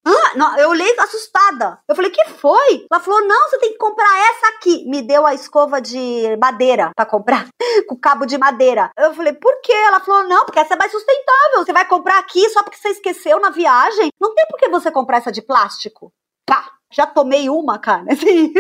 eu 0.57 0.69
olhei 0.69 0.93
assustada. 0.99 1.79
Eu 1.87 1.95
falei, 1.95 2.11
que 2.11 2.25
foi? 2.31 2.85
Ela 2.91 2.99
falou, 2.99 3.25
não, 3.25 3.49
você 3.49 3.57
tem 3.59 3.71
que 3.71 3.77
comprar 3.77 4.29
essa 4.29 4.55
aqui. 4.55 4.85
Me 4.87 5.01
deu 5.01 5.25
a 5.25 5.33
escova 5.33 5.81
de 5.81 6.37
madeira 6.39 6.91
para 6.95 7.05
comprar, 7.05 7.47
com 7.87 7.95
cabo 7.95 8.25
de 8.25 8.37
madeira. 8.37 8.91
Eu 8.97 9.13
falei, 9.13 9.22
por 9.31 9.61
quê? 9.61 9.71
Ela 9.71 9.99
falou, 9.99 10.23
não, 10.23 10.43
porque 10.45 10.59
essa 10.59 10.73
é 10.73 10.77
mais 10.77 10.91
sustentável. 10.91 11.63
Você 11.63 11.71
vai 11.71 11.87
comprar 11.87 12.19
aqui 12.19 12.49
só 12.49 12.63
porque 12.63 12.77
você 12.77 12.89
esqueceu 12.89 13.39
na 13.39 13.49
viagem. 13.49 14.09
Não 14.19 14.33
tem 14.33 14.45
por 14.49 14.59
que 14.59 14.67
você 14.67 14.91
comprar 14.91 15.17
essa 15.17 15.31
de 15.31 15.41
plástico. 15.41 16.11
Pá! 16.45 16.71
Já 16.93 17.05
tomei 17.05 17.49
uma, 17.49 17.77
cara, 17.79 18.05
assim. 18.13 18.53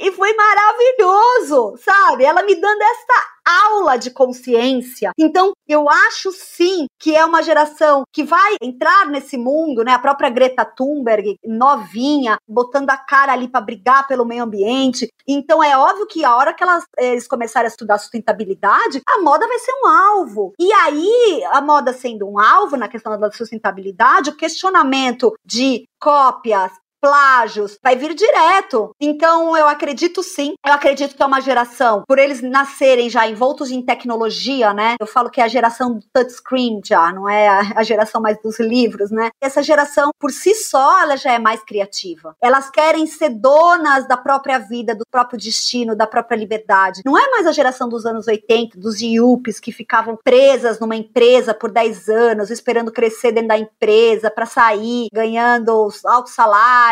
e 0.00 0.12
foi 0.12 0.34
maravilhoso, 0.34 1.76
sabe? 1.78 2.24
Ela 2.24 2.42
me 2.42 2.54
dando 2.54 2.82
essa 2.82 3.38
aula 3.48 3.96
de 3.96 4.10
consciência. 4.10 5.12
Então, 5.18 5.52
eu 5.66 5.88
acho 5.88 6.30
sim 6.32 6.86
que 6.98 7.16
é 7.16 7.24
uma 7.24 7.42
geração 7.42 8.02
que 8.12 8.22
vai 8.22 8.56
entrar 8.60 9.06
nesse 9.06 9.38
mundo, 9.38 9.82
né? 9.82 9.92
A 9.92 9.98
própria 9.98 10.28
Greta 10.28 10.64
Thunberg, 10.64 11.36
novinha, 11.44 12.38
botando 12.46 12.90
a 12.90 12.96
cara 12.96 13.32
ali 13.32 13.48
para 13.48 13.60
brigar 13.60 14.06
pelo 14.06 14.26
meio 14.26 14.44
ambiente. 14.44 15.08
Então, 15.26 15.62
é 15.62 15.76
óbvio 15.76 16.06
que 16.06 16.24
a 16.24 16.36
hora 16.36 16.52
que 16.52 16.62
elas, 16.62 16.84
eles 16.98 17.26
começarem 17.26 17.66
a 17.66 17.70
estudar 17.70 17.98
sustentabilidade, 17.98 19.00
a 19.08 19.22
moda 19.22 19.46
vai 19.46 19.58
ser 19.58 19.72
um 19.82 19.86
alvo. 19.86 20.52
E 20.58 20.70
aí, 20.72 21.42
a 21.50 21.60
moda 21.60 21.92
sendo 21.92 22.28
um 22.28 22.38
alvo 22.38 22.76
na 22.76 22.88
questão 22.88 23.18
da 23.18 23.30
sustentabilidade, 23.30 24.30
o 24.30 24.36
questionamento 24.36 25.34
de 25.44 25.84
cópias, 25.98 26.72
plágios, 27.00 27.78
vai 27.82 27.96
vir 27.96 28.14
direto. 28.14 28.90
Então, 29.00 29.56
eu 29.56 29.66
acredito 29.66 30.22
sim. 30.22 30.54
Eu 30.66 30.72
acredito 30.72 31.14
que 31.16 31.22
é 31.22 31.26
uma 31.26 31.40
geração, 31.40 32.02
por 32.06 32.18
eles 32.18 32.42
nascerem 32.42 33.08
já 33.08 33.26
envoltos 33.26 33.70
em 33.70 33.82
tecnologia, 33.82 34.72
né? 34.72 34.96
Eu 35.00 35.06
falo 35.06 35.30
que 35.30 35.40
é 35.40 35.44
a 35.44 35.48
geração 35.48 35.94
do 35.94 36.04
touchscreen 36.12 36.80
já, 36.84 37.12
não 37.12 37.28
é 37.28 37.48
a, 37.48 37.82
geração 37.82 38.20
mais 38.20 38.40
dos 38.42 38.58
livros, 38.58 39.10
né? 39.10 39.30
Essa 39.40 39.62
geração, 39.62 40.10
por 40.18 40.30
si 40.30 40.54
só, 40.54 41.00
ela 41.00 41.16
já 41.16 41.32
é 41.32 41.38
mais 41.38 41.62
criativa. 41.62 42.36
Elas 42.42 42.70
querem 42.70 43.06
ser 43.06 43.30
donas 43.30 44.06
da 44.06 44.16
própria 44.16 44.58
vida, 44.58 44.94
do 44.94 45.04
próprio 45.10 45.38
destino, 45.38 45.96
da 45.96 46.06
própria 46.06 46.36
liberdade. 46.36 47.02
Não 47.04 47.16
é 47.16 47.30
mais 47.30 47.46
a 47.46 47.52
geração 47.52 47.88
dos 47.88 48.04
anos 48.04 48.26
80, 48.26 48.78
dos 48.78 49.00
yuppies 49.00 49.60
que 49.60 49.72
ficavam 49.72 50.18
presas 50.22 50.78
numa 50.78 50.96
empresa 50.96 51.54
por 51.54 51.70
10 51.70 52.08
anos, 52.08 52.50
esperando 52.50 52.92
crescer 52.92 53.32
dentro 53.32 53.48
da 53.48 53.58
empresa 53.58 54.30
para 54.30 54.46
sair 54.46 55.08
ganhando 55.12 55.86
os 55.86 56.04
altos 56.04 56.32
salários 56.32 56.87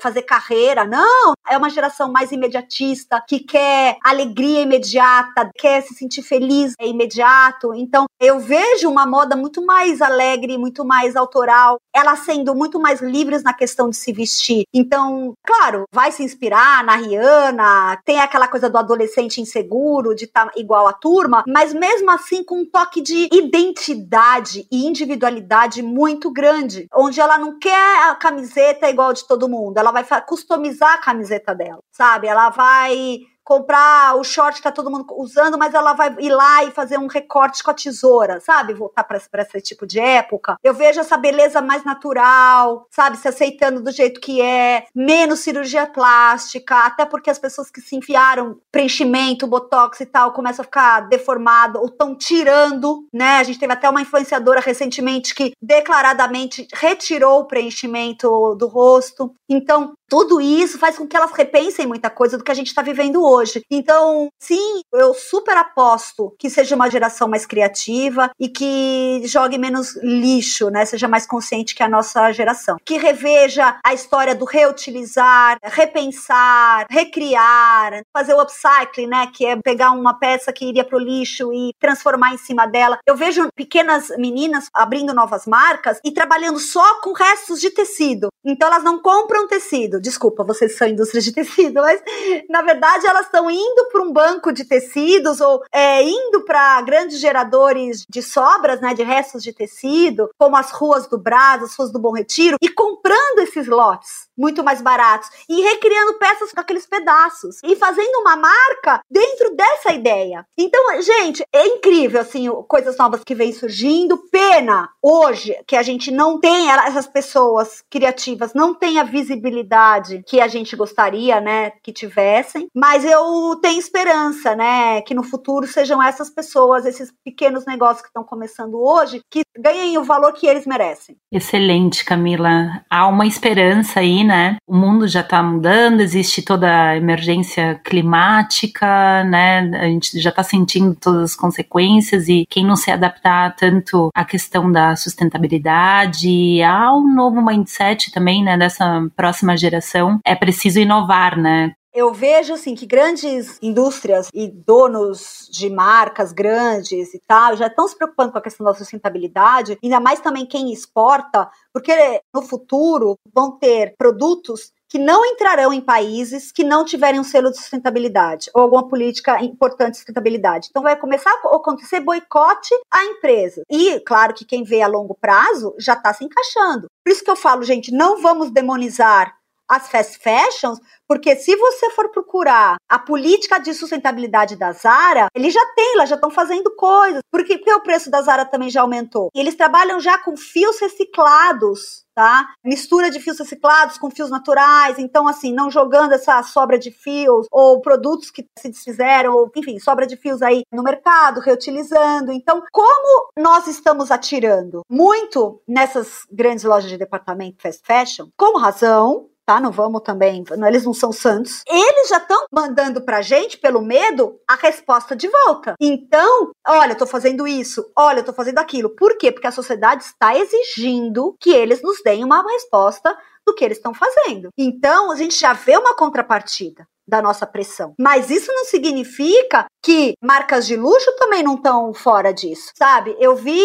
fazer 0.00 0.22
carreira. 0.22 0.84
Não, 0.84 1.34
é 1.48 1.56
uma 1.56 1.70
geração 1.70 2.10
mais 2.10 2.32
imediatista, 2.32 3.22
que 3.26 3.40
quer 3.40 3.96
alegria 4.02 4.62
imediata, 4.62 5.50
quer 5.56 5.82
se 5.82 5.94
sentir 5.94 6.22
feliz 6.22 6.74
é 6.78 6.86
imediato. 6.86 7.74
Então, 7.74 8.06
eu 8.20 8.38
vejo 8.40 8.88
uma 8.88 9.06
moda 9.06 9.36
muito 9.36 9.64
mais 9.64 10.00
alegre, 10.00 10.58
muito 10.58 10.84
mais 10.84 11.16
autoral, 11.16 11.78
ela 11.96 12.14
sendo 12.14 12.54
muito 12.54 12.78
mais 12.78 13.00
livres 13.00 13.42
na 13.42 13.54
questão 13.54 13.88
de 13.88 13.96
se 13.96 14.12
vestir. 14.12 14.64
Então, 14.72 15.32
claro, 15.42 15.84
vai 15.90 16.12
se 16.12 16.22
inspirar 16.22 16.84
na 16.84 16.94
Rihanna, 16.96 17.98
tem 18.04 18.20
aquela 18.20 18.46
coisa 18.46 18.68
do 18.68 18.76
adolescente 18.76 19.40
inseguro, 19.40 20.14
de 20.14 20.24
estar 20.24 20.46
tá 20.46 20.52
igual 20.56 20.86
à 20.86 20.92
turma, 20.92 21.42
mas 21.48 21.72
mesmo 21.72 22.10
assim 22.10 22.44
com 22.44 22.60
um 22.60 22.70
toque 22.70 23.00
de 23.00 23.28
identidade 23.32 24.66
e 24.70 24.86
individualidade 24.86 25.82
muito 25.82 26.30
grande, 26.30 26.86
onde 26.94 27.18
ela 27.18 27.38
não 27.38 27.58
quer 27.58 28.10
a 28.10 28.14
camiseta 28.14 28.90
igual 28.90 29.14
de 29.14 29.26
todo 29.26 29.48
mundo. 29.48 29.78
Ela 29.78 29.90
vai 29.90 30.04
customizar 30.26 30.94
a 30.94 30.98
camiseta 30.98 31.54
dela, 31.54 31.78
sabe? 31.90 32.26
Ela 32.26 32.50
vai 32.50 33.20
comprar 33.46 34.16
o 34.16 34.24
short 34.24 34.56
que 34.56 34.62
tá 34.64 34.72
todo 34.72 34.90
mundo 34.90 35.06
usando, 35.16 35.56
mas 35.56 35.72
ela 35.72 35.92
vai 35.92 36.12
ir 36.18 36.30
lá 36.30 36.64
e 36.64 36.72
fazer 36.72 36.98
um 36.98 37.06
recorte 37.06 37.62
com 37.62 37.70
a 37.70 37.74
tesoura, 37.74 38.40
sabe? 38.40 38.74
Voltar 38.74 39.04
para 39.04 39.18
esse 39.18 39.60
tipo 39.60 39.86
de 39.86 40.00
época. 40.00 40.56
Eu 40.64 40.74
vejo 40.74 40.98
essa 40.98 41.16
beleza 41.16 41.62
mais 41.62 41.84
natural, 41.84 42.88
sabe? 42.90 43.16
Se 43.16 43.28
aceitando 43.28 43.80
do 43.80 43.92
jeito 43.92 44.20
que 44.20 44.42
é, 44.42 44.86
menos 44.92 45.38
cirurgia 45.38 45.86
plástica, 45.86 46.86
até 46.86 47.06
porque 47.06 47.30
as 47.30 47.38
pessoas 47.38 47.70
que 47.70 47.80
se 47.80 47.94
enfiaram 47.94 48.58
preenchimento, 48.72 49.46
botox 49.46 50.00
e 50.00 50.06
tal, 50.06 50.32
começam 50.32 50.62
a 50.62 50.66
ficar 50.66 51.00
deformado 51.08 51.78
ou 51.78 51.86
estão 51.86 52.16
tirando, 52.16 53.06
né? 53.14 53.38
A 53.38 53.44
gente 53.44 53.60
teve 53.60 53.72
até 53.72 53.88
uma 53.88 54.02
influenciadora 54.02 54.58
recentemente 54.58 55.32
que 55.32 55.52
declaradamente 55.62 56.66
retirou 56.74 57.42
o 57.42 57.44
preenchimento 57.44 58.56
do 58.56 58.66
rosto. 58.66 59.32
Então, 59.48 59.94
tudo 60.08 60.40
isso 60.40 60.78
faz 60.78 60.96
com 60.96 61.06
que 61.06 61.16
elas 61.16 61.32
repensem 61.32 61.86
muita 61.86 62.10
coisa 62.10 62.38
do 62.38 62.44
que 62.44 62.50
a 62.50 62.54
gente 62.54 62.68
está 62.68 62.82
vivendo 62.82 63.22
hoje. 63.22 63.62
Então, 63.70 64.28
sim, 64.38 64.80
eu 64.92 65.14
super 65.14 65.56
aposto 65.56 66.34
que 66.38 66.48
seja 66.48 66.74
uma 66.74 66.90
geração 66.90 67.28
mais 67.28 67.44
criativa 67.44 68.30
e 68.38 68.48
que 68.48 69.22
jogue 69.24 69.58
menos 69.58 69.96
lixo, 70.02 70.70
né? 70.70 70.84
Seja 70.84 71.08
mais 71.08 71.26
consciente 71.26 71.74
que 71.74 71.82
a 71.82 71.88
nossa 71.88 72.32
geração. 72.32 72.76
Que 72.84 72.96
reveja 72.96 73.78
a 73.84 73.94
história 73.94 74.34
do 74.34 74.44
reutilizar, 74.44 75.58
repensar, 75.62 76.86
recriar, 76.90 78.02
fazer 78.12 78.34
o 78.34 78.40
upcycling, 78.40 79.06
né? 79.06 79.26
Que 79.32 79.46
é 79.46 79.56
pegar 79.56 79.90
uma 79.90 80.14
peça 80.14 80.52
que 80.52 80.66
iria 80.66 80.84
para 80.84 80.96
o 80.96 81.00
lixo 81.00 81.52
e 81.52 81.72
transformar 81.80 82.32
em 82.32 82.38
cima 82.38 82.66
dela. 82.66 82.98
Eu 83.06 83.16
vejo 83.16 83.48
pequenas 83.54 84.08
meninas 84.18 84.68
abrindo 84.72 85.14
novas 85.14 85.46
marcas 85.46 85.98
e 86.04 86.12
trabalhando 86.12 86.58
só 86.58 87.00
com 87.00 87.12
restos 87.12 87.60
de 87.60 87.70
tecido. 87.70 88.28
Então, 88.44 88.68
elas 88.68 88.84
não 88.84 89.00
compram 89.00 89.48
tecido 89.48 89.95
tecido. 89.96 90.00
Desculpa, 90.00 90.44
vocês 90.44 90.76
são 90.76 90.86
indústria 90.86 91.20
de 91.20 91.32
tecido, 91.32 91.80
mas 91.80 92.00
na 92.48 92.62
verdade 92.62 93.06
elas 93.06 93.26
estão 93.26 93.50
indo 93.50 93.88
para 93.90 94.02
um 94.02 94.12
banco 94.12 94.52
de 94.52 94.64
tecidos 94.64 95.40
ou 95.40 95.62
é, 95.72 96.02
indo 96.02 96.44
para 96.44 96.80
grandes 96.82 97.18
geradores 97.18 98.04
de 98.08 98.22
sobras, 98.22 98.80
né, 98.80 98.94
de 98.94 99.02
restos 99.02 99.42
de 99.42 99.52
tecido, 99.52 100.30
como 100.38 100.56
as 100.56 100.70
ruas 100.70 101.06
do 101.06 101.18
Brás, 101.18 101.62
as 101.62 101.74
ruas 101.74 101.92
do 101.92 101.98
Bom 101.98 102.12
Retiro, 102.12 102.56
e 102.62 102.68
comprando 102.68 103.40
esses 103.40 103.66
lotes 103.66 104.26
muito 104.36 104.62
mais 104.62 104.82
baratos 104.82 105.30
e 105.48 105.62
recriando 105.62 106.18
peças 106.18 106.52
com 106.52 106.60
aqueles 106.60 106.86
pedaços 106.86 107.56
e 107.64 107.74
fazendo 107.74 108.20
uma 108.20 108.36
marca 108.36 109.00
dentro 109.10 109.56
dessa 109.56 109.92
ideia. 109.92 110.46
Então, 110.58 111.00
gente, 111.00 111.42
é 111.52 111.66
incrível 111.66 112.20
assim, 112.20 112.48
coisas 112.68 112.96
novas 112.98 113.22
que 113.24 113.34
vêm 113.34 113.52
surgindo. 113.52 114.18
Pena 114.30 114.90
hoje 115.02 115.56
que 115.66 115.76
a 115.76 115.82
gente 115.82 116.10
não 116.10 116.38
tem 116.38 116.70
essas 116.70 117.06
pessoas 117.06 117.82
criativas, 117.90 118.52
não 118.52 118.74
tem 118.74 118.98
a 118.98 119.04
visibilidade 119.04 119.85
que 120.26 120.40
a 120.40 120.48
gente 120.48 120.74
gostaria, 120.74 121.40
né, 121.40 121.70
que 121.82 121.92
tivessem, 121.92 122.66
mas 122.74 123.04
eu 123.04 123.58
tenho 123.62 123.78
esperança, 123.78 124.54
né, 124.54 125.00
que 125.02 125.14
no 125.14 125.22
futuro 125.22 125.66
sejam 125.66 126.02
essas 126.02 126.30
pessoas, 126.30 126.84
esses 126.84 127.12
pequenos 127.24 127.64
negócios 127.64 128.02
que 128.02 128.08
estão 128.08 128.24
começando 128.24 128.74
hoje, 128.74 129.20
que 129.30 129.42
ganhem 129.58 129.98
o 129.98 130.04
valor 130.04 130.32
que 130.32 130.46
eles 130.46 130.66
merecem. 130.66 131.16
Excelente, 131.32 132.04
Camila. 132.04 132.82
Há 132.90 133.06
uma 133.06 133.26
esperança 133.26 134.00
aí 134.00 134.16
né? 134.24 134.56
O 134.66 134.76
mundo 134.76 135.08
já 135.08 135.20
está 135.20 135.42
mudando, 135.42 136.00
existe 136.00 136.42
toda 136.42 136.90
a 136.90 136.96
emergência 136.96 137.80
climática, 137.84 139.24
né? 139.24 139.70
A 139.74 139.86
gente 139.86 140.20
já 140.20 140.30
está 140.30 140.42
sentindo 140.42 140.94
todas 140.94 141.30
as 141.30 141.36
consequências 141.36 142.28
e 142.28 142.44
quem 142.48 142.64
não 142.64 142.76
se 142.76 142.90
adaptar 142.90 143.54
tanto 143.56 144.10
à 144.14 144.24
questão 144.24 144.70
da 144.70 144.94
sustentabilidade, 144.96 146.62
há 146.62 146.92
um 146.92 147.14
novo 147.14 147.42
mindset 147.42 148.12
também, 148.12 148.42
né? 148.42 148.56
Dessa 148.56 149.06
próxima 149.16 149.56
geração, 149.56 149.75
é 150.24 150.34
preciso 150.34 150.78
inovar, 150.78 151.38
né? 151.38 151.72
eu 151.96 152.12
vejo 152.12 152.52
assim 152.52 152.74
que 152.74 152.84
grandes 152.84 153.58
indústrias 153.62 154.28
e 154.34 154.48
donos 154.48 155.48
de 155.50 155.70
marcas 155.70 156.30
grandes 156.30 157.14
e 157.14 157.20
tal 157.26 157.56
já 157.56 157.68
estão 157.68 157.88
se 157.88 157.96
preocupando 157.96 158.32
com 158.32 158.36
a 158.36 158.42
questão 158.42 158.66
da 158.66 158.74
sustentabilidade, 158.74 159.78
ainda 159.82 159.98
mais 159.98 160.20
também 160.20 160.44
quem 160.44 160.70
exporta, 160.70 161.48
porque 161.72 162.20
no 162.34 162.42
futuro 162.42 163.16
vão 163.34 163.52
ter 163.52 163.94
produtos 163.96 164.72
que 164.90 164.98
não 164.98 165.24
entrarão 165.24 165.72
em 165.72 165.80
países 165.80 166.52
que 166.52 166.62
não 166.62 166.84
tiverem 166.84 167.18
um 167.18 167.24
selo 167.24 167.50
de 167.50 167.56
sustentabilidade 167.56 168.50
ou 168.54 168.60
alguma 168.60 168.86
política 168.86 169.42
importante 169.42 169.92
de 169.92 169.96
sustentabilidade. 169.96 170.68
Então 170.70 170.82
vai 170.82 170.96
começar 170.96 171.30
a 171.30 171.56
acontecer 171.56 172.00
boicote 172.00 172.74
à 172.92 173.04
empresa. 173.06 173.62
E 173.70 173.98
claro 174.00 174.34
que 174.34 174.44
quem 174.44 174.62
vê 174.62 174.82
a 174.82 174.86
longo 174.86 175.16
prazo 175.18 175.74
já 175.78 175.94
está 175.94 176.12
se 176.12 176.24
encaixando. 176.24 176.88
Por 177.02 177.10
isso 177.10 177.24
que 177.24 177.30
eu 177.30 177.36
falo, 177.36 177.62
gente, 177.62 177.90
não 177.90 178.20
vamos 178.20 178.50
demonizar 178.50 179.34
as 179.68 179.88
fast 179.88 180.18
fashions, 180.18 180.78
porque 181.08 181.36
se 181.36 181.54
você 181.56 181.90
for 181.90 182.10
procurar 182.10 182.76
a 182.88 182.98
política 182.98 183.58
de 183.58 183.72
sustentabilidade 183.72 184.56
da 184.56 184.72
Zara, 184.72 185.28
eles 185.34 185.54
já 185.54 185.64
têm, 185.74 185.94
elas 185.94 186.08
já 186.08 186.16
estão 186.16 186.30
fazendo 186.30 186.74
coisas. 186.74 187.20
Porque, 187.30 187.60
o 187.72 187.80
preço 187.80 188.10
da 188.10 188.22
Zara 188.22 188.44
também 188.44 188.70
já 188.70 188.80
aumentou. 188.82 189.30
E 189.34 189.40
eles 189.40 189.54
trabalham 189.54 190.00
já 190.00 190.18
com 190.18 190.36
fios 190.36 190.80
reciclados. 190.80 192.04
Tá? 192.14 192.46
Mistura 192.64 193.10
de 193.10 193.20
fios 193.20 193.38
reciclados 193.38 193.98
com 193.98 194.10
fios 194.10 194.30
naturais, 194.30 194.98
então 194.98 195.28
assim, 195.28 195.52
não 195.52 195.70
jogando 195.70 196.12
essa 196.12 196.42
sobra 196.42 196.78
de 196.78 196.90
fios 196.90 197.46
ou 197.50 197.82
produtos 197.82 198.30
que 198.30 198.48
se 198.58 198.70
desfizeram, 198.70 199.34
ou 199.34 199.50
enfim, 199.54 199.78
sobra 199.78 200.06
de 200.06 200.16
fios 200.16 200.40
aí 200.40 200.62
no 200.72 200.82
mercado, 200.82 201.40
reutilizando. 201.40 202.32
Então, 202.32 202.62
como 202.72 203.28
nós 203.36 203.66
estamos 203.66 204.10
atirando 204.10 204.80
muito 204.88 205.60
nessas 205.68 206.22
grandes 206.32 206.64
lojas 206.64 206.88
de 206.88 206.96
departamento 206.96 207.60
fast 207.60 207.82
fashion, 207.84 208.28
com 208.34 208.58
razão, 208.58 209.28
tá? 209.46 209.60
Não 209.60 209.70
vamos 209.70 210.02
também, 210.02 210.44
eles 210.66 210.84
não 210.84 210.92
são 210.92 211.12
santos. 211.12 211.62
Eles 211.66 212.08
já 212.08 212.18
estão 212.18 212.44
mandando 212.52 213.00
pra 213.00 213.22
gente, 213.22 213.56
pelo 213.56 213.80
medo, 213.80 214.38
a 214.48 214.56
resposta 214.56 215.14
de 215.14 215.28
volta. 215.28 215.74
Então, 215.80 216.50
olha, 216.66 216.92
eu 216.92 216.98
tô 216.98 217.06
fazendo 217.06 217.46
isso, 217.46 217.90
olha, 217.96 218.18
eu 218.20 218.24
tô 218.24 218.32
fazendo 218.32 218.58
aquilo. 218.58 218.90
Por 218.90 219.16
quê? 219.16 219.30
Porque 219.30 219.46
a 219.46 219.52
sociedade 219.52 220.02
está 220.02 220.36
exigindo 220.36 221.36
que 221.40 221.50
eles 221.50 221.80
nos 221.80 222.02
deem 222.02 222.24
uma 222.24 222.42
resposta 222.42 223.16
do 223.46 223.54
que 223.54 223.64
eles 223.64 223.78
estão 223.78 223.94
fazendo. 223.94 224.48
Então, 224.58 225.12
a 225.12 225.16
gente 225.16 225.38
já 225.38 225.52
vê 225.52 225.76
uma 225.76 225.94
contrapartida 225.94 226.86
da 227.06 227.22
nossa 227.22 227.46
pressão. 227.46 227.94
Mas 227.98 228.30
isso 228.30 228.52
não 228.52 228.64
significa 228.64 229.66
que 229.82 230.14
marcas 230.22 230.66
de 230.66 230.76
luxo 230.76 231.12
também 231.16 231.42
não 231.42 231.54
estão 231.54 231.94
fora 231.94 232.32
disso, 232.32 232.72
sabe? 232.76 233.16
Eu 233.20 233.36
vi 233.36 233.60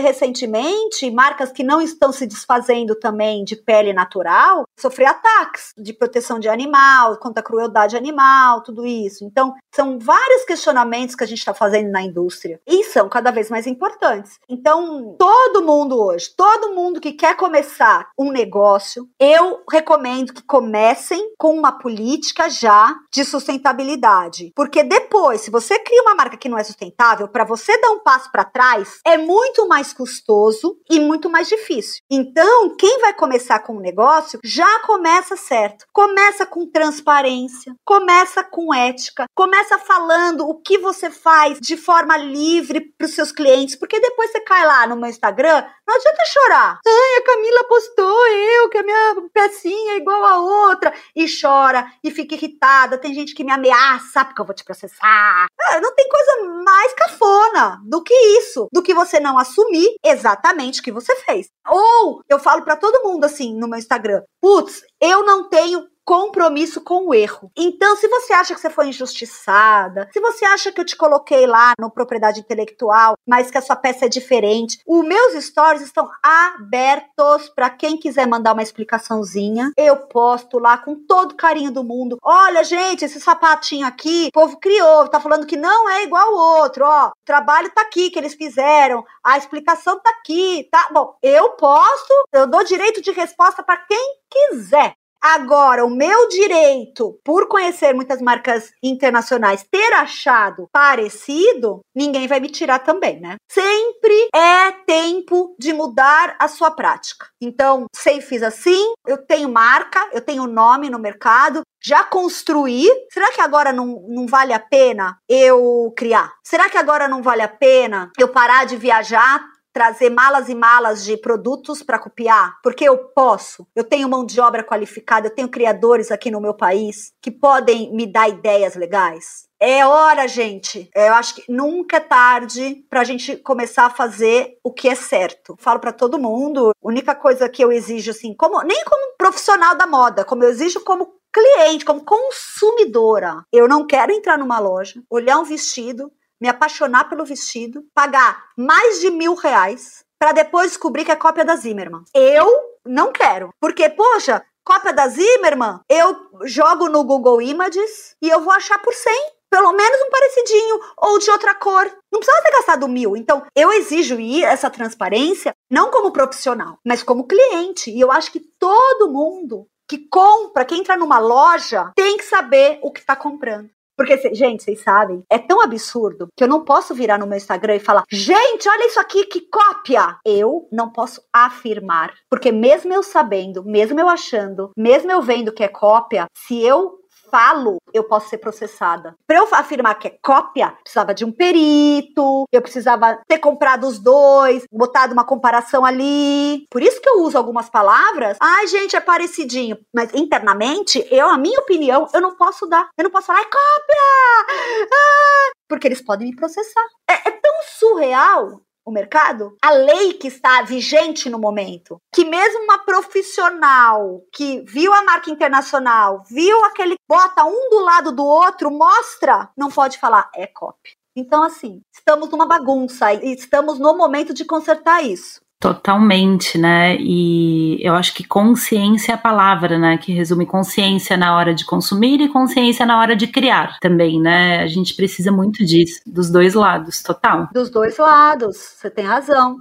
recentemente 0.00 1.10
marcas 1.10 1.52
que 1.52 1.62
não 1.62 1.80
estão 1.80 2.12
se 2.12 2.26
desfazendo 2.26 2.94
também 2.94 3.44
de 3.44 3.56
pele 3.56 3.92
natural 3.92 4.64
sofrer 4.78 5.06
ataques 5.06 5.72
de 5.76 5.92
proteção 5.92 6.38
de 6.38 6.48
animal, 6.48 7.16
contra 7.18 7.40
a 7.40 7.44
crueldade 7.44 7.96
animal, 7.96 8.62
tudo 8.62 8.86
isso. 8.86 9.24
Então, 9.24 9.54
são 9.74 9.98
vários 9.98 10.44
questionamentos 10.44 11.14
que 11.14 11.24
a 11.24 11.26
gente 11.26 11.38
está 11.38 11.54
fazendo 11.54 11.90
na 11.90 12.02
indústria 12.02 12.60
e 12.66 12.84
são 12.84 13.08
cada 13.08 13.30
vez 13.30 13.50
mais 13.50 13.66
importantes. 13.66 14.38
Então, 14.48 15.16
todo 15.18 15.64
mundo 15.64 16.00
hoje, 16.00 16.30
todo 16.36 16.74
mundo 16.74 17.00
que 17.00 17.12
quer 17.12 17.36
começar 17.36 18.08
um 18.18 18.30
negócio, 18.30 19.08
eu 19.18 19.62
recomendo 19.70 20.32
que 20.32 20.42
comecem 20.42 21.32
com 21.38 21.54
uma 21.54 21.72
política 21.72 22.48
já 22.48 22.85
de 23.12 23.24
sustentabilidade, 23.24 24.52
porque 24.54 24.82
depois, 24.82 25.40
se 25.40 25.50
você 25.50 25.78
cria 25.86 26.02
uma 26.02 26.16
marca 26.16 26.36
que 26.36 26.48
não 26.48 26.58
é 26.58 26.64
sustentável, 26.64 27.28
para 27.28 27.44
você 27.44 27.80
dar 27.80 27.92
um 27.92 28.00
passo 28.00 28.30
para 28.32 28.44
trás, 28.44 28.98
é 29.06 29.16
muito 29.16 29.68
mais 29.68 29.92
custoso 29.92 30.76
e 30.90 30.98
muito 30.98 31.30
mais 31.30 31.48
difícil. 31.48 32.02
Então, 32.10 32.76
quem 32.76 32.98
vai 33.00 33.14
começar 33.14 33.60
com 33.60 33.76
um 33.76 33.80
negócio 33.80 34.40
já 34.42 34.80
começa 34.80 35.36
certo. 35.36 35.86
Começa 35.92 36.44
com 36.44 36.66
transparência, 36.66 37.72
começa 37.84 38.42
com 38.42 38.74
ética, 38.74 39.26
começa 39.32 39.78
falando 39.78 40.48
o 40.48 40.60
que 40.60 40.76
você 40.76 41.08
faz 41.08 41.60
de 41.60 41.76
forma 41.76 42.16
livre 42.16 42.80
para 42.98 43.04
os 43.04 43.14
seus 43.14 43.30
clientes, 43.30 43.76
porque 43.76 44.00
depois 44.00 44.32
você 44.32 44.40
cai 44.40 44.66
lá 44.66 44.88
no 44.88 44.96
meu 44.96 45.08
Instagram, 45.08 45.64
não 45.86 45.94
adianta 45.94 46.24
chorar. 46.26 46.80
Ai, 46.84 47.20
a 47.20 47.24
Camila 47.24 47.64
postou 47.68 48.26
eu 48.26 48.68
que 48.68 48.78
a 48.78 48.82
minha 48.82 49.14
pecinha 49.32 49.92
é 49.92 49.96
igual 49.98 50.24
a 50.24 50.40
outra 50.40 50.92
e 51.14 51.26
chora 51.28 51.86
e 52.02 52.10
fica 52.10 52.34
irritada. 52.34 52.98
Tem 52.98 53.14
gente 53.14 53.34
que 53.34 53.44
me 53.44 53.52
ameaça 53.52 54.24
porque 54.24 54.40
eu 54.40 54.46
vou 54.46 54.54
te 54.54 54.64
processar. 54.64 55.46
Ah, 55.76 55.80
não 55.80 55.94
tem 55.94 56.08
coisa 56.08 56.62
mais 56.64 56.94
cafona 56.94 57.80
do 57.84 58.02
que 58.02 58.14
isso, 58.38 58.66
do 58.72 58.82
que 58.82 58.94
você 58.94 59.20
não 59.20 59.38
assumir 59.38 59.88
exatamente 60.02 60.80
o 60.80 60.82
que 60.82 60.90
você 60.90 61.14
fez. 61.16 61.48
Ou 61.68 62.22
eu 62.28 62.38
falo 62.38 62.62
para 62.62 62.76
todo 62.76 63.04
mundo 63.04 63.24
assim 63.24 63.54
no 63.54 63.68
meu 63.68 63.78
Instagram: 63.78 64.22
putz, 64.40 64.82
eu 65.00 65.22
não 65.24 65.48
tenho 65.50 65.86
compromisso 66.06 66.80
com 66.80 67.08
o 67.08 67.12
erro. 67.14 67.50
Então, 67.56 67.96
se 67.96 68.06
você 68.06 68.32
acha 68.32 68.54
que 68.54 68.60
você 68.60 68.70
foi 68.70 68.86
injustiçada, 68.88 70.08
se 70.12 70.20
você 70.20 70.44
acha 70.44 70.70
que 70.70 70.80
eu 70.80 70.84
te 70.84 70.96
coloquei 70.96 71.46
lá 71.48 71.72
no 71.80 71.90
propriedade 71.90 72.38
intelectual, 72.38 73.18
mas 73.26 73.50
que 73.50 73.58
a 73.58 73.60
sua 73.60 73.74
peça 73.74 74.06
é 74.06 74.08
diferente, 74.08 74.78
os 74.86 75.04
meus 75.04 75.44
stories 75.44 75.82
estão 75.82 76.08
abertos 76.22 77.48
para 77.48 77.68
quem 77.68 77.98
quiser 77.98 78.26
mandar 78.28 78.52
uma 78.52 78.62
explicaçãozinha. 78.62 79.72
Eu 79.76 79.96
posto 80.06 80.60
lá 80.60 80.78
com 80.78 80.94
todo 80.94 81.34
carinho 81.34 81.72
do 81.72 81.82
mundo. 81.82 82.18
Olha, 82.22 82.62
gente, 82.62 83.04
esse 83.04 83.20
sapatinho 83.20 83.84
aqui, 83.84 84.28
o 84.28 84.32
povo 84.32 84.58
criou, 84.58 85.08
tá 85.08 85.18
falando 85.18 85.46
que 85.46 85.56
não 85.56 85.90
é 85.90 86.04
igual 86.04 86.28
ao 86.28 86.62
outro, 86.62 86.84
ó. 86.84 87.08
O 87.08 87.12
trabalho 87.24 87.70
tá 87.74 87.82
aqui 87.82 88.10
que 88.10 88.18
eles 88.18 88.34
fizeram, 88.34 89.04
a 89.24 89.36
explicação 89.36 89.98
tá 89.98 90.10
aqui, 90.10 90.68
tá? 90.70 90.88
Bom, 90.92 91.16
eu 91.20 91.50
posto, 91.50 92.14
eu 92.32 92.46
dou 92.46 92.62
direito 92.62 93.02
de 93.02 93.10
resposta 93.10 93.60
para 93.60 93.78
quem 93.78 94.20
quiser. 94.30 94.94
Agora, 95.34 95.84
o 95.84 95.90
meu 95.90 96.28
direito, 96.28 97.18
por 97.24 97.48
conhecer 97.48 97.92
muitas 97.92 98.22
marcas 98.22 98.72
internacionais, 98.80 99.66
ter 99.68 99.92
achado 99.94 100.68
parecido, 100.72 101.80
ninguém 101.92 102.28
vai 102.28 102.38
me 102.38 102.48
tirar 102.48 102.78
também, 102.78 103.18
né? 103.18 103.34
Sempre 103.50 104.28
é 104.32 104.70
tempo 104.86 105.56
de 105.58 105.72
mudar 105.72 106.36
a 106.38 106.46
sua 106.46 106.70
prática. 106.70 107.26
Então, 107.40 107.86
sei, 107.92 108.20
fiz 108.20 108.40
assim, 108.40 108.94
eu 109.04 109.18
tenho 109.18 109.48
marca, 109.48 110.08
eu 110.12 110.20
tenho 110.20 110.46
nome 110.46 110.88
no 110.88 110.98
mercado, 110.98 111.62
já 111.82 112.04
construí. 112.04 112.88
Será 113.12 113.32
que 113.32 113.40
agora 113.40 113.72
não, 113.72 114.06
não 114.08 114.28
vale 114.28 114.52
a 114.52 114.60
pena 114.60 115.18
eu 115.28 115.92
criar? 115.96 116.34
Será 116.44 116.70
que 116.70 116.78
agora 116.78 117.08
não 117.08 117.20
vale 117.20 117.42
a 117.42 117.48
pena 117.48 118.12
eu 118.16 118.28
parar 118.28 118.64
de 118.64 118.76
viajar, 118.76 119.44
trazer 119.76 120.08
malas 120.08 120.48
e 120.48 120.54
malas 120.54 121.04
de 121.04 121.18
produtos 121.18 121.82
para 121.82 121.98
copiar, 121.98 122.56
porque 122.62 122.88
eu 122.88 122.96
posso. 122.96 123.66
Eu 123.76 123.84
tenho 123.84 124.08
mão 124.08 124.24
de 124.24 124.40
obra 124.40 124.64
qualificada, 124.64 125.26
eu 125.26 125.34
tenho 125.34 125.50
criadores 125.50 126.10
aqui 126.10 126.30
no 126.30 126.40
meu 126.40 126.54
país 126.54 127.12
que 127.20 127.30
podem 127.30 127.94
me 127.94 128.06
dar 128.06 128.26
ideias 128.26 128.74
legais. 128.74 129.46
É 129.60 129.84
hora, 129.84 130.26
gente. 130.26 130.90
Eu 130.94 131.12
acho 131.12 131.34
que 131.34 131.44
nunca 131.46 131.98
é 131.98 132.00
tarde 132.00 132.86
para 132.88 133.02
a 133.02 133.04
gente 133.04 133.36
começar 133.36 133.84
a 133.84 133.90
fazer 133.90 134.56
o 134.64 134.72
que 134.72 134.88
é 134.88 134.94
certo. 134.94 135.54
Falo 135.58 135.78
para 135.78 135.92
todo 135.92 136.18
mundo. 136.18 136.70
Única 136.82 137.14
coisa 137.14 137.46
que 137.46 137.62
eu 137.62 137.70
exijo, 137.70 138.12
assim, 138.12 138.32
como 138.32 138.62
nem 138.62 138.82
como 138.82 139.14
profissional 139.18 139.76
da 139.76 139.86
moda, 139.86 140.24
como 140.24 140.42
eu 140.42 140.48
exijo 140.48 140.80
como 140.84 141.12
cliente, 141.30 141.84
como 141.84 142.02
consumidora. 142.02 143.42
Eu 143.52 143.68
não 143.68 143.86
quero 143.86 144.10
entrar 144.10 144.38
numa 144.38 144.58
loja, 144.58 145.02
olhar 145.10 145.38
um 145.38 145.44
vestido, 145.44 146.10
me 146.40 146.48
apaixonar 146.48 147.08
pelo 147.08 147.24
vestido, 147.24 147.84
pagar 147.94 148.44
mais 148.56 149.00
de 149.00 149.10
mil 149.10 149.34
reais 149.34 150.04
para 150.18 150.32
depois 150.32 150.68
descobrir 150.70 151.04
que 151.04 151.12
é 151.12 151.16
cópia 151.16 151.44
da 151.44 151.56
Zimmerman. 151.56 152.02
Eu 152.14 152.46
não 152.84 153.12
quero. 153.12 153.50
Porque, 153.60 153.88
poxa, 153.90 154.44
cópia 154.64 154.92
da 154.92 155.08
Zimmerman, 155.08 155.80
eu 155.88 156.16
jogo 156.44 156.88
no 156.88 157.04
Google 157.04 157.42
Images 157.42 158.16
e 158.22 158.28
eu 158.28 158.40
vou 158.40 158.52
achar 158.52 158.78
por 158.80 158.94
100. 158.94 159.36
Pelo 159.48 159.72
menos 159.72 160.00
um 160.02 160.10
parecidinho 160.10 160.80
ou 160.98 161.18
de 161.20 161.30
outra 161.30 161.54
cor. 161.54 161.84
Não 162.12 162.18
precisa 162.18 162.42
ter 162.42 162.50
gastado 162.50 162.88
mil. 162.88 163.16
Então, 163.16 163.46
eu 163.54 163.72
exijo 163.72 164.18
essa 164.44 164.68
transparência, 164.68 165.54
não 165.70 165.90
como 165.90 166.12
profissional, 166.12 166.78
mas 166.84 167.02
como 167.02 167.28
cliente. 167.28 167.90
E 167.90 168.00
eu 168.00 168.10
acho 168.10 168.32
que 168.32 168.40
todo 168.40 169.10
mundo 169.10 169.66
que 169.88 169.98
compra, 170.08 170.64
quem 170.64 170.80
entra 170.80 170.96
numa 170.96 171.18
loja, 171.18 171.92
tem 171.94 172.16
que 172.16 172.24
saber 172.24 172.80
o 172.82 172.90
que 172.90 173.00
está 173.00 173.14
comprando. 173.14 173.70
Porque, 173.96 174.34
gente, 174.34 174.62
vocês 174.62 174.82
sabem, 174.82 175.22
é 175.30 175.38
tão 175.38 175.62
absurdo 175.62 176.28
que 176.36 176.44
eu 176.44 176.48
não 176.48 176.64
posso 176.64 176.94
virar 176.94 177.18
no 177.18 177.26
meu 177.26 177.36
Instagram 177.36 177.76
e 177.76 177.80
falar: 177.80 178.04
gente, 178.10 178.68
olha 178.68 178.86
isso 178.86 179.00
aqui, 179.00 179.24
que 179.26 179.40
cópia! 179.42 180.18
Eu 180.24 180.68
não 180.70 180.90
posso 180.90 181.22
afirmar. 181.32 182.12
Porque, 182.28 182.52
mesmo 182.52 182.92
eu 182.92 183.02
sabendo, 183.02 183.64
mesmo 183.64 183.98
eu 183.98 184.08
achando, 184.08 184.70
mesmo 184.76 185.10
eu 185.10 185.22
vendo 185.22 185.52
que 185.52 185.64
é 185.64 185.68
cópia, 185.68 186.26
se 186.36 186.62
eu 186.62 186.98
falo, 187.36 187.76
eu 187.92 188.04
posso 188.04 188.30
ser 188.30 188.38
processada. 188.38 189.14
Para 189.26 189.36
eu 189.36 189.48
afirmar 189.52 189.94
que 189.96 190.08
é 190.08 190.18
cópia, 190.22 190.74
precisava 190.82 191.12
de 191.12 191.22
um 191.22 191.30
perito, 191.30 192.44
eu 192.50 192.62
precisava 192.62 193.20
ter 193.28 193.38
comprado 193.38 193.86
os 193.86 193.98
dois, 193.98 194.64
botado 194.72 195.12
uma 195.12 195.24
comparação 195.24 195.84
ali. 195.84 196.66
Por 196.70 196.82
isso 196.82 196.98
que 196.98 197.08
eu 197.10 197.20
uso 197.20 197.36
algumas 197.36 197.68
palavras. 197.68 198.38
Ai, 198.40 198.66
gente, 198.68 198.96
é 198.96 199.00
parecidinho. 199.00 199.76
Mas 199.94 200.14
internamente, 200.14 201.06
eu, 201.10 201.28
a 201.28 201.36
minha 201.36 201.60
opinião, 201.60 202.08
eu 202.14 202.22
não 202.22 202.34
posso 202.34 202.66
dar. 202.66 202.88
Eu 202.96 203.04
não 203.04 203.10
posso 203.10 203.26
falar, 203.26 203.40
é 203.40 203.44
cópia! 203.44 204.86
Ah! 204.90 205.50
Porque 205.68 205.86
eles 205.88 206.00
podem 206.00 206.30
me 206.30 206.36
processar. 206.36 206.86
É, 207.06 207.28
é 207.28 207.30
tão 207.32 207.52
surreal 207.78 208.62
o 208.86 208.92
mercado, 208.92 209.56
a 209.60 209.70
lei 209.72 210.14
que 210.14 210.28
está 210.28 210.62
vigente 210.62 211.28
no 211.28 211.40
momento, 211.40 212.00
que 212.14 212.24
mesmo 212.24 212.62
uma 212.62 212.78
profissional 212.78 214.22
que 214.32 214.60
viu 214.60 214.94
a 214.94 215.02
marca 215.02 215.28
internacional, 215.28 216.22
viu 216.30 216.64
aquele 216.64 216.94
bota 217.08 217.44
um 217.44 217.68
do 217.68 217.80
lado 217.80 218.12
do 218.12 218.24
outro, 218.24 218.70
mostra, 218.70 219.50
não 219.56 219.68
pode 219.68 219.98
falar 219.98 220.30
é 220.34 220.46
copy. 220.46 220.92
Então 221.16 221.42
assim, 221.42 221.82
estamos 221.92 222.30
numa 222.30 222.46
bagunça 222.46 223.12
e 223.12 223.32
estamos 223.32 223.78
no 223.78 223.96
momento 223.96 224.32
de 224.32 224.44
consertar 224.44 225.02
isso. 225.02 225.40
Totalmente, 225.58 226.58
né? 226.58 226.96
E 227.00 227.78
eu 227.80 227.94
acho 227.94 228.14
que 228.14 228.22
consciência 228.22 229.12
é 229.12 229.14
a 229.14 229.18
palavra, 229.18 229.78
né? 229.78 229.96
Que 229.96 230.12
resume 230.12 230.44
consciência 230.44 231.16
na 231.16 231.34
hora 231.34 231.54
de 231.54 231.64
consumir 231.64 232.20
e 232.20 232.28
consciência 232.28 232.84
na 232.84 232.98
hora 232.98 233.16
de 233.16 233.26
criar 233.26 233.78
também, 233.80 234.20
né? 234.20 234.62
A 234.62 234.66
gente 234.66 234.94
precisa 234.94 235.32
muito 235.32 235.64
disso, 235.64 236.00
dos 236.06 236.30
dois 236.30 236.52
lados, 236.52 237.02
total. 237.02 237.48
Dos 237.54 237.70
dois 237.70 237.96
lados, 237.96 238.56
você 238.56 238.90
tem 238.90 239.06
razão. 239.06 239.56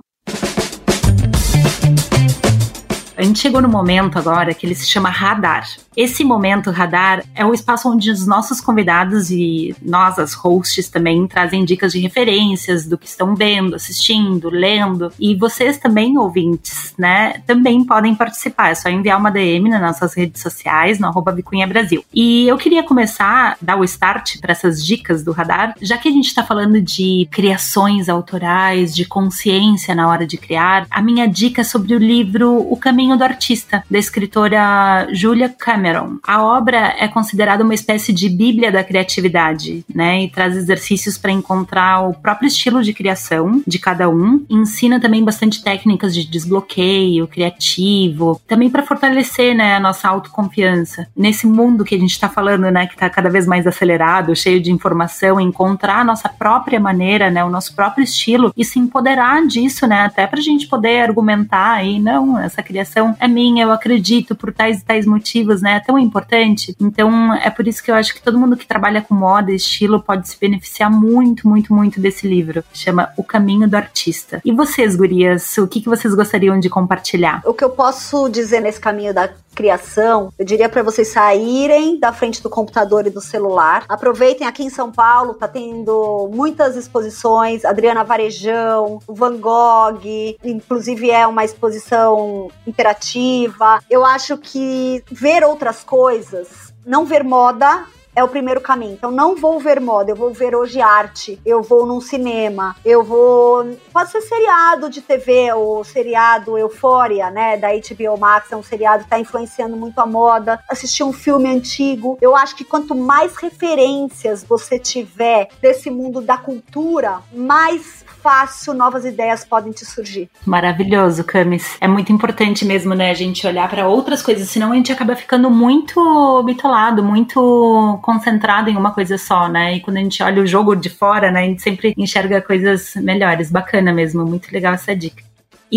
A 3.18 3.24
gente 3.24 3.40
chegou 3.40 3.62
no 3.62 3.70
momento 3.70 4.20
agora 4.20 4.54
que 4.54 4.66
ele 4.66 4.76
se 4.76 4.86
chama 4.86 5.10
radar. 5.10 5.66
Esse 5.96 6.26
momento 6.26 6.70
radar 6.72 7.24
é 7.34 7.46
o 7.46 7.54
espaço 7.54 7.90
onde 7.90 8.12
os 8.12 8.28
nossos 8.28 8.60
convidados 8.60 9.32
e 9.32 9.74
nós, 9.82 10.20
as 10.20 10.34
hosts, 10.34 10.90
também 10.90 11.26
trazem 11.26 11.64
dicas 11.64 11.94
de 11.94 12.00
referências 12.00 12.86
do 12.86 12.98
que 12.98 13.08
estão 13.08 13.34
vendo, 13.34 13.76
assistindo, 13.76 14.50
lendo. 14.50 15.10
E 15.18 15.36
vocês 15.36 15.78
também, 15.78 16.18
ouvintes, 16.18 16.94
né, 16.98 17.42
também 17.48 17.86
podem 17.86 18.14
participar. 18.14 18.72
É 18.72 18.76
só 18.76 18.90
enviar 18.90 19.18
uma 19.18 19.32
DM 19.32 19.70
nas 19.70 19.82
nossas 19.82 20.14
redes 20.14 20.42
sociais, 20.42 21.00
no 21.00 21.08
arroba 21.08 21.32
Vicunha 21.32 21.66
Brasil. 21.66 22.04
E 22.14 22.46
eu 22.46 22.58
queria 22.58 22.84
começar, 22.84 23.58
dar 23.62 23.78
o 23.78 23.84
start 23.86 24.42
para 24.42 24.52
essas 24.52 24.84
dicas 24.84 25.24
do 25.24 25.32
radar, 25.32 25.76
já 25.82 25.98
que 25.98 26.10
a 26.10 26.12
gente 26.12 26.28
está 26.28 26.44
falando 26.44 26.82
de 26.82 27.26
criações 27.32 28.10
autorais, 28.10 28.94
de 28.94 29.06
consciência 29.06 29.96
na 29.96 30.10
hora 30.10 30.28
de 30.28 30.36
criar. 30.36 30.86
A 30.92 31.02
minha 31.02 31.26
dica 31.26 31.62
é 31.62 31.64
sobre 31.64 31.96
o 31.96 31.98
livro 31.98 32.58
O 32.70 32.76
Caminho 32.76 33.05
Caminho 33.06 33.18
do 33.18 33.24
Artista, 33.24 33.84
da 33.90 34.00
escritora 34.00 35.08
Julia 35.12 35.48
Cameron. 35.48 36.18
A 36.26 36.44
obra 36.44 36.96
é 36.98 37.08
considerada 37.08 37.64
uma 37.64 37.76
espécie 37.76 38.12
de 38.12 38.28
bíblia 38.28 38.72
da 38.72 38.84
criatividade, 38.84 39.86
né? 39.94 40.24
E 40.24 40.30
traz 40.30 40.58
exercícios 40.58 41.16
para 41.16 41.32
encontrar 41.32 42.02
o 42.02 42.16
próprio 42.16 42.48
estilo 42.48 42.82
de 42.82 42.94
criação 42.94 43.62
de 43.68 43.78
cada 43.78 44.10
um. 44.10 44.44
ensina 44.50 45.00
também 45.00 45.24
bastante 45.24 45.64
técnicas 45.64 46.16
de 46.16 46.26
desbloqueio 46.26 47.28
criativo, 47.28 48.42
também 48.48 48.72
para 48.72 48.82
fortalecer, 48.82 49.56
né, 49.56 49.76
a 49.76 49.80
nossa 49.80 50.08
autoconfiança. 50.08 51.08
Nesse 51.16 51.46
mundo 51.46 51.86
que 51.86 51.94
a 51.94 52.00
gente 52.00 52.12
está 52.12 52.28
falando, 52.28 52.72
né, 52.72 52.88
que 52.88 52.94
está 52.94 53.08
cada 53.08 53.30
vez 53.30 53.46
mais 53.46 53.68
acelerado, 53.68 54.36
cheio 54.36 54.60
de 54.60 54.72
informação, 54.72 55.40
encontrar 55.40 56.00
a 56.00 56.04
nossa 56.04 56.28
própria 56.28 56.80
maneira, 56.80 57.30
né, 57.30 57.44
o 57.44 57.50
nosso 57.50 57.76
próprio 57.76 58.04
estilo 58.04 58.52
e 58.58 58.66
se 58.66 58.80
empoderar 58.80 59.46
disso, 59.46 59.86
né, 59.86 60.02
até 60.02 60.26
para 60.26 60.40
a 60.40 60.44
gente 60.44 60.68
poder 60.68 61.02
argumentar 61.02 61.74
aí, 61.74 62.00
não, 62.00 62.40
essa 62.40 62.64
criação 62.64 62.95
é 63.20 63.28
minha, 63.28 63.64
eu 63.64 63.72
acredito 63.72 64.36
por 64.36 64.54
tais 64.54 64.80
e 64.80 64.86
tais 64.86 65.06
motivos, 65.06 65.62
né? 65.62 65.78
É 65.78 65.80
tão 65.80 65.98
importante. 65.98 66.76
Então, 66.80 67.34
é 67.34 67.50
por 67.50 67.68
isso 67.68 67.84
que 67.84 67.92
eu 67.92 67.96
acho 67.96 68.14
que 68.14 68.22
todo 68.22 68.40
mundo 68.40 68.58
que 68.58 68.66
trabalha 68.66 69.02
com 69.02 69.14
moda 69.14 69.52
e 69.52 69.56
estilo 69.56 70.02
pode 70.02 70.28
se 70.30 70.38
beneficiar 70.40 70.90
muito, 70.92 71.48
muito, 71.48 71.74
muito 71.74 72.00
desse 72.00 72.28
livro. 72.28 72.64
Chama 72.74 73.10
O 73.18 73.24
Caminho 73.24 73.68
do 73.68 73.76
Artista. 73.76 74.42
E 74.46 74.52
vocês, 74.52 74.96
gurias, 74.96 75.58
o 75.58 75.68
que, 75.68 75.82
que 75.82 75.90
vocês 75.90 76.14
gostariam 76.14 76.60
de 76.60 76.70
compartilhar? 76.70 77.42
O 77.46 77.54
que 77.54 77.64
eu 77.64 77.70
posso 77.70 78.30
dizer 78.30 78.62
nesse 78.62 78.80
caminho 78.80 79.14
da 79.14 79.30
criação, 79.56 80.32
eu 80.38 80.46
diria 80.46 80.70
para 80.70 80.84
vocês 80.84 81.08
saírem 81.08 82.00
da 82.00 82.12
frente 82.12 82.44
do 82.44 82.50
computador 82.50 83.08
e 83.08 83.10
do 83.10 83.22
celular. 83.22 83.86
Aproveitem 83.90 84.46
aqui 84.46 84.64
em 84.64 84.70
São 84.70 84.92
Paulo, 84.92 85.34
tá 85.34 85.48
tendo 85.48 86.30
muitas 86.32 86.76
exposições, 86.76 87.66
Adriana 87.66 88.04
Varejão, 88.04 89.00
Van 89.08 89.38
Gogh, 89.38 90.02
inclusive 90.44 91.10
é 91.10 91.26
uma 91.26 91.44
exposição 91.44 92.50
interativa. 92.68 93.80
Eu 93.90 94.06
acho 94.06 94.38
que 94.38 95.04
ver 95.10 95.44
outras 95.44 95.84
coisas, 95.84 96.74
não 96.86 97.06
ver 97.06 97.24
moda, 97.24 97.86
é 98.16 98.24
o 98.24 98.28
primeiro 98.28 98.62
caminho. 98.62 98.94
Então 98.94 99.12
não 99.12 99.36
vou 99.36 99.60
ver 99.60 99.80
moda, 99.80 100.12
eu 100.12 100.16
vou 100.16 100.34
ver 100.34 100.56
hoje 100.56 100.82
arte, 100.82 101.40
eu 101.46 101.62
vou 101.62 101.86
num 101.86 102.00
cinema, 102.00 102.76
eu 102.86 103.04
vou. 103.04 103.78
Pode 103.92 104.12
ser 104.12 104.22
seriado 104.22 104.90
de 104.90 105.02
TV, 105.02 105.52
ou 105.54 105.84
seriado 105.84 106.58
Eufória, 106.58 107.30
né? 107.30 107.58
Da 107.58 107.70
HBO 107.70 108.18
Max, 108.18 108.52
é 108.52 108.56
um 108.56 108.64
seriado 108.64 109.04
que 109.04 109.10
tá 109.10 109.20
influenciando 109.20 109.76
muito 109.76 110.00
a 110.00 110.06
moda. 110.06 110.60
Assistir 110.70 111.04
um 111.04 111.14
filme 111.14 111.50
antigo. 111.50 112.18
Eu 112.22 112.36
acho 112.36 112.56
que 112.56 112.64
quanto 112.64 112.96
mais 112.96 113.36
referências 113.36 114.44
você 114.44 114.80
tiver 114.80 115.50
desse 115.62 115.90
mundo 115.90 116.22
da 116.22 116.38
cultura, 116.38 117.20
mais 117.34 118.05
fácil 118.26 118.74
novas 118.74 119.06
ideias 119.06 119.46
podem 119.46 119.72
te 119.72 119.86
surgir. 119.86 120.28
Maravilhoso, 120.44 121.24
Camis. 121.24 121.78
É 121.80 121.88
muito 121.88 122.12
importante 122.12 122.66
mesmo, 122.66 122.96
né, 122.96 123.12
a 123.12 123.14
gente 123.14 123.46
olhar 123.46 123.70
para 123.70 123.88
outras 123.88 124.24
coisas, 124.24 124.50
senão 124.50 124.72
a 124.72 124.76
gente 124.76 124.92
acaba 124.92 125.16
ficando 125.16 125.48
muito 125.52 126.42
bitolado, 126.42 127.04
muito 127.04 128.00
concentrado 128.02 128.68
em 128.68 128.76
uma 128.76 128.92
coisa 128.92 129.16
só, 129.20 129.48
né? 129.48 129.76
E 129.76 129.80
quando 129.80 129.98
a 129.98 130.00
gente 130.00 130.24
olha 130.24 130.42
o 130.42 130.48
jogo 130.48 130.76
de 130.76 130.90
fora, 130.90 131.30
né, 131.30 131.42
a 131.42 131.46
gente 131.46 131.62
sempre 131.62 131.94
enxerga 131.96 132.42
coisas 132.42 132.96
melhores. 132.96 133.52
Bacana 133.52 133.94
mesmo, 133.94 134.26
muito 134.26 134.52
legal 134.52 134.74
essa 134.74 134.96
dica. 134.96 135.24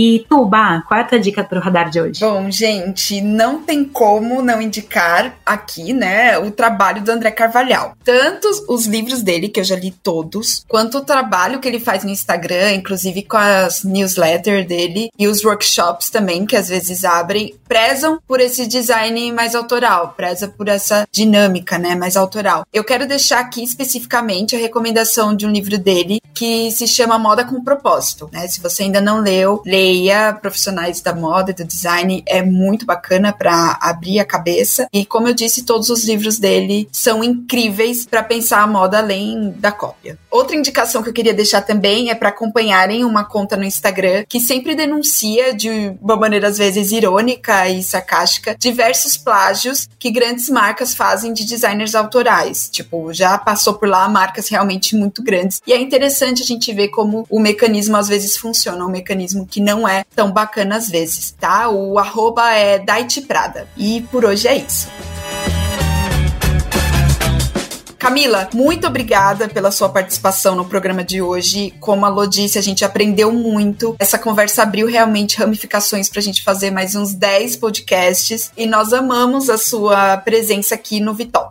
E 0.00 0.24
Tuba, 0.28 0.84
qual 0.86 1.00
é 1.00 1.02
a 1.02 1.06
tua 1.06 1.18
dica 1.18 1.42
pro 1.42 1.58
radar 1.58 1.90
de 1.90 2.00
hoje? 2.00 2.20
Bom, 2.20 2.48
gente, 2.52 3.20
não 3.20 3.64
tem 3.64 3.82
como 3.84 4.40
não 4.40 4.62
indicar 4.62 5.34
aqui, 5.44 5.92
né, 5.92 6.38
o 6.38 6.52
trabalho 6.52 7.02
do 7.02 7.10
André 7.10 7.32
Carvalhal. 7.32 7.96
Tanto 8.04 8.48
os 8.68 8.86
livros 8.86 9.22
dele, 9.22 9.48
que 9.48 9.58
eu 9.58 9.64
já 9.64 9.74
li 9.74 9.90
todos, 9.90 10.64
quanto 10.68 10.98
o 10.98 11.04
trabalho 11.04 11.58
que 11.58 11.66
ele 11.66 11.80
faz 11.80 12.04
no 12.04 12.10
Instagram, 12.10 12.74
inclusive 12.74 13.24
com 13.24 13.38
as 13.38 13.82
newsletters 13.82 14.68
dele 14.68 15.10
e 15.18 15.26
os 15.26 15.44
workshops 15.44 16.10
também, 16.10 16.46
que 16.46 16.54
às 16.54 16.68
vezes 16.68 17.04
abrem, 17.04 17.56
prezam 17.66 18.20
por 18.24 18.38
esse 18.38 18.68
design 18.68 19.32
mais 19.32 19.56
autoral, 19.56 20.14
preza 20.16 20.46
por 20.46 20.68
essa 20.68 21.08
dinâmica, 21.10 21.76
né, 21.76 21.96
mais 21.96 22.16
autoral. 22.16 22.64
Eu 22.72 22.84
quero 22.84 23.04
deixar 23.04 23.40
aqui 23.40 23.64
especificamente 23.64 24.54
a 24.54 24.60
recomendação 24.60 25.34
de 25.34 25.44
um 25.44 25.50
livro 25.50 25.76
dele 25.76 26.20
que 26.32 26.70
se 26.70 26.86
chama 26.86 27.18
Moda 27.18 27.44
com 27.44 27.64
Propósito, 27.64 28.30
né? 28.32 28.46
Se 28.46 28.60
você 28.60 28.84
ainda 28.84 29.00
não 29.00 29.20
leu, 29.20 29.60
leia 29.66 29.87
Profissionais 30.40 31.00
da 31.00 31.14
Moda 31.14 31.50
e 31.50 31.54
do 31.54 31.64
Design, 31.64 32.22
é 32.26 32.42
muito 32.42 32.84
bacana 32.84 33.32
para 33.32 33.78
abrir 33.80 34.20
a 34.20 34.24
cabeça. 34.24 34.88
E 34.92 35.04
como 35.04 35.28
eu 35.28 35.34
disse, 35.34 35.64
todos 35.64 35.90
os 35.90 36.04
livros 36.04 36.38
dele 36.38 36.88
são 36.92 37.22
incríveis 37.24 38.06
para 38.06 38.22
pensar 38.22 38.62
a 38.62 38.66
moda 38.66 38.98
além 38.98 39.54
da 39.58 39.72
cópia. 39.72 40.18
Outra 40.30 40.56
indicação 40.56 41.02
que 41.02 41.08
eu 41.08 41.12
queria 41.12 41.34
deixar 41.34 41.62
também 41.62 42.10
é 42.10 42.14
para 42.14 42.28
acompanharem 42.28 43.04
uma 43.04 43.24
conta 43.24 43.56
no 43.56 43.64
Instagram 43.64 44.24
que 44.28 44.40
sempre 44.40 44.74
denuncia 44.74 45.54
de 45.54 45.96
uma 46.00 46.16
maneira 46.16 46.48
às 46.48 46.58
vezes 46.58 46.92
irônica 46.92 47.68
e 47.68 47.82
sarcástica 47.82 48.56
diversos 48.58 49.16
plágios 49.16 49.88
que 49.98 50.10
grandes 50.10 50.48
marcas 50.48 50.94
fazem 50.94 51.32
de 51.32 51.44
designers 51.44 51.94
autorais. 51.94 52.68
Tipo, 52.70 53.12
já 53.12 53.38
passou 53.38 53.74
por 53.74 53.88
lá 53.88 54.08
marcas 54.08 54.48
realmente 54.48 54.96
muito 54.96 55.22
grandes. 55.22 55.60
E 55.66 55.72
é 55.72 55.80
interessante 55.80 56.42
a 56.42 56.46
gente 56.46 56.72
ver 56.72 56.88
como 56.88 57.26
o 57.30 57.40
mecanismo 57.40 57.96
às 57.96 58.08
vezes 58.08 58.36
funciona, 58.36 58.84
um 58.84 58.90
mecanismo 58.90 59.46
que 59.46 59.60
não 59.68 59.86
é 59.86 60.02
tão 60.16 60.32
bacana 60.32 60.76
às 60.76 60.88
vezes, 60.88 61.30
tá? 61.38 61.68
O 61.68 61.98
arroba 61.98 62.50
é 62.54 62.78
Daiti 62.78 63.20
Prada. 63.20 63.68
E 63.76 64.00
por 64.10 64.24
hoje 64.24 64.48
é 64.48 64.56
isso. 64.56 64.88
Camila, 67.98 68.48
muito 68.54 68.86
obrigada 68.86 69.48
pela 69.48 69.70
sua 69.70 69.88
participação 69.88 70.54
no 70.54 70.64
programa 70.64 71.04
de 71.04 71.20
hoje. 71.20 71.74
Como 71.80 72.06
a 72.06 72.08
Lô 72.08 72.26
disse, 72.26 72.56
a 72.56 72.62
gente 72.62 72.84
aprendeu 72.84 73.32
muito. 73.32 73.96
Essa 73.98 74.16
conversa 74.16 74.62
abriu 74.62 74.86
realmente 74.86 75.36
ramificações 75.36 76.08
para 76.08 76.20
a 76.20 76.22
gente 76.22 76.42
fazer 76.42 76.70
mais 76.70 76.94
uns 76.94 77.12
10 77.12 77.56
podcasts 77.56 78.52
e 78.56 78.66
nós 78.66 78.92
amamos 78.92 79.50
a 79.50 79.58
sua 79.58 80.16
presença 80.16 80.76
aqui 80.76 81.00
no 81.00 81.12
Vitox. 81.12 81.47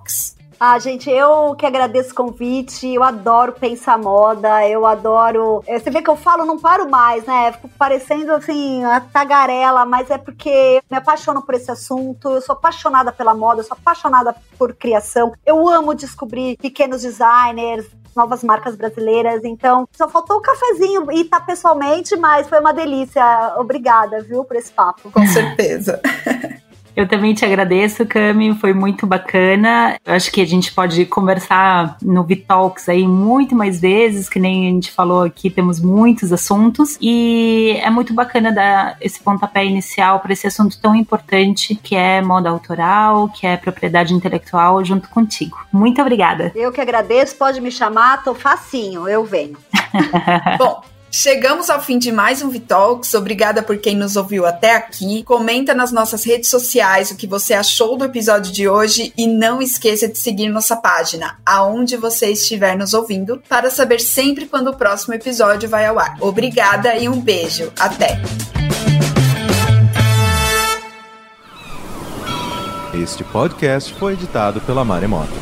Ah, 0.59 0.79
gente, 0.79 1.09
eu 1.09 1.55
que 1.55 1.65
agradeço 1.65 2.11
o 2.11 2.15
convite, 2.15 2.87
eu 2.87 3.03
adoro 3.03 3.51
pensar 3.51 3.97
moda, 3.97 4.67
eu 4.67 4.87
adoro. 4.87 5.63
É, 5.67 5.77
você 5.77 5.91
vê 5.91 6.01
que 6.01 6.09
eu 6.09 6.15
falo, 6.15 6.45
não 6.45 6.57
paro 6.57 6.89
mais, 6.89 7.25
né? 7.25 7.51
Fico 7.51 7.69
parecendo 7.77 8.33
assim, 8.33 8.83
a 8.83 8.99
tagarela, 8.99 9.85
mas 9.85 10.09
é 10.09 10.17
porque 10.17 10.81
me 10.89 10.97
apaixono 10.97 11.43
por 11.43 11.53
esse 11.53 11.69
assunto, 11.69 12.29
eu 12.29 12.41
sou 12.41 12.53
apaixonada 12.53 13.11
pela 13.11 13.35
moda, 13.35 13.61
eu 13.61 13.65
sou 13.65 13.77
apaixonada 13.79 14.35
por 14.57 14.73
criação, 14.73 15.33
eu 15.45 15.69
amo 15.69 15.93
descobrir 15.93 16.57
pequenos 16.57 17.03
designers, 17.03 17.85
novas 18.15 18.43
marcas 18.43 18.75
brasileiras. 18.75 19.43
Então, 19.43 19.87
só 19.91 20.09
faltou 20.09 20.37
o 20.37 20.39
um 20.39 20.41
cafezinho 20.41 21.11
e 21.11 21.23
tá 21.23 21.39
pessoalmente, 21.39 22.15
mas 22.15 22.49
foi 22.49 22.59
uma 22.59 22.73
delícia. 22.73 23.23
Obrigada, 23.57 24.23
viu, 24.23 24.43
por 24.43 24.57
esse 24.57 24.71
papo. 24.71 25.11
Com 25.11 25.25
certeza. 25.27 26.01
Eu 26.97 27.07
também 27.07 27.31
te 27.35 27.45
agradeço, 27.45 28.07
Cami, 28.07 28.55
foi 28.55 28.73
muito 28.73 29.05
bacana. 29.05 29.99
Eu 30.03 30.15
acho 30.15 30.31
que 30.31 30.41
a 30.41 30.45
gente 30.45 30.73
pode 30.73 31.05
conversar 31.05 31.95
no 32.01 32.23
Vitalks 32.23 32.89
aí 32.89 33.07
muito 33.07 33.55
mais 33.55 33.79
vezes, 33.79 34.27
que 34.27 34.39
nem 34.39 34.67
a 34.67 34.71
gente 34.71 34.91
falou 34.91 35.21
aqui, 35.21 35.51
temos 35.51 35.79
muitos 35.79 36.33
assuntos 36.33 36.97
e 36.99 37.79
é 37.83 37.89
muito 37.91 38.15
bacana 38.15 38.51
dar 38.51 38.97
esse 38.99 39.19
pontapé 39.19 39.63
inicial 39.63 40.21
para 40.21 40.33
esse 40.33 40.47
assunto 40.47 40.81
tão 40.81 40.95
importante 40.95 41.75
que 41.75 41.95
é 41.95 42.19
moda 42.19 42.49
autoral, 42.49 43.29
que 43.29 43.45
é 43.45 43.55
propriedade 43.57 44.11
intelectual 44.11 44.83
junto 44.83 45.07
contigo. 45.07 45.55
Muito 45.71 46.01
obrigada. 46.01 46.51
Eu 46.55 46.71
que 46.71 46.81
agradeço, 46.81 47.35
pode 47.35 47.61
me 47.61 47.69
chamar, 47.69 48.23
tô 48.23 48.33
facinho, 48.33 49.07
eu 49.07 49.23
venho. 49.23 49.55
Bom, 50.57 50.81
Chegamos 51.19 51.67
ao 51.71 51.81
fim 51.81 51.97
de 51.97 52.11
mais 52.11 52.43
um 52.43 52.49
Vitalks. 52.49 53.15
Obrigada 53.15 53.63
por 53.63 53.79
quem 53.79 53.95
nos 53.95 54.15
ouviu 54.15 54.45
até 54.45 54.75
aqui. 54.75 55.23
Comenta 55.23 55.73
nas 55.73 55.91
nossas 55.91 56.23
redes 56.23 56.47
sociais 56.47 57.09
o 57.09 57.15
que 57.15 57.25
você 57.25 57.55
achou 57.55 57.97
do 57.97 58.05
episódio 58.05 58.51
de 58.51 58.69
hoje 58.69 59.11
e 59.17 59.25
não 59.25 59.59
esqueça 59.59 60.07
de 60.07 60.15
seguir 60.15 60.47
nossa 60.47 60.75
página, 60.75 61.39
aonde 61.43 61.97
você 61.97 62.27
estiver 62.27 62.77
nos 62.77 62.93
ouvindo, 62.93 63.41
para 63.49 63.71
saber 63.71 63.99
sempre 63.99 64.45
quando 64.45 64.67
o 64.67 64.75
próximo 64.75 65.15
episódio 65.15 65.67
vai 65.67 65.87
ao 65.87 65.97
ar. 65.97 66.17
Obrigada 66.21 66.95
e 66.95 67.09
um 67.09 67.19
beijo. 67.19 67.73
Até! 67.79 68.21
Este 72.93 73.23
podcast 73.23 73.91
foi 73.95 74.13
editado 74.13 74.61
pela 74.61 74.85
Maremoto. 74.85 75.33